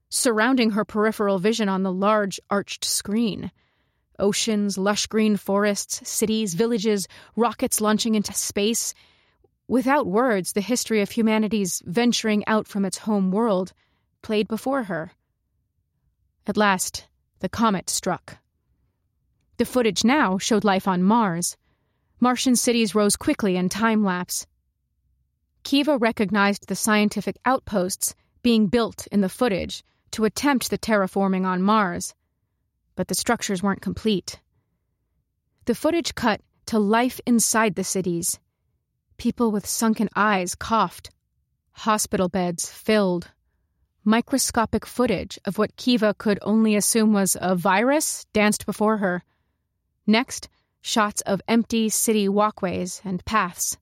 surrounding 0.09 0.71
her 0.71 0.85
peripheral 0.85 1.39
vision 1.39 1.69
on 1.69 1.83
the 1.83 1.93
large 1.93 2.41
arched 2.51 2.85
screen. 2.85 3.51
Oceans, 4.19 4.77
lush 4.77 5.07
green 5.07 5.37
forests, 5.37 6.07
cities, 6.09 6.55
villages, 6.55 7.09
rockets 7.37 7.81
launching 7.81 8.15
into 8.15 8.33
space. 8.33 8.95
Without 9.69 10.07
words, 10.07 10.53
the 10.53 10.61
history 10.61 11.01
of 11.01 11.11
humanity's 11.11 11.83
venturing 11.85 12.47
out 12.47 12.67
from 12.67 12.85
its 12.85 12.99
home 12.99 13.31
world 13.31 13.73
played 14.23 14.49
before 14.49 14.85
her. 14.85 15.13
At 16.47 16.57
last, 16.57 17.07
the 17.41 17.49
comet 17.49 17.89
struck. 17.89 18.39
The 19.57 19.65
footage 19.65 20.05
now 20.05 20.39
showed 20.39 20.65
life 20.65 20.89
on 20.89 21.03
Mars. 21.03 21.57
Martian 22.21 22.57
cities 22.57 22.95
rose 22.95 23.17
quickly 23.17 23.57
in 23.57 23.69
time 23.69 24.05
lapse. 24.05 24.47
Kiva 25.63 25.99
recognized 25.99 26.67
the 26.67 26.77
scientific 26.77 27.37
outposts 27.45 28.15
being 28.43 28.67
built 28.67 29.07
in 29.13 29.21
the 29.21 29.29
footage 29.29 29.85
to 30.13 30.25
attempt 30.25 30.71
the 30.71 30.79
terraforming 30.79 31.45
on 31.45 31.63
Mars 31.63 32.15
but 32.95 33.09
the 33.09 33.15
structures 33.15 33.63
weren't 33.63 33.81
complete. 33.81 34.41
The 35.65 35.75
footage 35.75 36.15
cut 36.15 36.41
to 36.67 36.79
life 36.79 37.21
inside 37.27 37.75
the 37.75 37.85
cities. 37.85 38.39
People 39.23 39.53
with 39.53 39.69
sunken 39.69 40.09
eyes 40.17 40.57
coughed. 40.57 41.13
Hospital 41.75 42.29
beds 42.29 42.69
filled. 42.69 43.31
Microscopic 44.03 44.85
footage 44.85 45.39
of 45.45 45.59
what 45.59 45.77
Kiva 45.77 46.13
could 46.13 46.41
only 46.43 46.75
assume 46.75 47.13
was 47.13 47.37
a 47.41 47.55
virus 47.55 48.27
danced 48.33 48.67
before 48.67 48.97
her. 48.97 49.23
Next, 50.09 50.49
shots 50.81 51.21
of 51.21 51.41
empty 51.47 51.89
city 51.89 52.29
walkways 52.29 53.01
and 53.05 53.25
paths. 53.25 53.79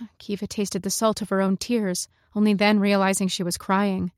Kiva 0.18 0.46
tasted 0.46 0.84
the 0.84 0.90
salt 0.90 1.20
of 1.20 1.30
her 1.30 1.40
own 1.40 1.56
tears, 1.56 2.06
only 2.36 2.54
then 2.54 2.78
realizing 2.78 3.26
she 3.26 3.42
was 3.42 3.58
crying. 3.58 4.12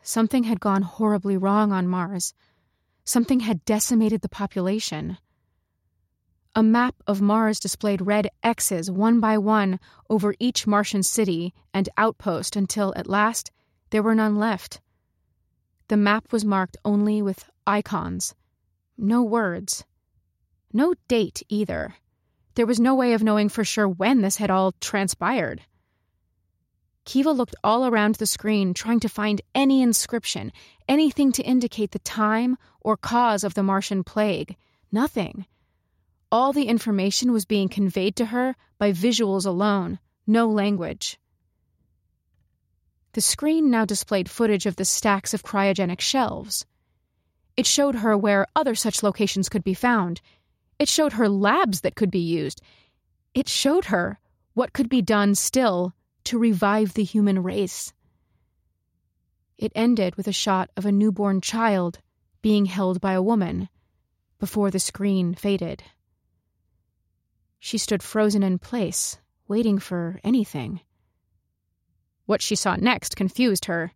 Something 0.00 0.44
had 0.44 0.58
gone 0.58 0.80
horribly 0.80 1.36
wrong 1.36 1.70
on 1.70 1.86
Mars. 1.86 2.32
Something 3.04 3.40
had 3.40 3.66
decimated 3.66 4.22
the 4.22 4.30
population. 4.30 5.18
A 6.56 6.62
map 6.62 6.94
of 7.08 7.20
Mars 7.20 7.58
displayed 7.58 8.02
red 8.02 8.28
X's 8.44 8.88
one 8.88 9.18
by 9.18 9.38
one 9.38 9.80
over 10.08 10.36
each 10.38 10.68
Martian 10.68 11.02
city 11.02 11.52
and 11.72 11.88
outpost 11.96 12.54
until, 12.54 12.92
at 12.94 13.08
last, 13.08 13.50
there 13.90 14.04
were 14.04 14.14
none 14.14 14.36
left. 14.36 14.80
The 15.88 15.96
map 15.96 16.32
was 16.32 16.44
marked 16.44 16.76
only 16.84 17.20
with 17.20 17.50
icons, 17.66 18.36
no 18.96 19.20
words, 19.24 19.84
no 20.72 20.94
date 21.08 21.42
either. 21.48 21.96
There 22.54 22.66
was 22.66 22.78
no 22.78 22.94
way 22.94 23.14
of 23.14 23.22
knowing 23.24 23.48
for 23.48 23.64
sure 23.64 23.88
when 23.88 24.22
this 24.22 24.36
had 24.36 24.50
all 24.50 24.72
transpired. 24.80 25.62
Kiva 27.04 27.32
looked 27.32 27.56
all 27.64 27.84
around 27.84 28.14
the 28.14 28.26
screen, 28.26 28.74
trying 28.74 29.00
to 29.00 29.08
find 29.08 29.42
any 29.56 29.82
inscription, 29.82 30.52
anything 30.88 31.32
to 31.32 31.42
indicate 31.42 31.90
the 31.90 31.98
time 31.98 32.56
or 32.80 32.96
cause 32.96 33.42
of 33.42 33.54
the 33.54 33.64
Martian 33.64 34.04
plague. 34.04 34.54
Nothing. 34.92 35.46
All 36.30 36.52
the 36.52 36.66
information 36.66 37.32
was 37.32 37.44
being 37.44 37.68
conveyed 37.68 38.16
to 38.16 38.26
her 38.26 38.56
by 38.78 38.92
visuals 38.92 39.46
alone, 39.46 39.98
no 40.26 40.48
language. 40.48 41.18
The 43.12 43.20
screen 43.20 43.70
now 43.70 43.84
displayed 43.84 44.28
footage 44.28 44.66
of 44.66 44.76
the 44.76 44.84
stacks 44.84 45.32
of 45.32 45.44
cryogenic 45.44 46.00
shelves. 46.00 46.66
It 47.56 47.66
showed 47.66 47.96
her 47.96 48.18
where 48.18 48.48
other 48.56 48.74
such 48.74 49.02
locations 49.02 49.48
could 49.48 49.62
be 49.62 49.74
found. 49.74 50.20
It 50.78 50.88
showed 50.88 51.12
her 51.12 51.28
labs 51.28 51.82
that 51.82 51.94
could 51.94 52.10
be 52.10 52.18
used. 52.18 52.60
It 53.32 53.48
showed 53.48 53.86
her 53.86 54.18
what 54.54 54.72
could 54.72 54.88
be 54.88 55.02
done 55.02 55.36
still 55.36 55.94
to 56.24 56.38
revive 56.38 56.94
the 56.94 57.04
human 57.04 57.42
race. 57.42 57.92
It 59.56 59.70
ended 59.76 60.16
with 60.16 60.26
a 60.26 60.32
shot 60.32 60.70
of 60.76 60.84
a 60.84 60.92
newborn 60.92 61.40
child 61.40 62.00
being 62.42 62.66
held 62.66 63.00
by 63.00 63.12
a 63.12 63.22
woman 63.22 63.68
before 64.40 64.70
the 64.70 64.80
screen 64.80 65.34
faded. 65.34 65.84
She 67.64 67.78
stood 67.78 68.02
frozen 68.02 68.42
in 68.42 68.58
place, 68.58 69.16
waiting 69.48 69.78
for 69.78 70.20
anything. 70.22 70.82
What 72.26 72.42
she 72.42 72.56
saw 72.56 72.76
next 72.76 73.16
confused 73.16 73.64
her. 73.64 73.94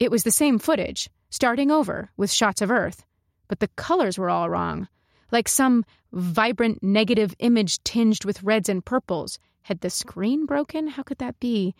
It 0.00 0.10
was 0.10 0.24
the 0.24 0.30
same 0.30 0.58
footage, 0.58 1.10
starting 1.28 1.70
over 1.70 2.10
with 2.16 2.32
shots 2.32 2.62
of 2.62 2.70
Earth, 2.70 3.04
but 3.48 3.60
the 3.60 3.68
colors 3.68 4.16
were 4.16 4.30
all 4.30 4.48
wrong, 4.48 4.88
like 5.30 5.46
some 5.46 5.84
vibrant 6.10 6.82
negative 6.82 7.34
image 7.38 7.84
tinged 7.84 8.24
with 8.24 8.42
reds 8.42 8.70
and 8.70 8.82
purples 8.82 9.38
had 9.60 9.82
the 9.82 9.90
screen 9.90 10.46
broken? 10.46 10.86
How 10.86 11.02
could 11.02 11.18
that 11.18 11.38
be? 11.38 11.74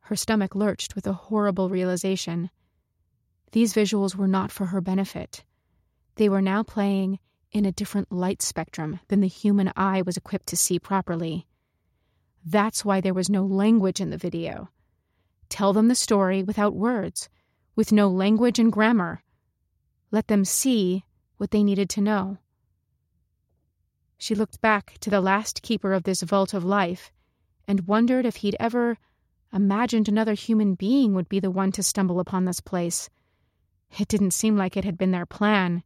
Her 0.00 0.16
stomach 0.16 0.54
lurched 0.54 0.94
with 0.94 1.06
a 1.06 1.12
horrible 1.12 1.68
realization. 1.68 2.48
These 3.52 3.74
visuals 3.74 4.14
were 4.14 4.26
not 4.26 4.52
for 4.52 4.64
her 4.64 4.80
benefit. 4.80 5.44
They 6.14 6.30
were 6.30 6.40
now 6.40 6.62
playing 6.62 7.18
in 7.52 7.64
a 7.64 7.72
different 7.72 8.12
light 8.12 8.42
spectrum 8.42 9.00
than 9.08 9.20
the 9.20 9.28
human 9.28 9.72
eye 9.76 10.02
was 10.02 10.16
equipped 10.16 10.46
to 10.48 10.56
see 10.56 10.78
properly. 10.78 11.46
That's 12.44 12.84
why 12.84 13.00
there 13.00 13.14
was 13.14 13.30
no 13.30 13.44
language 13.44 14.00
in 14.00 14.10
the 14.10 14.18
video. 14.18 14.70
Tell 15.48 15.72
them 15.72 15.88
the 15.88 15.94
story 15.94 16.42
without 16.42 16.74
words, 16.74 17.28
with 17.74 17.92
no 17.92 18.08
language 18.08 18.58
and 18.58 18.72
grammar. 18.72 19.22
Let 20.10 20.28
them 20.28 20.44
see 20.44 21.04
what 21.36 21.50
they 21.50 21.62
needed 21.62 21.88
to 21.90 22.00
know. 22.00 22.38
She 24.18 24.34
looked 24.34 24.60
back 24.60 24.98
to 25.00 25.10
the 25.10 25.20
last 25.20 25.62
keeper 25.62 25.92
of 25.92 26.02
this 26.02 26.22
vault 26.22 26.52
of 26.52 26.64
life 26.64 27.12
and 27.66 27.86
wondered 27.86 28.26
if 28.26 28.36
he'd 28.36 28.56
ever 28.58 28.98
imagined 29.52 30.08
another 30.08 30.34
human 30.34 30.74
being 30.74 31.14
would 31.14 31.28
be 31.28 31.40
the 31.40 31.50
one 31.50 31.72
to 31.72 31.82
stumble 31.82 32.20
upon 32.20 32.44
this 32.44 32.60
place. 32.60 33.08
It 33.98 34.08
didn't 34.08 34.32
seem 34.32 34.56
like 34.56 34.76
it 34.76 34.84
had 34.84 34.98
been 34.98 35.12
their 35.12 35.26
plan. 35.26 35.82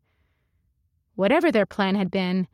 Whatever 1.14 1.52
their 1.52 1.66
plan 1.66 1.94
had 1.94 2.10
been, 2.10 2.48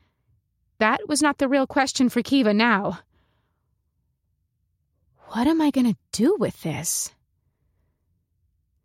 that 0.79 1.09
was 1.09 1.23
not 1.23 1.39
the 1.39 1.49
real 1.49 1.67
question 1.67 2.09
for 2.09 2.23
Kiva 2.23 2.53
now. 2.55 3.01
What 5.31 5.47
am 5.47 5.61
I 5.61 5.71
going 5.71 5.93
to 5.93 5.99
do 6.13 6.37
with 6.39 6.63
this? 6.63 7.11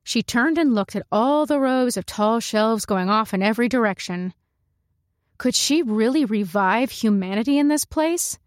She 0.03 0.21
turned 0.21 0.57
and 0.57 0.75
looked 0.75 0.95
at 0.95 1.05
all 1.11 1.45
the 1.45 1.59
rows 1.59 1.95
of 1.95 2.05
tall 2.05 2.39
shelves 2.39 2.85
going 2.85 3.09
off 3.09 3.33
in 3.33 3.41
every 3.41 3.69
direction. 3.69 4.33
Could 5.37 5.55
she 5.55 5.81
really 5.81 6.25
revive 6.25 6.91
humanity 6.91 7.57
in 7.57 7.69
this 7.69 7.85
place? 7.85 8.37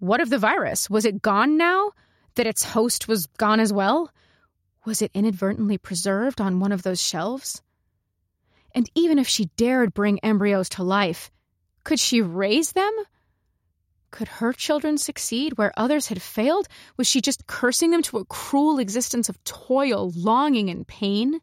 What 0.00 0.20
of 0.20 0.30
the 0.30 0.38
virus? 0.38 0.90
Was 0.90 1.04
it 1.04 1.22
gone 1.22 1.56
now? 1.56 1.92
That 2.34 2.48
its 2.48 2.64
host 2.64 3.06
was 3.06 3.26
gone 3.38 3.60
as 3.60 3.72
well? 3.72 4.10
Was 4.84 5.00
it 5.00 5.12
inadvertently 5.14 5.78
preserved 5.78 6.40
on 6.40 6.58
one 6.58 6.72
of 6.72 6.82
those 6.82 7.00
shelves? 7.00 7.62
And 8.74 8.90
even 8.94 9.18
if 9.18 9.28
she 9.28 9.46
dared 9.56 9.94
bring 9.94 10.18
embryos 10.20 10.68
to 10.70 10.82
life, 10.82 11.30
could 11.84 12.00
she 12.00 12.20
raise 12.20 12.72
them? 12.72 12.92
Could 14.10 14.28
her 14.28 14.52
children 14.52 14.98
succeed 14.98 15.58
where 15.58 15.72
others 15.76 16.06
had 16.06 16.22
failed? 16.22 16.68
Was 16.96 17.06
she 17.06 17.20
just 17.20 17.46
cursing 17.46 17.90
them 17.90 18.02
to 18.02 18.18
a 18.18 18.24
cruel 18.24 18.78
existence 18.78 19.28
of 19.28 19.42
toil, 19.44 20.12
longing, 20.14 20.70
and 20.70 20.86
pain? 20.86 21.40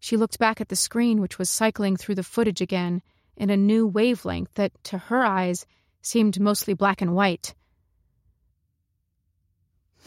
She 0.00 0.16
looked 0.16 0.38
back 0.38 0.60
at 0.60 0.68
the 0.68 0.76
screen, 0.76 1.20
which 1.20 1.38
was 1.38 1.50
cycling 1.50 1.96
through 1.96 2.14
the 2.14 2.22
footage 2.22 2.60
again 2.60 3.02
in 3.36 3.50
a 3.50 3.56
new 3.56 3.86
wavelength 3.86 4.52
that, 4.54 4.72
to 4.84 4.98
her 4.98 5.24
eyes, 5.24 5.66
seemed 6.02 6.40
mostly 6.40 6.74
black 6.74 7.02
and 7.02 7.14
white. 7.14 7.54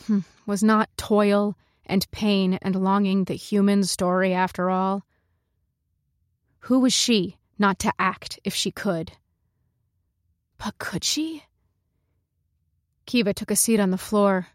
Hmm, 0.08 0.20
was 0.46 0.64
not 0.64 0.89
toil 0.98 1.56
and 1.86 2.10
pain 2.12 2.58
and 2.62 2.76
longing 2.76 3.26
the 3.26 3.36
human 3.36 3.84
story 3.84 4.34
after 4.34 4.70
all? 4.70 5.06
Who 6.66 6.80
was 6.80 6.93
she 6.93 7.38
not 7.57 7.80
to 7.80 7.93
act 7.97 8.39
if 8.43 8.53
she 8.53 8.72
could? 8.72 9.14
But 10.57 10.78
could 10.78 11.03
she? 11.03 11.43
Kiva 13.05 13.34
took 13.34 13.51
a 13.51 13.55
seat 13.55 13.80
on 13.80 13.89
the 13.89 13.97
floor, 13.97 14.47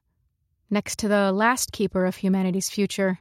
next 0.71 1.01
to 1.01 1.09
the 1.09 1.33
last 1.33 1.73
keeper 1.73 2.07
of 2.07 2.17
humanity's 2.17 2.71
future. 2.71 3.19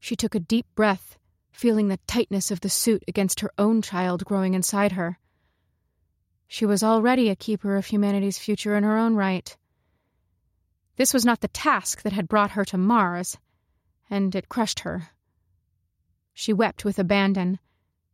She 0.00 0.16
took 0.16 0.34
a 0.34 0.40
deep 0.40 0.66
breath, 0.74 1.18
feeling 1.52 1.88
the 1.88 2.00
tightness 2.06 2.50
of 2.50 2.60
the 2.60 2.70
suit 2.70 3.04
against 3.06 3.40
her 3.40 3.52
own 3.58 3.82
child 3.82 4.24
growing 4.24 4.54
inside 4.54 4.92
her. 4.92 5.18
She 6.48 6.66
was 6.66 6.82
already 6.82 7.28
a 7.28 7.36
keeper 7.36 7.76
of 7.76 7.86
humanity's 7.86 8.38
future 8.38 8.76
in 8.76 8.82
her 8.82 8.96
own 8.96 9.14
right. 9.14 9.56
This 10.96 11.14
was 11.14 11.24
not 11.24 11.40
the 11.40 11.48
task 11.48 12.02
that 12.02 12.12
had 12.12 12.28
brought 12.28 12.52
her 12.52 12.64
to 12.66 12.78
Mars, 12.78 13.38
and 14.10 14.34
it 14.34 14.48
crushed 14.48 14.80
her. 14.80 15.10
She 16.34 16.52
wept 16.52 16.84
with 16.84 16.98
abandon, 16.98 17.58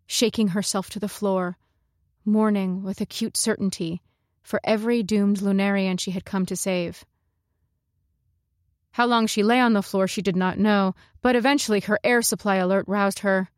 shaking 0.06 0.48
herself 0.48 0.90
to 0.90 0.98
the 0.98 1.08
floor, 1.08 1.56
mourning 2.24 2.82
with 2.82 3.00
acute 3.00 3.36
certainty 3.36 4.02
for 4.42 4.60
every 4.64 5.02
doomed 5.02 5.38
Lunarian 5.38 5.98
she 5.98 6.10
had 6.10 6.24
come 6.24 6.46
to 6.46 6.56
save. 6.56 7.04
How 8.92 9.06
long 9.06 9.26
she 9.26 9.42
lay 9.42 9.60
on 9.60 9.74
the 9.74 9.82
floor 9.82 10.08
she 10.08 10.22
did 10.22 10.36
not 10.36 10.58
know, 10.58 10.94
but 11.20 11.36
eventually 11.36 11.80
her 11.80 12.00
air 12.02 12.22
supply 12.22 12.56
alert 12.56 12.86
roused 12.88 13.20
her. 13.20 13.50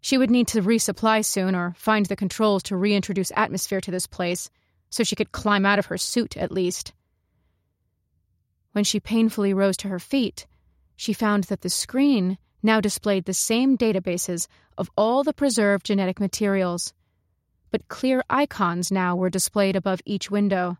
She 0.00 0.18
would 0.18 0.30
need 0.30 0.48
to 0.48 0.60
resupply 0.60 1.24
soon 1.24 1.54
or 1.54 1.74
find 1.78 2.06
the 2.06 2.16
controls 2.16 2.62
to 2.64 2.76
reintroduce 2.76 3.32
atmosphere 3.34 3.80
to 3.80 3.90
this 3.90 4.06
place, 4.06 4.50
so 4.90 5.02
she 5.02 5.16
could 5.16 5.32
climb 5.32 5.64
out 5.64 5.78
of 5.78 5.86
her 5.86 5.96
suit 5.96 6.36
at 6.36 6.52
least. 6.52 6.92
When 8.72 8.84
she 8.84 9.00
painfully 9.00 9.54
rose 9.54 9.76
to 9.78 9.88
her 9.88 10.00
feet, 10.00 10.46
she 10.96 11.12
found 11.12 11.44
that 11.44 11.62
the 11.62 11.70
screen 11.70 12.38
now 12.64 12.80
displayed 12.80 13.26
the 13.26 13.34
same 13.34 13.76
databases 13.76 14.48
of 14.76 14.90
all 14.96 15.22
the 15.22 15.34
preserved 15.34 15.86
genetic 15.86 16.18
materials. 16.18 16.94
But 17.70 17.88
clear 17.88 18.24
icons 18.30 18.90
now 18.90 19.14
were 19.14 19.30
displayed 19.30 19.76
above 19.76 20.00
each 20.04 20.30
window. 20.30 20.78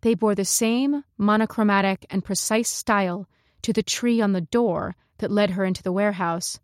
They 0.00 0.14
bore 0.14 0.34
the 0.34 0.44
same 0.44 1.04
monochromatic 1.16 2.04
and 2.10 2.24
precise 2.24 2.68
style 2.68 3.28
to 3.62 3.72
the 3.72 3.82
tree 3.82 4.20
on 4.20 4.32
the 4.32 4.40
door 4.40 4.96
that 5.18 5.30
led 5.30 5.50
her 5.50 5.64
into 5.64 5.82
the 5.82 5.92
warehouse. 5.92 6.58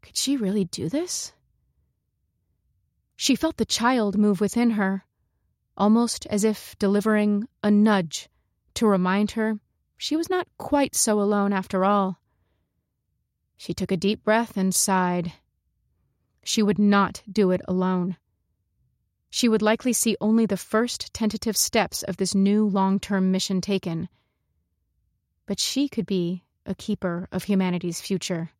Could 0.00 0.16
she 0.16 0.36
really 0.36 0.64
do 0.64 0.88
this? 0.88 1.32
She 3.14 3.36
felt 3.36 3.58
the 3.58 3.64
child 3.64 4.18
move 4.18 4.40
within 4.40 4.70
her, 4.70 5.04
almost 5.76 6.26
as 6.26 6.44
if 6.44 6.76
delivering 6.78 7.46
a 7.62 7.70
nudge 7.70 8.28
to 8.74 8.86
remind 8.86 9.32
her 9.32 9.60
she 9.96 10.16
was 10.16 10.30
not 10.30 10.48
quite 10.58 10.96
so 10.96 11.20
alone 11.20 11.52
after 11.52 11.84
all. 11.84 12.21
She 13.62 13.74
took 13.74 13.92
a 13.92 13.96
deep 13.96 14.24
breath 14.24 14.56
and 14.56 14.74
sighed. 14.74 15.34
She 16.42 16.64
would 16.64 16.80
not 16.80 17.22
do 17.30 17.52
it 17.52 17.60
alone. 17.68 18.16
She 19.30 19.48
would 19.48 19.62
likely 19.62 19.92
see 19.92 20.16
only 20.20 20.46
the 20.46 20.56
first 20.56 21.14
tentative 21.14 21.56
steps 21.56 22.02
of 22.02 22.16
this 22.16 22.34
new 22.34 22.66
long 22.66 22.98
term 22.98 23.30
mission 23.30 23.60
taken. 23.60 24.08
But 25.46 25.60
she 25.60 25.88
could 25.88 26.06
be 26.06 26.42
a 26.66 26.74
keeper 26.74 27.28
of 27.30 27.44
humanity's 27.44 28.00
future. 28.00 28.50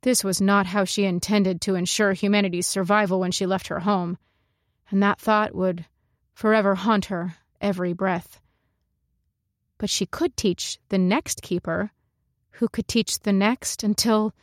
This 0.00 0.24
was 0.24 0.40
not 0.40 0.68
how 0.68 0.84
she 0.84 1.04
intended 1.04 1.60
to 1.60 1.74
ensure 1.74 2.14
humanity's 2.14 2.66
survival 2.66 3.20
when 3.20 3.30
she 3.30 3.44
left 3.44 3.66
her 3.66 3.80
home, 3.80 4.16
and 4.90 5.02
that 5.02 5.20
thought 5.20 5.54
would 5.54 5.84
forever 6.32 6.76
haunt 6.76 7.04
her 7.12 7.36
every 7.60 7.92
breath. 7.92 8.40
But 9.76 9.90
she 9.90 10.06
could 10.06 10.34
teach 10.34 10.78
the 10.88 10.96
next 10.96 11.42
keeper, 11.42 11.92
who 12.56 12.68
could 12.68 12.88
teach 12.88 13.20
the 13.20 13.32
next 13.32 13.82
until 13.82 14.34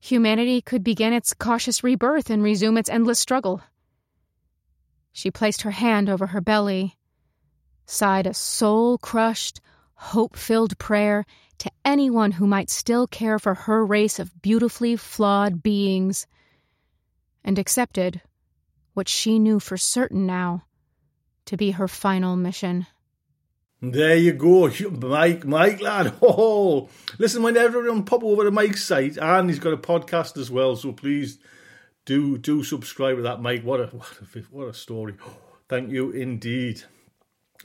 humanity 0.00 0.60
could 0.60 0.84
begin 0.84 1.12
its 1.12 1.32
cautious 1.32 1.82
rebirth 1.82 2.28
and 2.28 2.42
resume 2.42 2.76
its 2.76 2.90
endless 2.90 3.18
struggle. 3.18 3.62
She 5.12 5.30
placed 5.30 5.62
her 5.62 5.70
hand 5.70 6.10
over 6.10 6.28
her 6.28 6.40
belly, 6.40 6.96
sighed 7.86 8.26
a 8.26 8.34
soul 8.34 8.98
crushed, 8.98 9.60
hope 9.94 10.36
filled 10.36 10.78
prayer 10.78 11.24
to 11.58 11.70
anyone 11.84 12.32
who 12.32 12.46
might 12.46 12.68
still 12.68 13.06
care 13.06 13.38
for 13.38 13.54
her 13.54 13.84
race 13.86 14.18
of 14.18 14.42
beautifully 14.42 14.96
flawed 14.96 15.62
beings, 15.62 16.26
and 17.42 17.58
accepted 17.58 18.20
what 18.92 19.08
she 19.08 19.38
knew 19.38 19.60
for 19.60 19.76
certain 19.76 20.26
now 20.26 20.64
to 21.46 21.56
be 21.56 21.72
her 21.72 21.88
final 21.88 22.36
mission. 22.36 22.86
There 23.92 24.16
you 24.16 24.32
go, 24.32 24.70
Mike, 24.90 25.44
Mike, 25.44 25.80
lad. 25.80 26.14
Oh, 26.22 26.88
listen, 27.18 27.42
when 27.42 27.56
everyone 27.56 28.04
pop 28.04 28.22
over 28.24 28.44
to 28.44 28.50
Mike's 28.50 28.84
site, 28.84 29.18
and 29.18 29.50
he's 29.50 29.58
got 29.58 29.72
a 29.72 29.76
podcast 29.76 30.38
as 30.38 30.50
well. 30.50 30.76
So 30.76 30.92
please 30.92 31.38
do 32.04 32.38
do 32.38 32.62
subscribe 32.62 33.16
to 33.16 33.22
that, 33.22 33.42
Mike. 33.42 33.62
What 33.62 33.80
a 33.80 33.86
what 33.86 34.18
a 34.20 34.38
what 34.50 34.68
a 34.68 34.74
story. 34.74 35.14
Thank 35.68 35.90
you 35.90 36.10
indeed. 36.10 36.82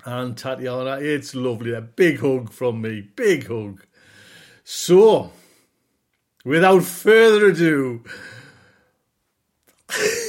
And 0.05 0.37
Tatiana, 0.37 0.97
it's 1.01 1.35
lovely. 1.35 1.73
A 1.73 1.81
big 1.81 2.19
hug 2.19 2.51
from 2.51 2.81
me. 2.81 3.01
Big 3.15 3.47
hug. 3.47 3.85
So, 4.63 5.31
without 6.45 6.83
further 6.83 7.47
ado, 7.47 8.03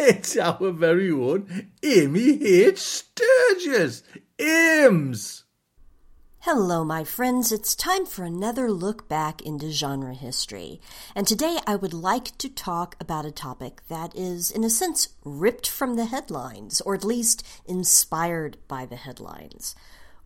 It's 0.00 0.36
our 0.36 0.70
very 0.70 1.10
own 1.10 1.72
Amy 1.82 2.40
H. 2.44 2.78
Sturgis. 2.78 4.04
Ims! 4.38 5.42
Hello, 6.38 6.84
my 6.84 7.02
friends. 7.02 7.50
It's 7.50 7.74
time 7.74 8.06
for 8.06 8.22
another 8.22 8.70
look 8.70 9.08
back 9.08 9.42
into 9.42 9.72
genre 9.72 10.14
history. 10.14 10.80
And 11.16 11.26
today 11.26 11.58
I 11.66 11.74
would 11.74 11.92
like 11.92 12.38
to 12.38 12.48
talk 12.48 12.94
about 13.00 13.26
a 13.26 13.32
topic 13.32 13.82
that 13.88 14.14
is, 14.14 14.52
in 14.52 14.62
a 14.62 14.70
sense, 14.70 15.08
ripped 15.24 15.68
from 15.68 15.96
the 15.96 16.04
headlines, 16.04 16.80
or 16.82 16.94
at 16.94 17.04
least 17.04 17.44
inspired 17.66 18.56
by 18.68 18.86
the 18.86 18.94
headlines. 18.96 19.74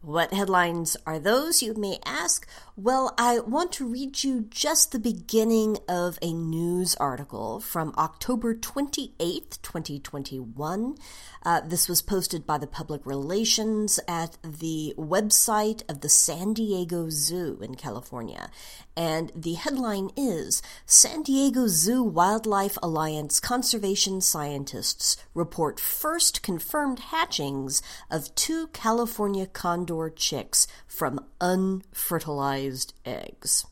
What 0.02 0.34
headlines 0.34 0.98
are 1.06 1.18
those, 1.18 1.62
you 1.62 1.72
may 1.74 1.98
ask? 2.04 2.46
Well, 2.74 3.12
I 3.18 3.38
want 3.40 3.70
to 3.72 3.86
read 3.86 4.24
you 4.24 4.46
just 4.48 4.92
the 4.92 4.98
beginning 4.98 5.76
of 5.90 6.18
a 6.22 6.32
news 6.32 6.94
article 6.94 7.60
from 7.60 7.92
October 7.98 8.54
28th, 8.54 9.60
2021. 9.60 10.96
Uh, 11.42 11.60
this 11.60 11.86
was 11.86 12.00
posted 12.00 12.46
by 12.46 12.56
the 12.56 12.66
public 12.66 13.04
relations 13.04 14.00
at 14.08 14.38
the 14.42 14.94
website 14.96 15.82
of 15.90 16.00
the 16.00 16.08
San 16.08 16.54
Diego 16.54 17.10
Zoo 17.10 17.58
in 17.60 17.74
California. 17.74 18.48
And 18.96 19.32
the 19.36 19.52
headline 19.52 20.08
is 20.16 20.62
San 20.86 21.22
Diego 21.22 21.66
Zoo 21.66 22.02
Wildlife 22.02 22.78
Alliance 22.82 23.38
conservation 23.38 24.22
scientists 24.22 25.18
report 25.34 25.78
first 25.78 26.42
confirmed 26.42 27.00
hatchings 27.00 27.82
of 28.10 28.34
two 28.34 28.68
California 28.68 29.44
condor 29.44 30.08
chicks 30.08 30.66
from 30.92 31.24
unfertilized 31.40 32.92
eggs. 33.06 33.64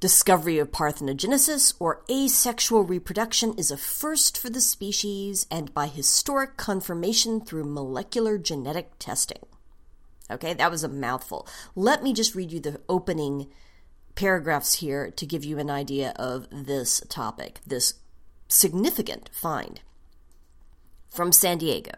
Discovery 0.00 0.58
of 0.58 0.72
parthenogenesis 0.72 1.74
or 1.78 2.02
asexual 2.10 2.82
reproduction 2.82 3.54
is 3.56 3.70
a 3.70 3.76
first 3.76 4.36
for 4.36 4.50
the 4.50 4.60
species 4.60 5.46
and 5.50 5.72
by 5.72 5.86
historic 5.86 6.56
confirmation 6.56 7.40
through 7.40 7.64
molecular 7.64 8.36
genetic 8.36 8.98
testing. 8.98 9.46
Okay, 10.30 10.54
that 10.54 10.70
was 10.70 10.82
a 10.82 10.88
mouthful. 10.88 11.46
Let 11.74 12.02
me 12.02 12.12
just 12.12 12.34
read 12.34 12.52
you 12.52 12.60
the 12.60 12.80
opening 12.88 13.46
paragraphs 14.16 14.74
here 14.74 15.10
to 15.12 15.24
give 15.24 15.44
you 15.44 15.58
an 15.58 15.70
idea 15.70 16.12
of 16.16 16.48
this 16.50 17.00
topic, 17.08 17.60
this 17.64 17.94
significant 18.48 19.30
find. 19.32 19.80
From 21.08 21.32
San 21.32 21.58
Diego. 21.58 21.92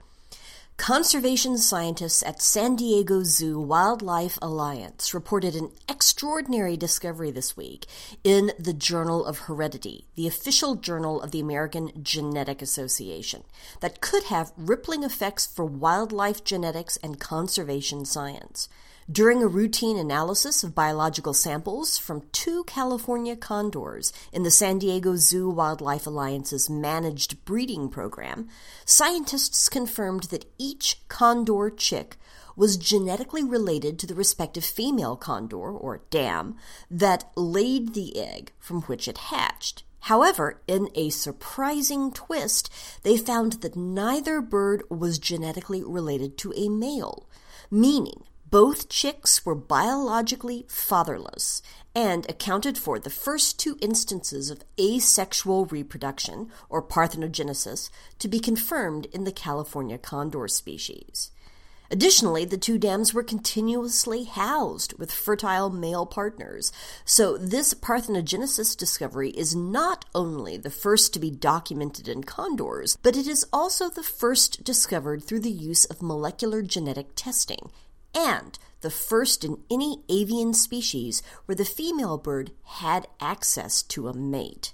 Conservation 0.79 1.59
scientists 1.59 2.23
at 2.23 2.41
San 2.41 2.77
Diego 2.77 3.25
Zoo 3.25 3.61
Wildlife 3.61 4.39
Alliance 4.41 5.13
reported 5.13 5.55
an 5.55 5.73
extraordinary 5.89 6.77
discovery 6.77 7.33
this 7.33 7.57
week 7.57 7.85
in 8.23 8.53
the 8.59 8.73
Journal 8.73 9.27
of 9.27 9.41
Heredity, 9.41 10.07
the 10.15 10.29
official 10.29 10.77
journal 10.77 11.21
of 11.21 11.33
the 11.33 11.41
American 11.41 11.91
Genetic 12.01 12.63
Association, 12.63 13.43
that 13.81 14.01
could 14.01 14.25
have 14.25 14.53
rippling 14.57 15.03
effects 15.03 15.47
for 15.47 15.67
wildlife 15.67 16.45
genetics 16.45 16.97
and 16.99 17.21
conservation 17.21 18.05
science. 18.07 18.69
During 19.11 19.43
a 19.43 19.49
routine 19.49 19.97
analysis 19.97 20.63
of 20.63 20.75
biological 20.75 21.33
samples 21.33 21.97
from 21.97 22.29
two 22.31 22.63
California 22.65 23.37
condors 23.37 24.13
in 24.35 24.43
the 24.43 24.51
San 24.51 24.79
Diego 24.79 25.17
Zoo 25.17 25.49
Wildlife 25.49 26.07
Alliance's 26.07 26.69
managed 26.69 27.43
breeding 27.47 27.89
program, 27.89 28.49
scientists 28.85 29.71
confirmed 29.71 30.25
that 30.25 30.53
each 30.59 31.01
condor 31.09 31.71
chick 31.71 32.19
was 32.55 32.77
genetically 32.77 33.43
related 33.43 33.99
to 33.99 34.07
the 34.07 34.15
respective 34.15 34.65
female 34.65 35.17
condor, 35.17 35.71
or 35.71 36.03
dam, 36.11 36.57
that 36.91 37.31
laid 37.35 37.95
the 37.95 38.19
egg 38.19 38.53
from 38.59 38.83
which 38.83 39.09
it 39.09 39.17
hatched. 39.17 39.85
However, 40.01 40.61
in 40.69 40.91
a 40.95 41.09
surprising 41.09 42.13
twist, 42.13 42.71
they 43.05 43.17
found 43.17 43.55
that 43.63 43.75
neither 43.75 44.43
bird 44.43 44.83
was 44.91 45.19
genetically 45.19 45.83
related 45.83 46.37
to 46.39 46.53
a 46.55 46.69
male, 46.69 47.27
meaning 47.71 48.25
both 48.51 48.89
chicks 48.89 49.45
were 49.45 49.55
biologically 49.55 50.65
fatherless 50.69 51.61
and 51.95 52.29
accounted 52.31 52.79
for 52.79 52.99
the 52.99 53.11
first 53.11 53.59
two 53.59 53.77
instances 53.81 54.51
of 54.51 54.63
asexual 54.81 55.67
reproduction, 55.67 56.51
or 56.69 56.83
parthenogenesis, 56.83 57.91
to 58.19 58.29
be 58.29 58.39
confirmed 58.39 59.07
in 59.07 59.25
the 59.25 59.33
California 59.33 59.99
condor 59.99 60.47
species. 60.49 61.31
Additionally, 61.91 62.45
the 62.45 62.59
two 62.59 62.79
dams 62.79 63.15
were 63.15 63.23
continuously 63.23 64.25
housed 64.25 64.93
with 64.99 65.11
fertile 65.11 65.71
male 65.71 66.05
partners. 66.05 66.71
So, 67.05 67.39
this 67.39 67.73
parthenogenesis 67.73 68.77
discovery 68.77 69.31
is 69.31 69.57
not 69.57 70.05
only 70.15 70.59
the 70.59 70.71
first 70.71 71.15
to 71.15 71.19
be 71.19 71.31
documented 71.31 72.07
in 72.07 72.25
condors, 72.25 72.99
but 73.03 73.17
it 73.17 73.27
is 73.27 73.47
also 73.53 73.89
the 73.89 74.03
first 74.03 74.63
discovered 74.63 75.25
through 75.25 75.41
the 75.41 75.51
use 75.51 75.87
of 75.87 76.03
molecular 76.03 76.61
genetic 76.61 77.09
testing 77.15 77.71
and 78.19 78.59
the 78.81 78.91
first 78.91 79.45
in 79.45 79.59
any 79.71 80.03
avian 80.09 80.53
species 80.53 81.23
where 81.47 81.55
the 81.55 81.65
female 81.65 82.19
bird 82.19 82.51
had 82.65 83.07
access 83.21 83.83
to 83.83 84.09
a 84.09 84.15
mate. 84.15 84.73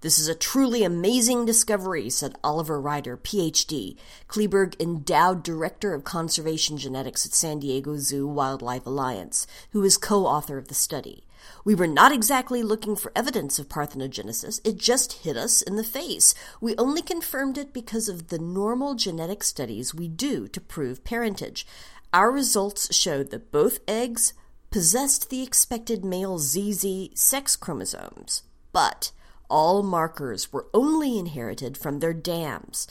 This 0.00 0.18
is 0.18 0.28
a 0.28 0.34
truly 0.34 0.84
amazing 0.84 1.46
discovery, 1.46 2.10
said 2.10 2.34
Oliver 2.44 2.78
Ryder, 2.78 3.16
PhD, 3.16 3.96
Kleberg 4.28 4.78
Endowed 4.78 5.42
Director 5.42 5.94
of 5.94 6.04
Conservation 6.04 6.76
Genetics 6.76 7.24
at 7.24 7.32
San 7.32 7.60
Diego 7.60 7.96
Zoo 7.96 8.26
Wildlife 8.26 8.84
Alliance, 8.84 9.46
who 9.70 9.82
is 9.82 9.96
co 9.96 10.26
author 10.26 10.58
of 10.58 10.68
the 10.68 10.74
study. 10.74 11.24
We 11.64 11.74
were 11.74 11.86
not 11.86 12.12
exactly 12.12 12.62
looking 12.62 12.96
for 12.96 13.12
evidence 13.16 13.58
of 13.58 13.68
parthenogenesis, 13.68 14.60
it 14.64 14.76
just 14.76 15.24
hit 15.24 15.36
us 15.36 15.62
in 15.62 15.76
the 15.76 15.84
face. 15.84 16.34
We 16.60 16.76
only 16.76 17.00
confirmed 17.00 17.56
it 17.56 17.72
because 17.72 18.08
of 18.08 18.28
the 18.28 18.38
normal 18.38 18.94
genetic 18.94 19.42
studies 19.42 19.94
we 19.94 20.08
do 20.08 20.48
to 20.48 20.60
prove 20.60 21.04
parentage. 21.04 21.66
Our 22.14 22.30
results 22.30 22.94
showed 22.94 23.32
that 23.32 23.50
both 23.50 23.80
eggs 23.88 24.34
possessed 24.70 25.30
the 25.30 25.42
expected 25.42 26.04
male 26.04 26.38
ZZ 26.38 27.08
sex 27.14 27.56
chromosomes, 27.56 28.44
but 28.72 29.10
all 29.50 29.82
markers 29.82 30.52
were 30.52 30.68
only 30.72 31.18
inherited 31.18 31.76
from 31.76 31.98
their 31.98 32.14
dams, 32.14 32.86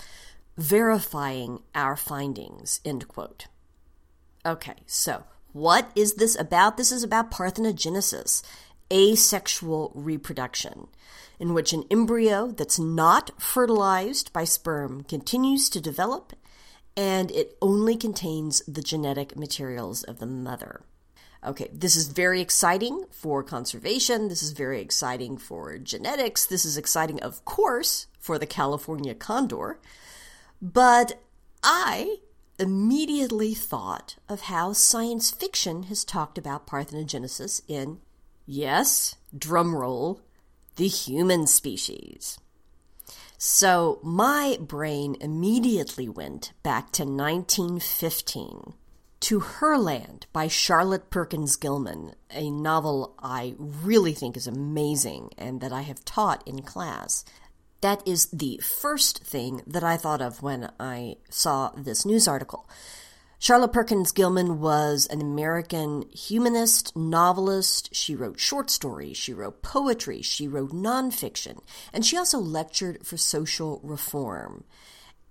verifying 0.57 1.61
our 1.73 1.95
findings. 1.95 2.81
End 2.83 3.07
quote. 3.07 3.47
Okay, 4.45 4.75
so 4.87 5.23
what 5.53 5.89
is 5.95 6.15
this 6.15 6.37
about? 6.37 6.75
This 6.75 6.91
is 6.91 7.01
about 7.01 7.31
parthenogenesis, 7.31 8.43
asexual 8.91 9.93
reproduction, 9.95 10.87
in 11.39 11.53
which 11.53 11.71
an 11.71 11.85
embryo 11.89 12.51
that's 12.51 12.77
not 12.77 13.31
fertilized 13.41 14.33
by 14.33 14.43
sperm 14.43 15.01
continues 15.05 15.69
to 15.69 15.79
develop 15.79 16.33
and 16.95 17.31
it 17.31 17.57
only 17.61 17.95
contains 17.95 18.61
the 18.67 18.81
genetic 18.81 19.35
materials 19.35 20.03
of 20.03 20.19
the 20.19 20.25
mother. 20.25 20.81
Okay, 21.45 21.69
this 21.73 21.95
is 21.95 22.07
very 22.07 22.39
exciting 22.39 23.05
for 23.11 23.43
conservation. 23.43 24.29
This 24.29 24.41
is 24.41 24.51
very 24.51 24.79
exciting 24.79 25.37
for 25.37 25.77
genetics. 25.77 26.45
This 26.45 26.63
is 26.63 26.77
exciting, 26.77 27.21
of 27.21 27.43
course, 27.43 28.07
for 28.19 28.37
the 28.39 28.45
California 28.45 29.13
condor. 29.13 29.79
But 30.61 31.21
I 31.61 32.17
immediately 32.57 33.53
thought 33.53 34.15
of 34.29 34.41
how 34.41 34.71
science 34.71 35.31
fiction 35.31 35.83
has 35.83 36.05
talked 36.05 36.37
about 36.37 36.67
parthenogenesis 36.67 37.61
in, 37.67 37.99
yes, 38.45 39.15
drumroll, 39.35 40.21
the 40.77 40.87
human 40.87 41.45
species. 41.45 42.37
So 43.45 43.99
my 44.01 44.57
brain 44.61 45.17
immediately 45.19 46.07
went 46.07 46.53
back 46.63 46.93
to 46.93 47.03
1915 47.03 48.73
to 49.19 49.39
Herland 49.41 50.27
by 50.31 50.47
Charlotte 50.47 51.09
Perkins 51.09 51.57
Gilman, 51.57 52.15
a 52.31 52.49
novel 52.49 53.13
I 53.19 53.55
really 53.59 54.13
think 54.13 54.37
is 54.37 54.47
amazing 54.47 55.31
and 55.37 55.59
that 55.59 55.73
I 55.73 55.81
have 55.81 56.05
taught 56.05 56.47
in 56.47 56.61
class. 56.61 57.25
That 57.81 58.01
is 58.07 58.27
the 58.27 58.61
first 58.63 59.25
thing 59.25 59.61
that 59.67 59.83
I 59.83 59.97
thought 59.97 60.21
of 60.21 60.41
when 60.41 60.71
I 60.79 61.17
saw 61.29 61.71
this 61.75 62.05
news 62.05 62.29
article. 62.29 62.65
Charlotte 63.43 63.73
Perkins 63.73 64.13
Gilman 64.13 64.61
was 64.61 65.05
an 65.07 65.19
American 65.19 66.05
humanist, 66.13 66.95
novelist. 66.95 67.93
She 67.93 68.15
wrote 68.15 68.39
short 68.39 68.69
stories, 68.69 69.17
she 69.17 69.33
wrote 69.33 69.61
poetry, 69.61 70.21
she 70.21 70.47
wrote 70.47 70.71
nonfiction, 70.71 71.59
and 71.91 72.05
she 72.05 72.15
also 72.15 72.39
lectured 72.39 73.05
for 73.05 73.17
social 73.17 73.81
reform. 73.83 74.63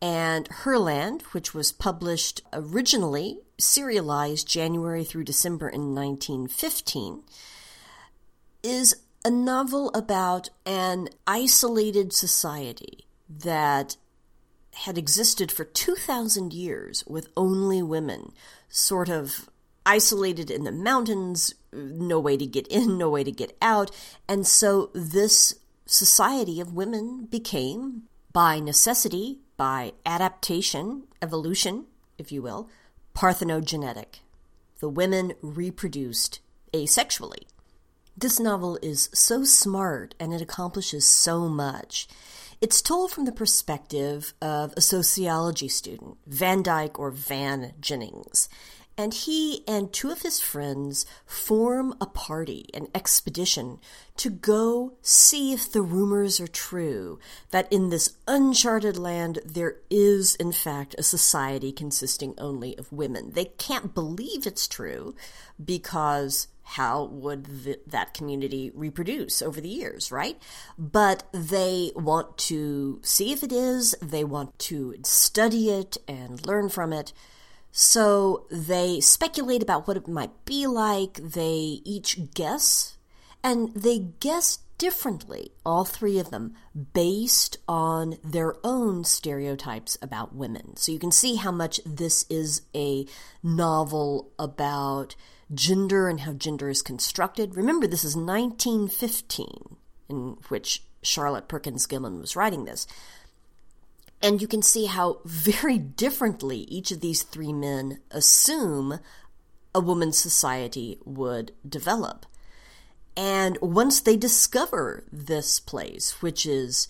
And 0.03 0.47
Herland, 0.47 1.23
which 1.33 1.55
was 1.55 1.73
published 1.73 2.43
originally, 2.53 3.39
serialized 3.59 4.47
January 4.47 5.05
through 5.05 5.25
December 5.25 5.71
in 5.71 5.95
1915, 5.95 7.23
is 8.63 8.95
a 9.25 9.31
novel 9.31 9.91
about 9.95 10.51
an 10.67 11.09
isolated 11.27 12.13
society 12.13 13.07
that 13.27 13.97
had 14.73 14.99
existed 14.99 15.53
for 15.53 15.65
2,000 15.65 16.53
years 16.53 17.05
with 17.07 17.29
only 17.37 17.83
women, 17.83 18.33
sort 18.69 19.09
of 19.09 19.49
isolated 19.85 20.51
in 20.51 20.65
the 20.65 20.73
mountains, 20.73 21.55
no 21.73 22.19
way 22.19 22.37
to 22.37 22.47
get 22.47 22.67
in, 22.69 22.99
no 22.99 23.11
way 23.11 23.25
to 23.25 23.33
get 23.33 23.57
out. 23.61 23.91
And 24.29 24.47
so 24.47 24.91
this 24.95 25.55
society 25.87 26.61
of 26.61 26.75
women 26.75 27.27
became, 27.27 28.05
by 28.33 28.61
necessity, 28.61 29.41
by 29.57 29.93
adaptation, 30.07 31.05
evolution, 31.21 31.87
if 32.19 32.33
you 32.33 32.43
will, 32.43 32.69
parthenogenetic. 33.15 34.21
The 34.81 34.89
women 34.89 35.35
reproduced 35.43 36.41
asexually. 36.73 37.45
This 38.17 38.41
novel 38.41 38.79
is 38.83 39.09
so 39.15 39.45
smart 39.45 40.15
and 40.19 40.35
it 40.35 40.43
accomplishes 40.43 41.05
so 41.05 41.49
much. 41.49 42.09
It's 42.63 42.81
told 42.81 43.11
from 43.11 43.25
the 43.25 43.33
perspective 43.33 44.35
of 44.41 44.73
a 44.77 44.81
sociology 44.81 45.67
student, 45.67 46.17
Vandyck 46.31 46.97
or 46.97 47.11
Van 47.11 47.73
Jennings. 47.81 48.49
And 48.97 49.15
he 49.15 49.65
and 49.67 49.93
two 49.93 50.11
of 50.11 50.23
his 50.23 50.41
friends 50.41 51.07
form 51.25 51.95
a 52.01 52.07
party, 52.07 52.67
an 52.75 52.89
expedition, 52.95 53.79
to 54.17 54.31
go 54.31 54.93
see 55.01 55.53
if 55.53 55.71
the 55.73 55.83
rumors 55.83 56.39
are 56.41 56.47
true 56.47 57.19
that 57.51 57.73
in 57.73 57.89
this 57.89 58.17
uncharted 58.29 58.99
land 58.99 59.39
there 59.45 59.77
is, 59.91 60.35
in 60.35 60.53
fact, 60.53 60.95
a 60.99 61.03
society 61.03 61.73
consisting 61.73 62.35
only 62.39 62.77
of 62.77 62.93
women. 62.93 63.33
They 63.33 63.47
can't 63.47 63.95
believe 63.95 64.47
it's 64.47 64.69
true 64.69 65.15
because 65.63 66.49
how 66.63 67.05
would 67.05 67.65
th- 67.65 67.81
that 67.87 68.15
community 68.15 68.71
reproduce 68.75 69.43
over 69.43 69.61
the 69.61 69.69
years, 69.69 70.13
right? 70.13 70.41
But 70.79 71.25
they 71.33 71.93
want 71.95 72.39
to 72.39 73.01
see 73.03 73.33
if 73.33 73.43
it 73.43 73.53
is, 73.53 73.95
they 74.01 74.25
want 74.25 74.59
to 74.61 74.95
study 75.05 75.71
it 75.71 75.97
and 76.07 76.45
learn 76.47 76.69
from 76.69 76.93
it. 76.93 77.13
So 77.73 78.47
they 78.51 79.01
speculate 79.01 79.63
about 79.63 79.89
what 79.89 79.97
it 79.97 80.07
might 80.07 80.45
be 80.45 80.67
like, 80.67 81.15
they 81.15 81.81
each 81.85 82.33
guess, 82.35 82.99
and 83.43 83.75
they 83.75 83.99
guess 83.99 84.59
differently, 84.77 85.53
all 85.65 85.85
three 85.85 86.19
of 86.19 86.31
them, 86.31 86.55
based 86.93 87.57
on 87.67 88.19
their 88.23 88.55
own 88.63 89.05
stereotypes 89.05 89.97
about 90.03 90.35
women. 90.35 90.77
So 90.77 90.93
you 90.93 90.99
can 90.99 91.13
see 91.13 91.37
how 91.37 91.51
much 91.51 91.81
this 91.87 92.27
is 92.29 92.63
a 92.75 93.07
novel 93.43 94.33
about 94.39 95.17
gender 95.55 96.09
and 96.09 96.21
how 96.21 96.33
gender 96.33 96.69
is 96.69 96.83
constructed. 96.83 97.57
Remember, 97.57 97.87
this 97.87 98.05
is 98.05 98.17
1915, 98.17 99.77
in 100.11 100.37
which 100.49 100.83
Charlotte 101.03 101.49
Perkins 101.49 101.87
Gilman 101.87 102.21
was 102.21 102.37
writing 102.37 102.65
this. 102.65 102.87
And 104.23 104.41
you 104.41 104.47
can 104.47 104.63
see 104.63 104.87
how 104.87 105.21
very 105.25 105.79
differently 105.79 106.59
each 106.59 106.93
of 106.93 107.01
these 107.01 107.23
three 107.23 107.53
men 107.53 108.01
assume 108.11 109.01
a 109.75 109.81
woman's 109.81 110.19
society 110.19 110.99
would 111.05 111.53
develop. 111.69 112.27
And 113.17 113.59
once 113.61 114.01
they 114.01 114.17
discover 114.17 115.05
this 115.13 115.59
place, 115.59 116.23
which 116.23 116.47
is 116.47 116.89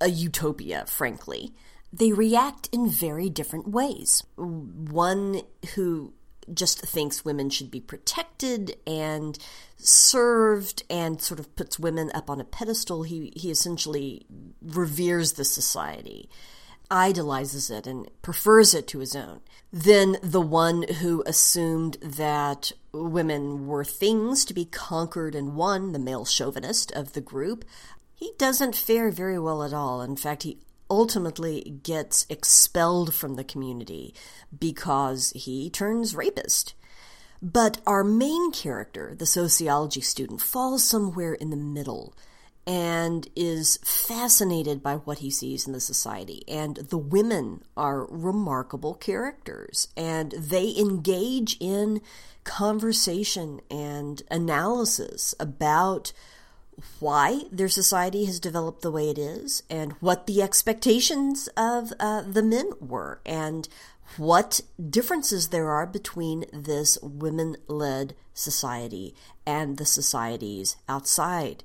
a 0.00 0.08
utopia, 0.08 0.84
frankly, 0.86 1.54
they 1.92 2.12
react 2.12 2.68
in 2.72 2.90
very 2.90 3.30
different 3.30 3.68
ways. 3.68 4.22
One 4.36 5.42
who 5.74 6.12
just 6.52 6.80
thinks 6.80 7.24
women 7.24 7.50
should 7.50 7.70
be 7.70 7.80
protected 7.80 8.76
and 8.86 9.38
served 9.76 10.82
and 10.88 11.20
sort 11.20 11.40
of 11.40 11.54
puts 11.56 11.78
women 11.78 12.10
up 12.14 12.30
on 12.30 12.40
a 12.40 12.44
pedestal. 12.44 13.02
He, 13.02 13.32
he 13.36 13.50
essentially 13.50 14.26
reveres 14.62 15.34
the 15.34 15.44
society, 15.44 16.28
idolizes 16.90 17.70
it, 17.70 17.86
and 17.86 18.08
prefers 18.22 18.74
it 18.74 18.86
to 18.88 19.00
his 19.00 19.14
own. 19.14 19.40
Then 19.72 20.16
the 20.22 20.40
one 20.40 20.84
who 21.00 21.22
assumed 21.26 21.98
that 22.02 22.72
women 22.92 23.66
were 23.66 23.84
things 23.84 24.44
to 24.46 24.54
be 24.54 24.64
conquered 24.64 25.34
and 25.34 25.56
won, 25.56 25.92
the 25.92 25.98
male 25.98 26.24
chauvinist 26.24 26.92
of 26.92 27.12
the 27.12 27.20
group, 27.20 27.64
he 28.14 28.32
doesn't 28.38 28.74
fare 28.74 29.10
very 29.10 29.38
well 29.38 29.62
at 29.62 29.74
all. 29.74 30.00
In 30.00 30.16
fact, 30.16 30.44
he 30.44 30.58
ultimately 30.90 31.80
gets 31.82 32.26
expelled 32.28 33.14
from 33.14 33.34
the 33.34 33.44
community 33.44 34.14
because 34.58 35.30
he 35.34 35.70
turns 35.70 36.14
rapist. 36.14 36.74
But 37.42 37.80
our 37.86 38.02
main 38.02 38.50
character, 38.50 39.14
the 39.16 39.26
sociology 39.26 40.00
student, 40.00 40.40
falls 40.40 40.82
somewhere 40.82 41.34
in 41.34 41.50
the 41.50 41.56
middle 41.56 42.14
and 42.66 43.28
is 43.36 43.78
fascinated 43.84 44.82
by 44.82 44.96
what 44.96 45.18
he 45.18 45.30
sees 45.30 45.66
in 45.66 45.72
the 45.72 45.80
society. 45.80 46.42
And 46.48 46.76
the 46.76 46.98
women 46.98 47.62
are 47.76 48.06
remarkable 48.06 48.94
characters, 48.94 49.88
and 49.96 50.32
they 50.32 50.74
engage 50.76 51.56
in 51.60 52.00
conversation 52.42 53.60
and 53.70 54.22
analysis 54.30 55.34
about 55.38 56.12
why 57.00 57.42
their 57.50 57.68
society 57.68 58.24
has 58.26 58.40
developed 58.40 58.82
the 58.82 58.90
way 58.90 59.08
it 59.10 59.18
is 59.18 59.62
and 59.70 59.92
what 60.00 60.26
the 60.26 60.42
expectations 60.42 61.48
of 61.56 61.92
uh, 61.98 62.22
the 62.22 62.42
men 62.42 62.70
were 62.80 63.20
and 63.24 63.68
what 64.16 64.60
differences 64.90 65.48
there 65.48 65.70
are 65.70 65.86
between 65.86 66.44
this 66.52 66.98
women 67.02 67.56
led 67.66 68.14
society 68.34 69.14
and 69.46 69.76
the 69.76 69.86
societies 69.86 70.76
outside. 70.88 71.64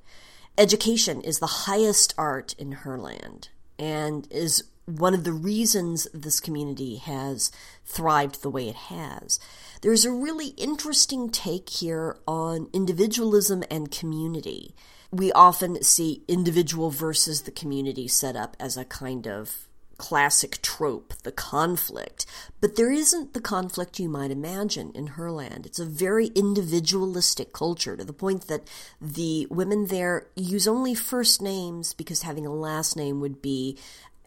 Education 0.57 1.21
is 1.21 1.39
the 1.39 1.65
highest 1.67 2.13
art 2.17 2.53
in 2.57 2.73
Herland 2.77 3.49
and 3.77 4.27
is 4.31 4.63
one 4.85 5.13
of 5.13 5.23
the 5.23 5.33
reasons 5.33 6.07
this 6.13 6.39
community 6.39 6.97
has 6.97 7.51
thrived 7.85 8.41
the 8.41 8.49
way 8.49 8.67
it 8.67 8.75
has. 8.75 9.39
There's 9.81 10.05
a 10.05 10.11
really 10.11 10.49
interesting 10.49 11.29
take 11.29 11.69
here 11.69 12.17
on 12.27 12.69
individualism 12.73 13.63
and 13.69 13.91
community 13.91 14.75
we 15.11 15.31
often 15.33 15.83
see 15.83 16.23
individual 16.27 16.89
versus 16.89 17.41
the 17.41 17.51
community 17.51 18.07
set 18.07 18.35
up 18.35 18.55
as 18.59 18.77
a 18.77 18.85
kind 18.85 19.27
of 19.27 19.67
classic 19.97 20.59
trope, 20.63 21.13
the 21.21 21.31
conflict. 21.31 22.25
But 22.59 22.75
there 22.75 22.91
isn't 22.91 23.35
the 23.35 23.39
conflict 23.41 23.99
you 23.99 24.09
might 24.09 24.31
imagine 24.31 24.91
in 24.95 25.09
Herland. 25.09 25.67
It's 25.67 25.77
a 25.77 25.85
very 25.85 26.27
individualistic 26.27 27.53
culture 27.53 27.95
to 27.95 28.03
the 28.03 28.11
point 28.11 28.47
that 28.47 28.67
the 28.99 29.45
women 29.51 29.87
there 29.87 30.25
use 30.35 30.67
only 30.67 30.95
first 30.95 31.39
names 31.39 31.93
because 31.93 32.23
having 32.23 32.47
a 32.47 32.51
last 32.51 32.97
name 32.97 33.19
would 33.21 33.43
be 33.43 33.77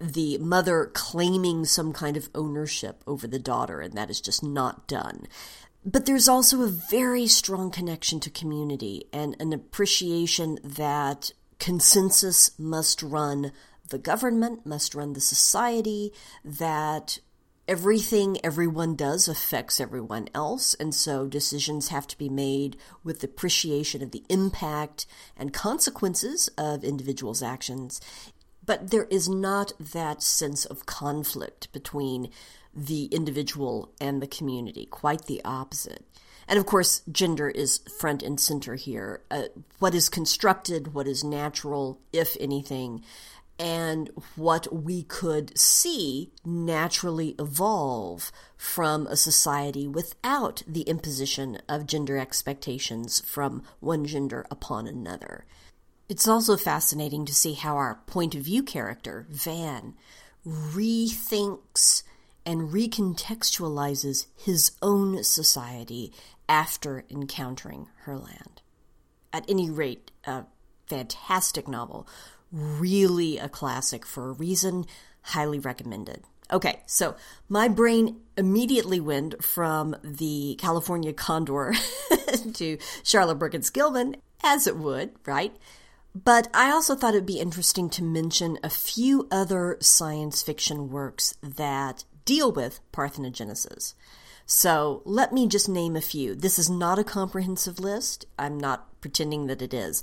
the 0.01 0.39
mother 0.39 0.91
claiming 0.93 1.65
some 1.65 1.93
kind 1.93 2.17
of 2.17 2.29
ownership 2.35 3.03
over 3.07 3.27
the 3.27 3.39
daughter, 3.39 3.81
and 3.81 3.95
that 3.95 4.11
is 4.11 4.21
just 4.21 4.45
not 4.45 4.87
done. 4.87 5.27
But 5.85 6.07
there's 6.07 6.29
also 6.29 6.63
a 6.63 6.69
very 6.69 7.27
strong 7.27 7.71
connection 7.71 8.19
to 8.21 8.31
community 8.31 9.05
and 9.13 9.37
an 9.39 9.53
appreciation 9.53 10.59
that 10.65 11.33
consensus 11.59 12.59
must 12.59 13.03
run 13.03 13.53
the 13.91 13.99
government, 13.99 14.65
must 14.65 14.95
run 14.95 15.13
the 15.13 15.21
society, 15.21 16.11
that 16.43 17.19
everything 17.69 18.39
everyone 18.43 18.97
does 18.97 19.29
affects 19.29 19.79
everyone 19.79 20.29
else, 20.35 20.73
and 20.75 20.95
so 20.95 21.27
decisions 21.27 21.89
have 21.89 22.07
to 22.07 22.19
be 22.19 22.31
made 22.31 22.79
with 23.03 23.23
appreciation 23.23 24.03
of 24.03 24.11
the 24.11 24.25
impact 24.31 25.05
and 25.37 25.53
consequences 25.53 26.49
of 26.57 26.83
individuals' 26.83 27.43
actions. 27.43 28.01
But 28.65 28.91
there 28.91 29.05
is 29.11 29.29
not 29.29 29.73
that 29.79 30.23
sense 30.23 30.65
of 30.65 30.87
conflict 30.87 31.71
between 31.73 32.31
the 32.75 33.07
individual 33.07 33.93
and 34.01 34.21
the 34.21 34.27
community, 34.27 34.87
quite 34.87 35.27
the 35.27 35.41
opposite. 35.45 36.05
And 36.47 36.59
of 36.59 36.67
course, 36.67 37.03
gender 37.11 37.49
is 37.49 37.81
front 37.99 38.23
and 38.23 38.39
center 38.39 38.75
here. 38.75 39.23
Uh, 39.31 39.45
what 39.79 39.95
is 39.95 40.09
constructed, 40.09 40.93
what 40.93 41.07
is 41.07 41.25
natural, 41.25 42.01
if 42.13 42.37
anything, 42.39 43.03
and 43.59 44.11
what 44.37 44.73
we 44.73 45.05
could 45.05 45.57
see 45.59 46.33
naturally 46.45 47.37
evolve 47.39 48.33
from 48.57 49.07
a 49.07 49.17
society 49.17 49.87
without 49.87 50.63
the 50.67 50.83
imposition 50.83 51.61
of 51.69 51.87
gender 51.87 52.19
expectations 52.19 53.21
from 53.21 53.63
one 53.81 54.05
gender 54.05 54.45
upon 54.51 54.87
another. 54.87 55.47
It's 56.09 56.29
also 56.29 56.57
fascinating 56.57 57.25
to 57.27 57.35
see 57.35 57.55
how 57.55 57.77
our 57.77 58.01
point 58.07 58.35
of 58.35 58.43
view 58.43 58.63
character, 58.63 59.27
Van, 59.31 59.95
rethinks 60.47 62.03
and 62.47 62.71
recontextualizes 62.71 64.27
his 64.37 64.73
own 64.83 65.23
society 65.25 66.13
after 66.49 67.05
encountering 67.11 67.89
Herland. 68.05 68.59
At 69.33 69.45
any 69.49 69.71
rate, 69.71 70.11
a 70.25 70.45
fantastic 70.87 71.67
novel, 71.67 72.07
really 72.53 73.39
a 73.39 73.49
classic 73.49 74.07
for 74.07 74.29
a 74.29 74.33
reason, 74.33 74.85
highly 75.23 75.59
recommended. 75.59 76.25
Okay, 76.53 76.81
so 76.87 77.17
my 77.49 77.69
brain 77.69 78.21
immediately 78.37 79.01
went 79.01 79.43
from 79.43 79.97
the 80.05 80.57
California 80.61 81.13
Condor 81.13 81.75
to 82.55 82.79
Charlotte 83.03 83.39
Perkins 83.39 83.71
Gilman, 83.71 84.17
as 84.43 84.67
it 84.67 84.77
would, 84.77 85.13
right? 85.27 85.57
But 86.15 86.49
I 86.55 86.71
also 86.71 86.95
thought 86.95 87.15
it'd 87.15 87.27
be 87.27 87.41
interesting 87.41 87.91
to 87.91 88.05
mention 88.05 88.59
a 88.63 88.71
few 88.71 89.27
other 89.33 89.79
science 89.81 90.43
fiction 90.43 90.91
works 90.91 91.35
that 91.43 92.05
deal 92.25 92.51
with 92.53 92.81
parthenogenesis. 92.93 93.95
So 94.47 95.03
let 95.05 95.33
me 95.33 95.49
just 95.49 95.69
name 95.69 95.97
a 95.97 96.01
few. 96.01 96.35
This 96.35 96.59
is 96.59 96.69
not 96.69 96.99
a 96.99 97.05
comprehensive 97.05 97.79
list. 97.79 98.27
I'm 98.39 98.59
not 98.59 99.01
pretending 99.01 99.47
that 99.47 99.63
it 99.63 99.73
is. 99.73 100.03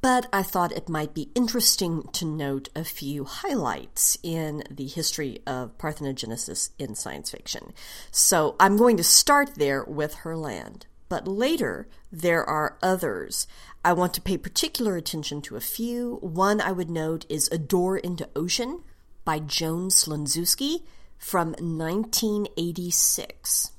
But 0.00 0.26
I 0.34 0.42
thought 0.42 0.72
it 0.72 0.88
might 0.88 1.14
be 1.14 1.30
interesting 1.34 2.02
to 2.12 2.26
note 2.26 2.68
a 2.76 2.84
few 2.84 3.24
highlights 3.24 4.18
in 4.22 4.62
the 4.70 4.86
history 4.86 5.40
of 5.46 5.78
parthenogenesis 5.78 6.70
in 6.78 6.94
science 6.94 7.30
fiction. 7.30 7.72
So 8.10 8.54
I'm 8.60 8.76
going 8.76 8.98
to 8.98 9.04
start 9.04 9.54
there 9.54 9.82
with 9.84 10.16
Herland. 10.16 10.82
But 11.08 11.26
later, 11.26 11.88
there 12.12 12.44
are 12.44 12.76
others. 12.82 13.46
I 13.82 13.94
want 13.94 14.12
to 14.14 14.20
pay 14.20 14.36
particular 14.36 14.96
attention 14.96 15.40
to 15.42 15.56
a 15.56 15.60
few. 15.60 16.16
One 16.20 16.60
I 16.60 16.72
would 16.72 16.90
note 16.90 17.24
is 17.30 17.48
A 17.48 17.56
Door 17.56 17.98
into 17.98 18.28
Ocean 18.36 18.82
by 19.24 19.38
Joan 19.38 19.88
Slonczewski 19.88 20.82
from 21.24 21.52
1986. 21.52 23.70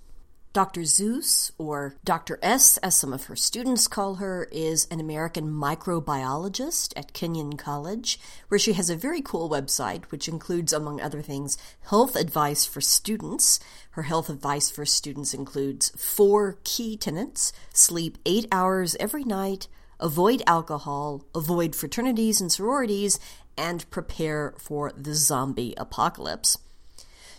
Dr. 0.52 0.84
Zeus, 0.84 1.52
or 1.60 1.96
Dr. 2.04 2.40
S, 2.42 2.78
as 2.78 2.96
some 2.96 3.14
of 3.14 3.26
her 3.26 3.36
students 3.36 3.88
call 3.88 4.16
her, 4.16 4.48
is 4.52 4.88
an 4.90 5.00
American 5.00 5.52
microbiologist 5.52 6.92
at 6.98 7.14
Kenyon 7.14 7.56
College, 7.56 8.20
where 8.48 8.58
she 8.58 8.74
has 8.74 8.90
a 8.90 8.96
very 8.96 9.22
cool 9.22 9.48
website, 9.48 10.06
which 10.06 10.28
includes, 10.28 10.74
among 10.74 11.00
other 11.00 11.22
things, 11.22 11.56
health 11.88 12.16
advice 12.16 12.66
for 12.66 12.82
students. 12.82 13.60
Her 13.92 14.04
health 14.04 14.28
advice 14.28 14.72
for 14.72 14.84
students 14.84 15.36
includes 15.36 15.92
four 15.92 16.58
key 16.64 16.98
tenets 16.98 17.54
sleep 17.72 18.18
eight 18.26 18.48
hours 18.52 18.96
every 19.00 19.24
night, 19.24 19.68
avoid 20.00 20.42
alcohol, 20.48 21.24
avoid 21.36 21.76
fraternities 21.76 22.42
and 22.42 22.52
sororities, 22.52 23.20
and 23.56 23.88
prepare 23.92 24.56
for 24.58 24.92
the 24.98 25.14
zombie 25.14 25.76
apocalypse. 25.78 26.58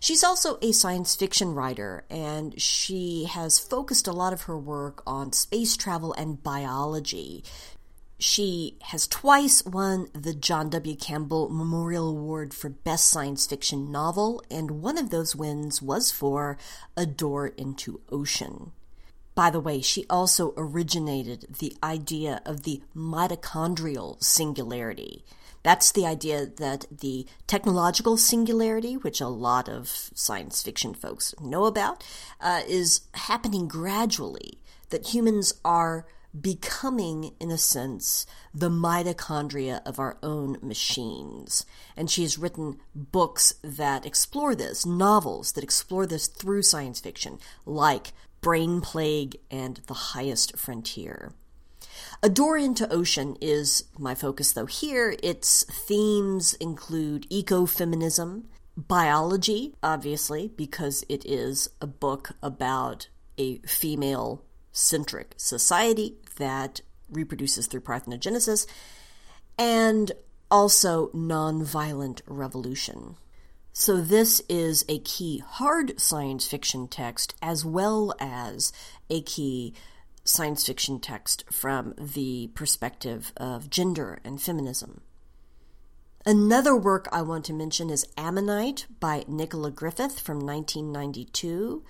She's 0.01 0.23
also 0.23 0.59
a 0.63 0.73
science 0.73 1.15
fiction 1.15 1.55
writer, 1.55 2.05
and 2.11 2.61
she 2.61 3.25
has 3.25 3.59
focused 3.59 4.07
a 4.07 4.13
lot 4.13 4.33
of 4.33 4.43
her 4.43 4.59
work 4.59 5.03
on 5.07 5.33
space 5.33 5.77
travel 5.77 6.13
and 6.13 6.43
biology. 6.43 7.45
She 8.19 8.79
has 8.83 9.07
twice 9.07 9.65
won 9.65 10.09
the 10.15 10.33
John 10.33 10.71
W. 10.71 10.97
Campbell 10.97 11.51
Memorial 11.51 12.09
Award 12.09 12.55
for 12.55 12.71
Best 12.71 13.09
Science 13.09 13.47
Fiction 13.47 13.91
Novel, 13.91 14.43
and 14.51 14.83
one 14.83 14.97
of 14.97 15.11
those 15.11 15.37
wins 15.37 15.83
was 15.83 16.11
for 16.11 16.57
A 16.97 17.05
Door 17.05 17.49
into 17.49 18.01
Ocean. 18.11 18.73
By 19.35 19.51
the 19.51 19.61
way, 19.61 19.83
she 19.83 20.07
also 20.09 20.55
originated 20.57 21.57
the 21.59 21.77
idea 21.83 22.41
of 22.47 22.63
the 22.63 22.81
mitochondrial 22.97 24.23
singularity. 24.23 25.25
That's 25.67 25.91
the 25.91 26.07
idea 26.07 26.47
that 26.47 26.85
the 26.97 27.27
technological 27.49 28.17
singularity, 28.17 28.97
which 28.97 29.21
a 29.21 29.27
lot 29.27 29.69
of 29.69 29.89
science 30.15 30.63
fiction 30.63 30.95
folks 30.95 31.35
know 31.41 31.65
about, 31.65 32.05
uh, 32.41 32.63
is 32.69 33.01
happening 33.15 33.67
gradually. 33.67 34.61
That 34.91 35.09
humans 35.09 35.55
are 35.65 36.07
becoming, 36.41 37.33
in 37.41 37.51
a 37.51 37.59
sense, 37.59 38.27
the 38.55 38.71
mitochondria 38.71 39.81
of 39.85 39.99
our 39.99 40.19
own 40.23 40.57
machines. 40.63 41.67
And 41.97 42.09
she 42.09 42.23
has 42.23 42.39
written 42.39 42.79
books 42.95 43.53
that 43.65 44.07
explore 44.07 44.55
this, 44.55 44.87
novels 44.87 45.51
that 45.55 45.65
explore 45.65 46.07
this 46.07 46.29
through 46.29 46.63
science 46.63 47.01
fiction, 47.01 47.41
like 47.65 48.13
Brain 48.41 48.81
Plague 48.81 49.39
and 49.51 49.81
The 49.89 49.95
Highest 49.95 50.57
Frontier. 50.57 51.33
A 52.23 52.29
Door 52.29 52.59
into 52.59 52.93
Ocean 52.93 53.37
is 53.41 53.85
my 53.99 54.15
focus, 54.15 54.53
though. 54.53 54.67
Here, 54.67 55.17
its 55.23 55.65
themes 55.65 56.55
include 56.55 57.29
ecofeminism, 57.31 58.45
biology, 58.77 59.75
obviously, 59.83 60.49
because 60.57 61.05
it 61.09 61.25
is 61.25 61.69
a 61.81 61.87
book 61.87 62.33
about 62.43 63.09
a 63.39 63.59
female 63.59 64.43
centric 64.73 65.35
society 65.37 66.17
that 66.39 66.81
reproduces 67.11 67.67
through 67.67 67.81
parthenogenesis, 67.81 68.67
and 69.59 70.13
also 70.51 71.09
nonviolent 71.09 72.21
revolution. 72.27 73.17
So, 73.73 74.01
this 74.01 74.41
is 74.49 74.85
a 74.89 75.01
key 75.01 75.39
hard 75.39 76.01
science 76.01 76.47
fiction 76.47 76.89
text 76.89 77.35
as 77.43 77.65
well 77.65 78.15
as 78.19 78.73
a 79.11 79.21
key 79.21 79.75
science 80.27 80.67
fiction 80.67 81.01
text 81.01 81.45
from 81.51 81.95
the 81.99 82.51
perspective 82.55 83.33
of 83.37 83.71
gender 83.71 84.19
and 84.25 84.41
feminism. 84.41 85.01
Another 86.25 86.77
work 86.77 87.09
I 87.13 87.23
want 87.23 87.45
to 87.45 87.53
mention 87.53 87.89
is 87.89 88.07
Ammonite 88.17 88.87
by 88.99 89.25
Nicola 89.29 89.71
Griffith 89.71 90.19
from 90.19 90.41
1992. 90.41 91.85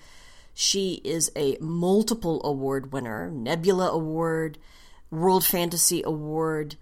She 0.53 1.01
is 1.05 1.33
a 1.35 1.57
multiple 1.59 2.43
award 2.45 2.93
winner, 2.93 3.31
Nebula 3.31 3.91
Award, 3.91 4.59
World 5.11 5.45
Fantasy 5.45 6.03
Award, 6.05 6.77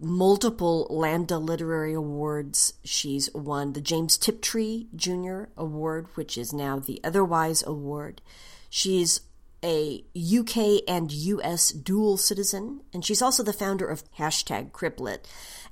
multiple 0.00 0.86
Lambda 0.88 1.38
Literary 1.38 1.92
Awards. 1.92 2.74
She's 2.84 3.32
won 3.34 3.74
the 3.74 3.80
James 3.80 4.16
Tiptree 4.16 4.86
Jr. 4.96 5.44
Award, 5.56 6.08
which 6.14 6.38
is 6.38 6.52
now 6.52 6.78
the 6.78 7.00
Otherwise 7.04 7.62
Award. 7.66 8.22
She's 8.70 9.20
a 9.64 10.04
UK 10.14 10.82
and 10.86 11.10
US 11.10 11.70
dual 11.72 12.16
citizen, 12.18 12.82
and 12.92 13.04
she's 13.04 13.22
also 13.22 13.42
the 13.42 13.52
founder 13.52 13.86
of 13.86 14.04
hashtag 14.18 14.70
CripLit, 14.70 15.20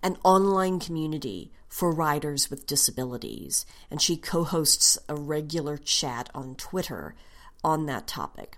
an 0.03 0.17
online 0.25 0.81
community 0.81 1.53
for 1.69 1.93
writers 1.93 2.51
with 2.51 2.67
disabilities, 2.67 3.67
and 3.91 4.01
she 4.01 4.17
co-hosts 4.17 4.99
a 5.09 5.15
regular 5.15 5.77
chat 5.77 6.31
on 6.35 6.55
Twitter 6.55 7.15
on 7.63 7.87
that 7.87 8.07
topic. 8.07 8.57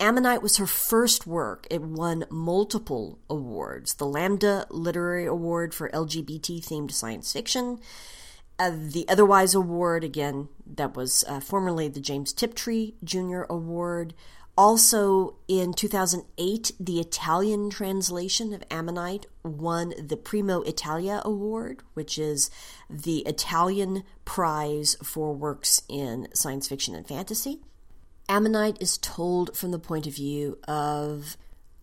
Ammonite 0.00 0.42
was 0.42 0.56
her 0.56 0.66
first 0.66 1.26
work. 1.26 1.66
It 1.70 1.82
won 1.82 2.24
multiple 2.28 3.20
awards 3.30 3.94
the 3.94 4.06
Lambda 4.06 4.66
Literary 4.70 5.26
Award 5.26 5.72
for 5.72 5.88
LGBT 5.90 6.64
themed 6.64 6.90
science 6.90 7.32
fiction, 7.32 7.78
uh, 8.58 8.70
the 8.72 9.06
Otherwise 9.08 9.54
Award, 9.54 10.04
again, 10.04 10.48
that 10.66 10.94
was 10.94 11.24
uh, 11.28 11.40
formerly 11.40 11.88
the 11.88 12.00
James 12.00 12.32
Tiptree 12.32 12.92
Jr. 13.02 13.42
Award, 13.50 14.14
also, 14.56 15.36
in 15.48 15.74
2008, 15.74 16.72
the 16.78 17.00
Italian 17.00 17.70
translation 17.70 18.52
of 18.52 18.62
Ammonite 18.70 19.26
won 19.42 19.94
the 19.98 20.16
Premio 20.16 20.66
Italia 20.66 21.20
Award, 21.24 21.82
which 21.94 22.18
is 22.18 22.50
the 22.88 23.18
Italian 23.20 24.04
prize 24.24 24.96
for 25.02 25.34
works 25.34 25.82
in 25.88 26.28
science 26.34 26.68
fiction 26.68 26.94
and 26.94 27.06
fantasy. 27.06 27.60
Ammonite 28.28 28.80
is 28.80 28.96
told 28.98 29.56
from 29.56 29.72
the 29.72 29.78
point 29.78 30.06
of 30.06 30.14
view 30.14 30.58
of 30.68 31.36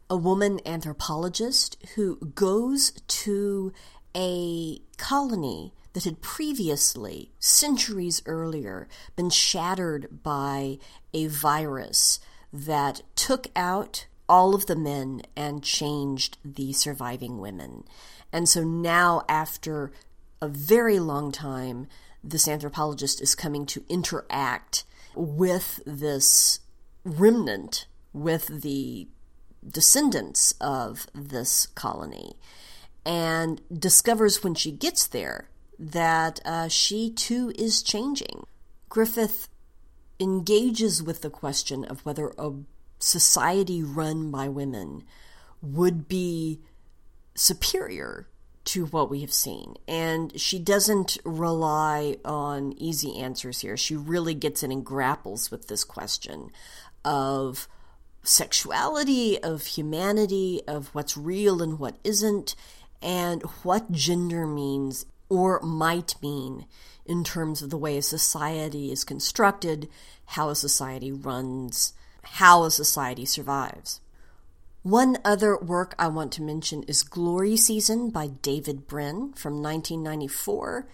a 0.09 0.15
woman 0.15 0.59
anthropologist 0.65 1.78
who 1.95 2.15
goes 2.36 2.91
to 3.07 3.74
a 4.15 4.80
colony 4.97 5.74
that 5.93 6.05
had 6.05 6.22
previously, 6.22 7.32
centuries 7.39 8.22
earlier, 8.26 8.88
been 9.17 9.30
shattered 9.30 10.24
by 10.24 10.78
a 11.13 11.28
virus 11.28 12.19
that 12.54 13.02
took 13.16 13.47
out 13.56 14.08
all 14.28 14.56
of 14.56 14.66
the 14.66 14.76
men 14.76 15.22
and 15.36 15.64
changed 15.64 16.38
the 16.43 16.74
surviving 16.74 17.39
women. 17.39 17.84
And 18.32 18.47
so 18.47 18.64
now, 18.64 19.24
after 19.28 19.91
a 20.41 20.47
very 20.47 20.99
long 20.99 21.32
time, 21.32 21.88
this 22.24 22.47
anthropologist 22.47 23.22
is 23.22 23.36
coming 23.36 23.66
to 23.68 23.84
interact 23.89 24.84
with 25.16 25.82
this 25.86 26.60
remnant, 27.04 27.88
with 28.14 28.62
the 28.62 29.08
descendants 29.68 30.54
of 30.62 31.08
this 31.14 31.66
colony, 31.68 32.34
and 33.06 33.62
discovers 33.78 34.43
when 34.43 34.56
she 34.56 34.72
gets 34.72 35.08
there 35.08 35.49
that 35.78 36.39
uh, 36.45 36.68
she 36.68 37.12
too 37.12 37.52
is 37.58 37.82
changing. 37.82 38.45
Griffith 38.88 39.47
engages 40.22 41.01
with 41.01 41.22
the 41.22 41.30
question 41.30 41.84
of 41.84 42.05
whether 42.05 42.32
a 42.38 42.51
society 42.99 43.82
run 43.84 44.32
by 44.32 44.47
women 44.47 45.03
would 45.61 46.07
be 46.07 46.61
superior 47.36 48.28
to 48.63 48.86
what 48.86 49.09
we 49.09 49.22
have 49.22 49.34
seen. 49.34 49.76
And 49.88 50.39
she 50.39 50.59
doesn't 50.59 51.17
rely 51.26 52.17
on 52.24 52.74
easy 52.74 53.17
answers 53.17 53.61
here. 53.61 53.76
She 53.76 53.95
really 53.95 54.36
gets 54.36 54.61
in 54.61 54.72
and 54.72 54.86
grapples 54.86 55.49
with 55.49 55.67
this 55.67 55.84
question 55.84 56.51
of 57.03 57.67
sexuality, 58.24 59.41
of 59.41 59.65
humanity, 59.65 60.61
of 60.67 60.93
what's 60.93 61.17
real 61.17 61.63
and 61.63 61.80
what 61.80 61.97
isn't, 62.03 62.55
and 63.01 63.41
what 63.63 63.91
gender 63.91 64.45
means 64.45 65.07
or 65.28 65.59
might 65.61 66.13
mean 66.22 66.65
in 67.12 67.26
terms 67.26 67.62
of 67.62 67.70
the 67.70 67.78
way 67.78 67.97
a 67.97 68.01
society 68.01 68.89
is 68.89 69.03
constructed, 69.03 69.89
how 70.28 70.47
a 70.47 70.55
society 70.55 71.12
runs, 71.12 71.91
how 72.24 72.64
a 72.64 72.72
society 72.72 73.26
survives. 73.26 73.99
One 74.82 75.18
other 75.26 75.57
work 75.57 75.93
I 75.99 76.07
want 76.07 76.32
to 76.34 76.41
mention 76.41 76.84
is 76.84 77.03
Glory 77.03 77.57
Season 77.57 78.12
by 78.12 78.28
David 78.28 78.88
Brin 78.88 79.34
from 79.34 79.62
1994. 79.62 80.88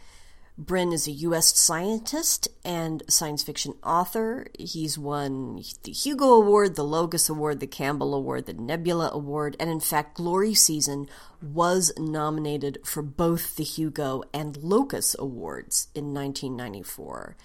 Brin 0.57 0.91
is 0.91 1.07
a 1.07 1.11
U.S. 1.11 1.55
scientist 1.55 2.47
and 2.65 3.03
science 3.07 3.43
fiction 3.43 3.75
author. 3.83 4.47
He's 4.57 4.97
won 4.97 5.61
the 5.83 5.91
Hugo 5.91 6.33
Award, 6.33 6.75
the 6.75 6.83
Locus 6.83 7.29
Award, 7.29 7.59
the 7.59 7.67
Campbell 7.67 8.15
Award, 8.15 8.47
the 8.47 8.53
Nebula 8.53 9.11
Award, 9.13 9.55
and 9.59 9.69
in 9.69 9.79
fact, 9.79 10.17
Glory 10.17 10.55
Season 10.55 11.07
was 11.41 11.93
nominated 11.95 12.79
for 12.83 13.03
both 13.03 13.55
the 13.55 13.63
Hugo 13.63 14.23
and 14.33 14.57
Locus 14.57 15.15
Awards 15.19 15.89
in 15.93 16.11
1994. 16.11 17.37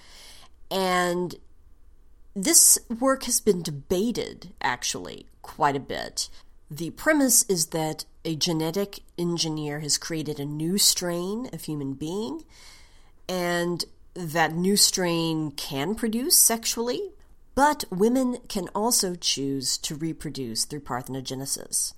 And 0.70 1.34
this 2.34 2.78
work 2.98 3.24
has 3.24 3.42
been 3.42 3.62
debated, 3.62 4.54
actually, 4.62 5.26
quite 5.42 5.76
a 5.76 5.80
bit. 5.80 6.30
The 6.70 6.88
premise 6.88 7.42
is 7.42 7.66
that 7.66 8.06
a 8.24 8.36
genetic 8.36 9.00
engineer 9.18 9.80
has 9.80 9.98
created 9.98 10.40
a 10.40 10.46
new 10.46 10.78
strain 10.78 11.50
of 11.52 11.64
human 11.64 11.92
being 11.92 12.44
and 13.32 13.86
that 14.12 14.52
new 14.52 14.76
strain 14.76 15.52
can 15.52 15.94
produce 15.94 16.36
sexually, 16.36 17.12
But 17.54 17.84
women 17.90 18.38
can 18.48 18.68
also 18.74 19.14
choose 19.14 19.76
to 19.78 19.94
reproduce 19.94 20.64
through 20.64 20.80
parthenogenesis. 20.80 21.92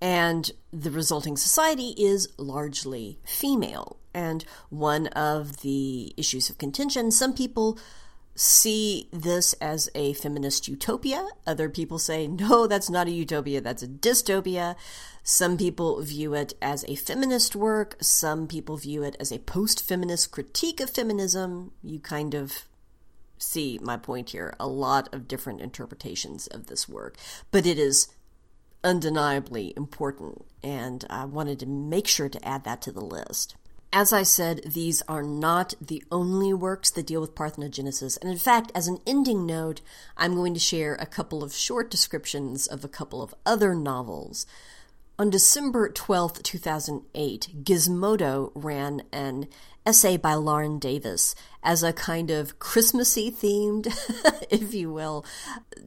And 0.00 0.50
the 0.72 0.90
resulting 0.90 1.36
society 1.36 1.94
is 1.96 2.28
largely 2.36 3.20
female. 3.24 3.98
And 4.12 4.44
one 4.68 5.06
of 5.08 5.58
the 5.58 6.12
issues 6.16 6.50
of 6.50 6.58
contention, 6.58 7.12
some 7.12 7.32
people 7.32 7.78
see 8.34 9.08
this 9.12 9.52
as 9.54 9.88
a 9.94 10.14
feminist 10.14 10.68
utopia. 10.68 11.26
Other 11.46 11.68
people 11.68 11.98
say, 11.98 12.26
no, 12.26 12.66
that's 12.66 12.90
not 12.90 13.06
a 13.06 13.10
utopia, 13.10 13.60
that's 13.60 13.82
a 13.82 13.88
dystopia. 13.88 14.76
Some 15.22 15.56
people 15.56 16.00
view 16.02 16.34
it 16.34 16.54
as 16.60 16.84
a 16.88 16.96
feminist 16.96 17.54
work. 17.54 17.96
Some 18.00 18.48
people 18.48 18.76
view 18.76 19.02
it 19.02 19.16
as 19.20 19.30
a 19.30 19.38
post 19.38 19.86
feminist 19.86 20.30
critique 20.32 20.80
of 20.80 20.90
feminism. 20.90 21.72
You 21.82 22.00
kind 22.00 22.34
of 22.34 22.64
see 23.38 23.78
my 23.82 23.96
point 23.96 24.30
here. 24.30 24.54
A 24.58 24.66
lot 24.66 25.12
of 25.14 25.28
different 25.28 25.60
interpretations 25.60 26.46
of 26.48 26.66
this 26.66 26.88
work. 26.88 27.16
But 27.50 27.66
it 27.66 27.78
is 27.78 28.08
undeniably 28.84 29.72
important, 29.76 30.44
and 30.62 31.04
I 31.08 31.24
wanted 31.24 31.60
to 31.60 31.66
make 31.66 32.08
sure 32.08 32.28
to 32.28 32.48
add 32.48 32.64
that 32.64 32.82
to 32.82 32.92
the 32.92 33.00
list. 33.00 33.54
As 33.94 34.10
I 34.10 34.22
said, 34.22 34.62
these 34.64 35.02
are 35.02 35.22
not 35.22 35.74
the 35.78 36.02
only 36.10 36.54
works 36.54 36.90
that 36.92 37.06
deal 37.06 37.20
with 37.20 37.34
parthenogenesis, 37.34 38.18
and 38.22 38.30
in 38.30 38.38
fact, 38.38 38.72
as 38.74 38.88
an 38.88 39.00
ending 39.06 39.44
note, 39.44 39.82
I'm 40.16 40.34
going 40.34 40.54
to 40.54 40.60
share 40.60 40.94
a 40.94 41.04
couple 41.04 41.44
of 41.44 41.52
short 41.52 41.90
descriptions 41.90 42.66
of 42.66 42.84
a 42.84 42.88
couple 42.88 43.20
of 43.22 43.34
other 43.44 43.74
novels. 43.74 44.46
On 45.18 45.28
December 45.28 45.90
12, 45.90 46.42
2008, 46.42 47.64
Gizmodo 47.64 48.50
ran 48.54 49.02
an 49.12 49.46
essay 49.84 50.16
by 50.16 50.34
Lauren 50.34 50.78
Davis 50.78 51.34
as 51.62 51.82
a 51.82 51.92
kind 51.92 52.30
of 52.30 52.58
Christmassy 52.58 53.30
themed, 53.30 53.88
if 54.50 54.72
you 54.72 54.90
will, 54.90 55.26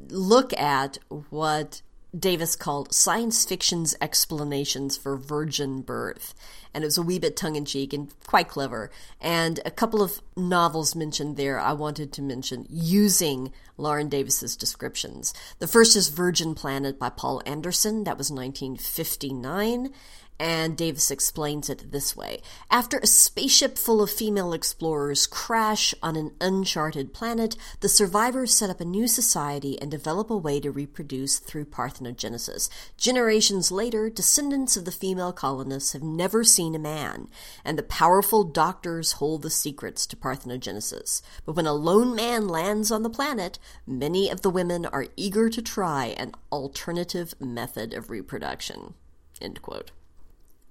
look 0.09 0.53
at 0.53 0.99
what 1.31 1.81
Davis 2.17 2.55
called 2.55 2.93
science 2.93 3.45
fiction's 3.45 3.95
explanations 4.01 4.97
for 4.97 5.17
virgin 5.17 5.81
birth. 5.81 6.33
And 6.73 6.83
it 6.83 6.87
was 6.87 6.97
a 6.97 7.01
wee 7.01 7.19
bit 7.19 7.37
tongue 7.37 7.55
in 7.55 7.65
cheek 7.65 7.93
and 7.93 8.13
quite 8.25 8.49
clever. 8.49 8.91
And 9.21 9.59
a 9.65 9.71
couple 9.71 10.01
of 10.01 10.21
novels 10.35 10.95
mentioned 10.95 11.37
there 11.37 11.59
I 11.59 11.73
wanted 11.73 12.11
to 12.13 12.21
mention 12.21 12.65
using 12.69 13.51
Lauren 13.77 14.09
Davis's 14.09 14.55
descriptions. 14.55 15.33
The 15.59 15.67
first 15.67 15.95
is 15.95 16.09
Virgin 16.09 16.53
Planet 16.55 16.99
by 16.99 17.09
Poul 17.09 17.41
Anderson, 17.45 18.03
that 18.03 18.17
was 18.17 18.31
1959 18.31 19.91
and 20.39 20.75
Davis 20.75 21.11
explains 21.11 21.69
it 21.69 21.91
this 21.91 22.15
way. 22.15 22.41
After 22.69 22.97
a 22.97 23.07
spaceship 23.07 23.77
full 23.77 24.01
of 24.01 24.09
female 24.09 24.51
explorers 24.53 25.27
crash 25.27 25.95
on 26.03 26.15
an 26.15 26.31
uncharted 26.41 27.13
planet, 27.13 27.55
the 27.79 27.87
survivors 27.87 28.53
set 28.53 28.69
up 28.69 28.81
a 28.81 28.85
new 28.85 29.07
society 29.07 29.79
and 29.81 29.89
develop 29.89 30.29
a 30.29 30.37
way 30.37 30.59
to 30.59 30.71
reproduce 30.71 31.39
through 31.39 31.65
parthenogenesis. 31.65 32.69
Generations 32.97 33.71
later, 33.71 34.09
descendants 34.09 34.75
of 34.75 34.83
the 34.83 34.91
female 34.91 35.31
colonists 35.31 35.93
have 35.93 36.03
never 36.03 36.43
seen 36.43 36.75
a 36.75 36.79
man, 36.79 37.29
and 37.63 37.77
the 37.77 37.83
powerful 37.83 38.43
doctors 38.43 39.13
hold 39.13 39.41
the 39.41 39.49
secrets 39.49 40.05
to 40.07 40.17
parthenogenesis. 40.17 41.21
But 41.45 41.55
when 41.55 41.67
a 41.67 41.73
lone 41.73 42.13
man 42.13 42.47
lands 42.47 42.91
on 42.91 43.03
the 43.03 43.09
planet, 43.09 43.57
many 43.87 44.29
of 44.29 44.41
the 44.41 44.49
women 44.49 44.85
are 44.85 45.07
eager 45.15 45.49
to 45.49 45.61
try 45.61 46.07
an 46.17 46.33
alternative 46.51 47.33
method 47.39 47.93
of 47.93 48.09
reproduction. 48.09 48.95
End 49.41 49.61
quote. 49.61 49.91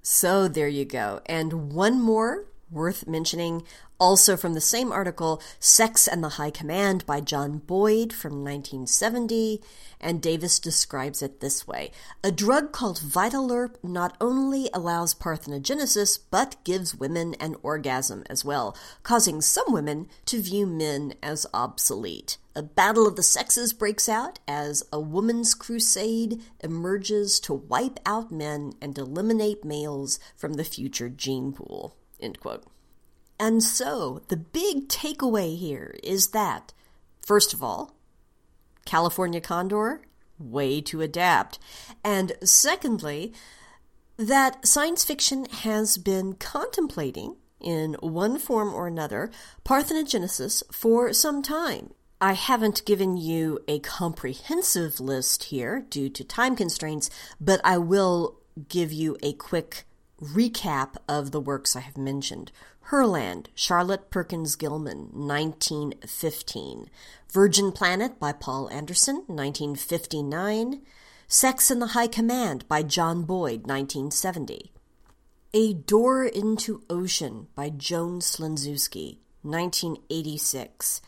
So 0.07 0.48
there 0.48 0.68
you 0.68 0.84
go. 0.84 1.22
And 1.24 1.72
one 1.72 1.98
more 1.98 2.44
worth 2.74 3.06
mentioning, 3.06 3.62
also 3.98 4.36
from 4.36 4.54
the 4.54 4.60
same 4.60 4.92
article, 4.92 5.40
Sex 5.60 6.08
and 6.08 6.22
the 6.22 6.30
High 6.30 6.50
Command 6.50 7.06
by 7.06 7.20
John 7.20 7.58
Boyd 7.58 8.12
from 8.12 8.44
1970. 8.44 9.62
And 10.00 10.20
Davis 10.20 10.58
describes 10.58 11.22
it 11.22 11.40
this 11.40 11.66
way 11.66 11.92
A 12.22 12.32
drug 12.32 12.72
called 12.72 13.00
Vitalerp 13.00 13.76
not 13.82 14.16
only 14.20 14.68
allows 14.74 15.14
parthenogenesis, 15.14 16.18
but 16.30 16.62
gives 16.64 16.94
women 16.94 17.34
an 17.34 17.56
orgasm 17.62 18.24
as 18.28 18.44
well, 18.44 18.76
causing 19.02 19.40
some 19.40 19.72
women 19.72 20.08
to 20.26 20.42
view 20.42 20.66
men 20.66 21.14
as 21.22 21.46
obsolete. 21.54 22.36
A 22.56 22.62
battle 22.62 23.06
of 23.06 23.16
the 23.16 23.22
sexes 23.22 23.72
breaks 23.72 24.08
out 24.08 24.38
as 24.46 24.84
a 24.92 25.00
woman's 25.00 25.54
crusade 25.54 26.40
emerges 26.60 27.40
to 27.40 27.54
wipe 27.54 27.98
out 28.06 28.30
men 28.30 28.74
and 28.80 28.96
eliminate 28.96 29.64
males 29.64 30.20
from 30.36 30.52
the 30.54 30.62
future 30.62 31.08
gene 31.08 31.52
pool. 31.52 31.96
End 32.24 32.40
quote. 32.40 32.64
And 33.38 33.62
so, 33.62 34.22
the 34.28 34.36
big 34.36 34.88
takeaway 34.88 35.58
here 35.58 35.96
is 36.02 36.28
that, 36.28 36.72
first 37.26 37.52
of 37.52 37.62
all, 37.62 37.94
California 38.86 39.40
Condor, 39.40 40.00
way 40.38 40.80
to 40.80 41.02
adapt. 41.02 41.58
And 42.02 42.32
secondly, 42.42 43.34
that 44.16 44.66
science 44.66 45.04
fiction 45.04 45.46
has 45.46 45.98
been 45.98 46.34
contemplating, 46.34 47.36
in 47.60 47.94
one 48.00 48.38
form 48.38 48.72
or 48.72 48.86
another, 48.86 49.30
parthenogenesis 49.64 50.62
for 50.72 51.12
some 51.12 51.42
time. 51.42 51.92
I 52.20 52.32
haven't 52.34 52.86
given 52.86 53.16
you 53.16 53.58
a 53.68 53.80
comprehensive 53.80 55.00
list 55.00 55.44
here 55.44 55.84
due 55.90 56.08
to 56.08 56.24
time 56.24 56.56
constraints, 56.56 57.10
but 57.40 57.60
I 57.64 57.78
will 57.78 58.40
give 58.68 58.92
you 58.92 59.16
a 59.22 59.32
quick 59.34 59.84
recap 60.24 60.96
of 61.08 61.30
the 61.30 61.40
works 61.40 61.76
I 61.76 61.80
have 61.80 61.98
mentioned. 61.98 62.50
Herland, 62.90 63.46
Charlotte 63.54 64.10
Perkins 64.10 64.56
Gilman, 64.56 65.08
1915. 65.12 66.90
Virgin 67.32 67.72
Planet 67.72 68.18
by 68.18 68.32
Poul 68.32 68.68
Anderson, 68.70 69.24
1959. 69.26 70.82
Sex 71.26 71.70
in 71.70 71.78
the 71.78 71.88
High 71.88 72.06
Command 72.06 72.68
by 72.68 72.82
John 72.82 73.24
Boyd, 73.24 73.66
1970. 73.66 74.72
A 75.54 75.72
Door 75.72 76.26
into 76.26 76.82
Ocean 76.90 77.48
by 77.54 77.70
Joan 77.70 78.20
Slonczewski, 78.20 79.18
1986. 79.42 81.00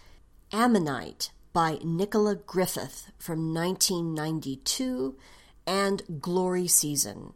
Ammonite 0.52 1.30
by 1.52 1.78
Nicola 1.84 2.36
Griffith 2.36 3.10
from 3.18 3.52
1992. 3.52 5.16
And 5.66 6.20
Glory 6.20 6.68
Season 6.68 7.34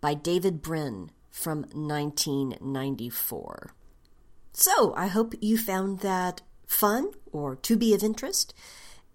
by 0.00 0.14
David 0.14 0.62
Brin 0.62 1.10
from 1.38 1.60
1994. 1.72 3.74
So, 4.52 4.92
I 4.96 5.06
hope 5.06 5.34
you 5.40 5.56
found 5.56 6.00
that 6.00 6.42
fun 6.66 7.12
or 7.32 7.56
to 7.56 7.76
be 7.76 7.94
of 7.94 8.02
interest. 8.02 8.52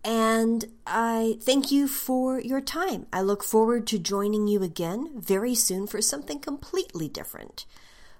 And 0.03 0.65
I 0.85 1.37
thank 1.41 1.71
you 1.71 1.87
for 1.87 2.39
your 2.39 2.61
time. 2.61 3.07
I 3.13 3.21
look 3.21 3.43
forward 3.43 3.87
to 3.87 3.99
joining 3.99 4.47
you 4.47 4.63
again 4.63 5.11
very 5.15 5.55
soon 5.55 5.87
for 5.87 6.01
something 6.01 6.39
completely 6.39 7.07
different 7.07 7.65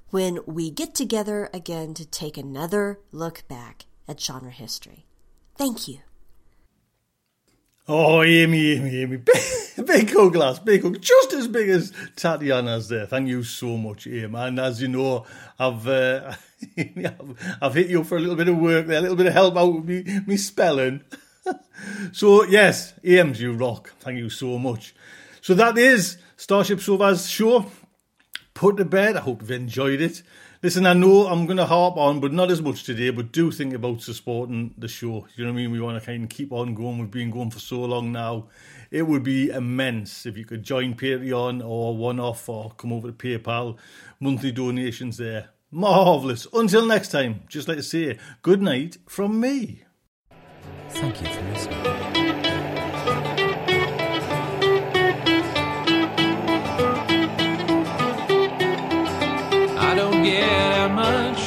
when 0.09 0.39
we 0.45 0.69
get 0.69 0.93
together 0.93 1.49
again 1.53 1.93
to 1.95 2.05
take 2.05 2.37
another 2.37 2.99
look 3.11 3.47
back 3.47 3.85
at 4.07 4.21
genre 4.21 4.51
history. 4.51 5.05
Thank 5.57 5.87
you. 5.87 5.99
Oh, 7.85 8.23
Amy, 8.23 8.77
Amy, 8.77 9.01
Amy. 9.01 9.17
Big, 9.17 9.85
big 9.85 10.13
hug, 10.13 10.35
lass. 10.35 10.59
Big 10.59 10.83
hug. 10.83 11.01
Just 11.01 11.33
as 11.33 11.49
big 11.49 11.67
as 11.67 11.91
Tatiana's 12.15 12.87
there. 12.87 13.05
Thank 13.05 13.27
you 13.27 13.43
so 13.43 13.75
much, 13.75 14.07
Amy. 14.07 14.33
And 14.33 14.57
as 14.57 14.81
you 14.81 14.87
know, 14.87 15.25
I've, 15.59 15.85
uh, 15.85 16.33
I've 17.61 17.73
hit 17.73 17.87
you 17.87 17.99
up 17.99 18.07
for 18.07 18.17
a 18.17 18.21
little 18.21 18.37
bit 18.37 18.47
of 18.47 18.57
work 18.57 18.87
there, 18.87 18.99
a 18.99 19.01
little 19.01 19.17
bit 19.17 19.25
of 19.25 19.33
help 19.33 19.57
out 19.57 19.73
with 19.73 19.83
me, 19.83 20.19
me 20.25 20.37
spelling. 20.37 21.03
so, 22.13 22.45
yes, 22.45 22.93
Ames, 23.03 23.41
you 23.41 23.51
rock. 23.51 23.91
Thank 23.99 24.17
you 24.17 24.29
so 24.29 24.57
much. 24.57 24.95
So 25.41 25.53
that 25.55 25.77
is 25.77 26.17
Starship 26.37 26.79
Sofa's 26.79 27.29
show. 27.29 27.69
Put 28.53 28.77
to 28.77 28.85
bed. 28.85 29.17
I 29.17 29.19
hope 29.19 29.41
you've 29.41 29.51
enjoyed 29.51 29.99
it. 29.99 30.23
Listen, 30.63 30.85
I 30.85 30.93
know 30.93 31.27
I'm 31.27 31.45
going 31.45 31.57
to 31.57 31.65
harp 31.65 31.97
on, 31.97 32.21
but 32.21 32.31
not 32.31 32.49
as 32.49 32.61
much 32.61 32.85
today. 32.85 33.09
But 33.09 33.33
do 33.33 33.51
think 33.51 33.73
about 33.73 34.01
supporting 34.01 34.73
the 34.77 34.87
show. 34.87 35.27
You 35.35 35.43
know 35.43 35.51
what 35.51 35.59
I 35.59 35.61
mean? 35.61 35.71
We 35.71 35.81
want 35.81 35.99
to 35.99 36.05
kind 36.05 36.23
of 36.23 36.29
keep 36.29 36.53
on 36.53 36.73
going. 36.73 36.99
We've 36.99 37.11
been 37.11 37.31
going 37.31 37.51
for 37.51 37.59
so 37.59 37.81
long 37.81 38.13
now. 38.13 38.47
It 38.89 39.01
would 39.01 39.23
be 39.23 39.49
immense 39.49 40.25
if 40.25 40.37
you 40.37 40.45
could 40.45 40.63
join 40.63 40.95
Patreon 40.95 41.61
or 41.67 41.97
one 41.97 42.17
off 42.17 42.47
or 42.47 42.71
come 42.77 42.93
over 42.93 43.11
to 43.11 43.13
PayPal. 43.13 43.77
Monthly 44.21 44.53
donations 44.53 45.17
there. 45.17 45.49
Marvellous. 45.69 46.47
Until 46.53 46.85
next 46.85 47.09
time, 47.09 47.41
just 47.49 47.67
like 47.67 47.75
to 47.75 47.83
say 47.83 48.17
good 48.41 48.61
night 48.61 48.99
from 49.05 49.41
me. 49.41 49.83
Thank 50.91 51.21
you 51.21 51.27
for 51.27 51.41
listening. 51.41 52.02
Get 60.33 60.49
out 60.49 60.91
much. 60.93 61.41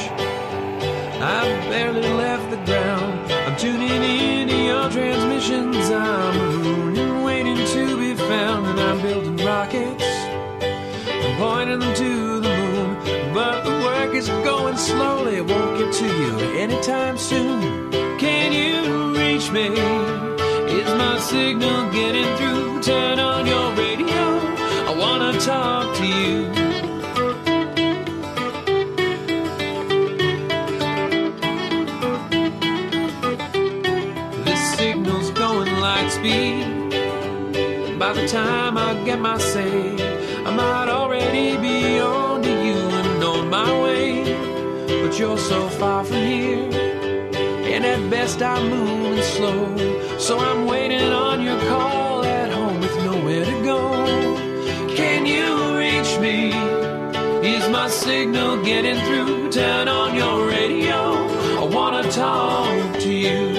I've 1.19 1.69
barely 1.69 2.07
left 2.07 2.49
the 2.51 2.55
ground. 2.63 3.29
I'm 3.33 3.57
tuning 3.57 4.01
in 4.01 4.47
to 4.47 4.55
your 4.55 4.89
transmissions. 4.89 5.89
I'm 5.89 6.63
mooning, 6.63 7.21
waiting 7.21 7.57
to 7.57 7.97
be 7.97 8.15
found, 8.15 8.65
and 8.65 8.79
I'm 8.79 9.01
building 9.01 9.45
rockets. 9.45 10.05
I'm 11.25 11.35
pointing 11.37 11.79
them 11.79 11.93
to 11.95 12.39
the 12.39 12.53
moon, 12.61 13.33
but 13.33 13.65
the 13.65 13.71
work 13.71 14.15
is 14.15 14.29
going 14.29 14.77
slowly. 14.77 15.35
It 15.35 15.45
won't 15.45 15.77
get 15.79 15.93
to 15.93 16.07
you 16.21 16.39
anytime 16.55 17.17
soon. 17.17 17.91
Can 18.17 18.53
you 18.53 19.11
reach 19.19 19.51
me? 19.51 19.67
Is 20.79 20.93
my 20.95 21.19
signal 21.19 21.91
getting 21.91 22.29
through? 22.37 22.81
Turn 22.83 23.19
on 23.19 23.45
your 23.45 23.69
radio. 23.73 24.23
I 24.89 24.95
wanna 24.97 25.37
talk 25.41 25.93
to 25.97 26.05
you. 26.05 26.56
Speed. 36.09 36.87
By 37.99 38.13
the 38.13 38.27
time 38.27 38.77
I 38.77 38.93
get 39.03 39.19
my 39.19 39.37
say, 39.37 39.95
I 40.45 40.51
might 40.55 40.89
already 40.89 41.57
be 41.57 41.99
on 41.99 42.41
to 42.43 42.49
you 42.49 42.79
and 43.01 43.23
on 43.23 43.49
my 43.49 43.81
way. 43.83 44.23
But 45.01 45.17
you're 45.19 45.37
so 45.37 45.67
far 45.69 46.03
from 46.03 46.17
here, 46.17 46.69
and 47.73 47.85
at 47.85 48.09
best 48.09 48.41
I'm 48.41 48.69
moving 48.69 49.23
slow. 49.23 50.17
So 50.19 50.37
I'm 50.39 50.65
waiting 50.67 51.11
on 51.11 51.41
your 51.41 51.59
call 51.69 52.23
at 52.23 52.51
home 52.51 52.79
with 52.79 52.95
nowhere 53.03 53.45
to 53.45 53.63
go. 53.63 53.79
Can 54.95 55.25
you 55.25 55.77
reach 55.77 56.19
me? 56.19 56.51
Is 57.55 57.67
my 57.69 57.89
signal 57.89 58.63
getting 58.63 58.99
through? 59.05 59.51
Turn 59.51 59.87
on 59.87 60.15
your 60.15 60.47
radio. 60.47 60.99
I 61.61 61.63
wanna 61.63 62.03
talk 62.11 62.99
to 62.99 63.11
you. 63.11 63.56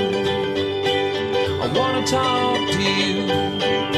Wanna 1.79 2.05
talk 2.05 2.73
to 2.73 2.83
you. 2.83 3.98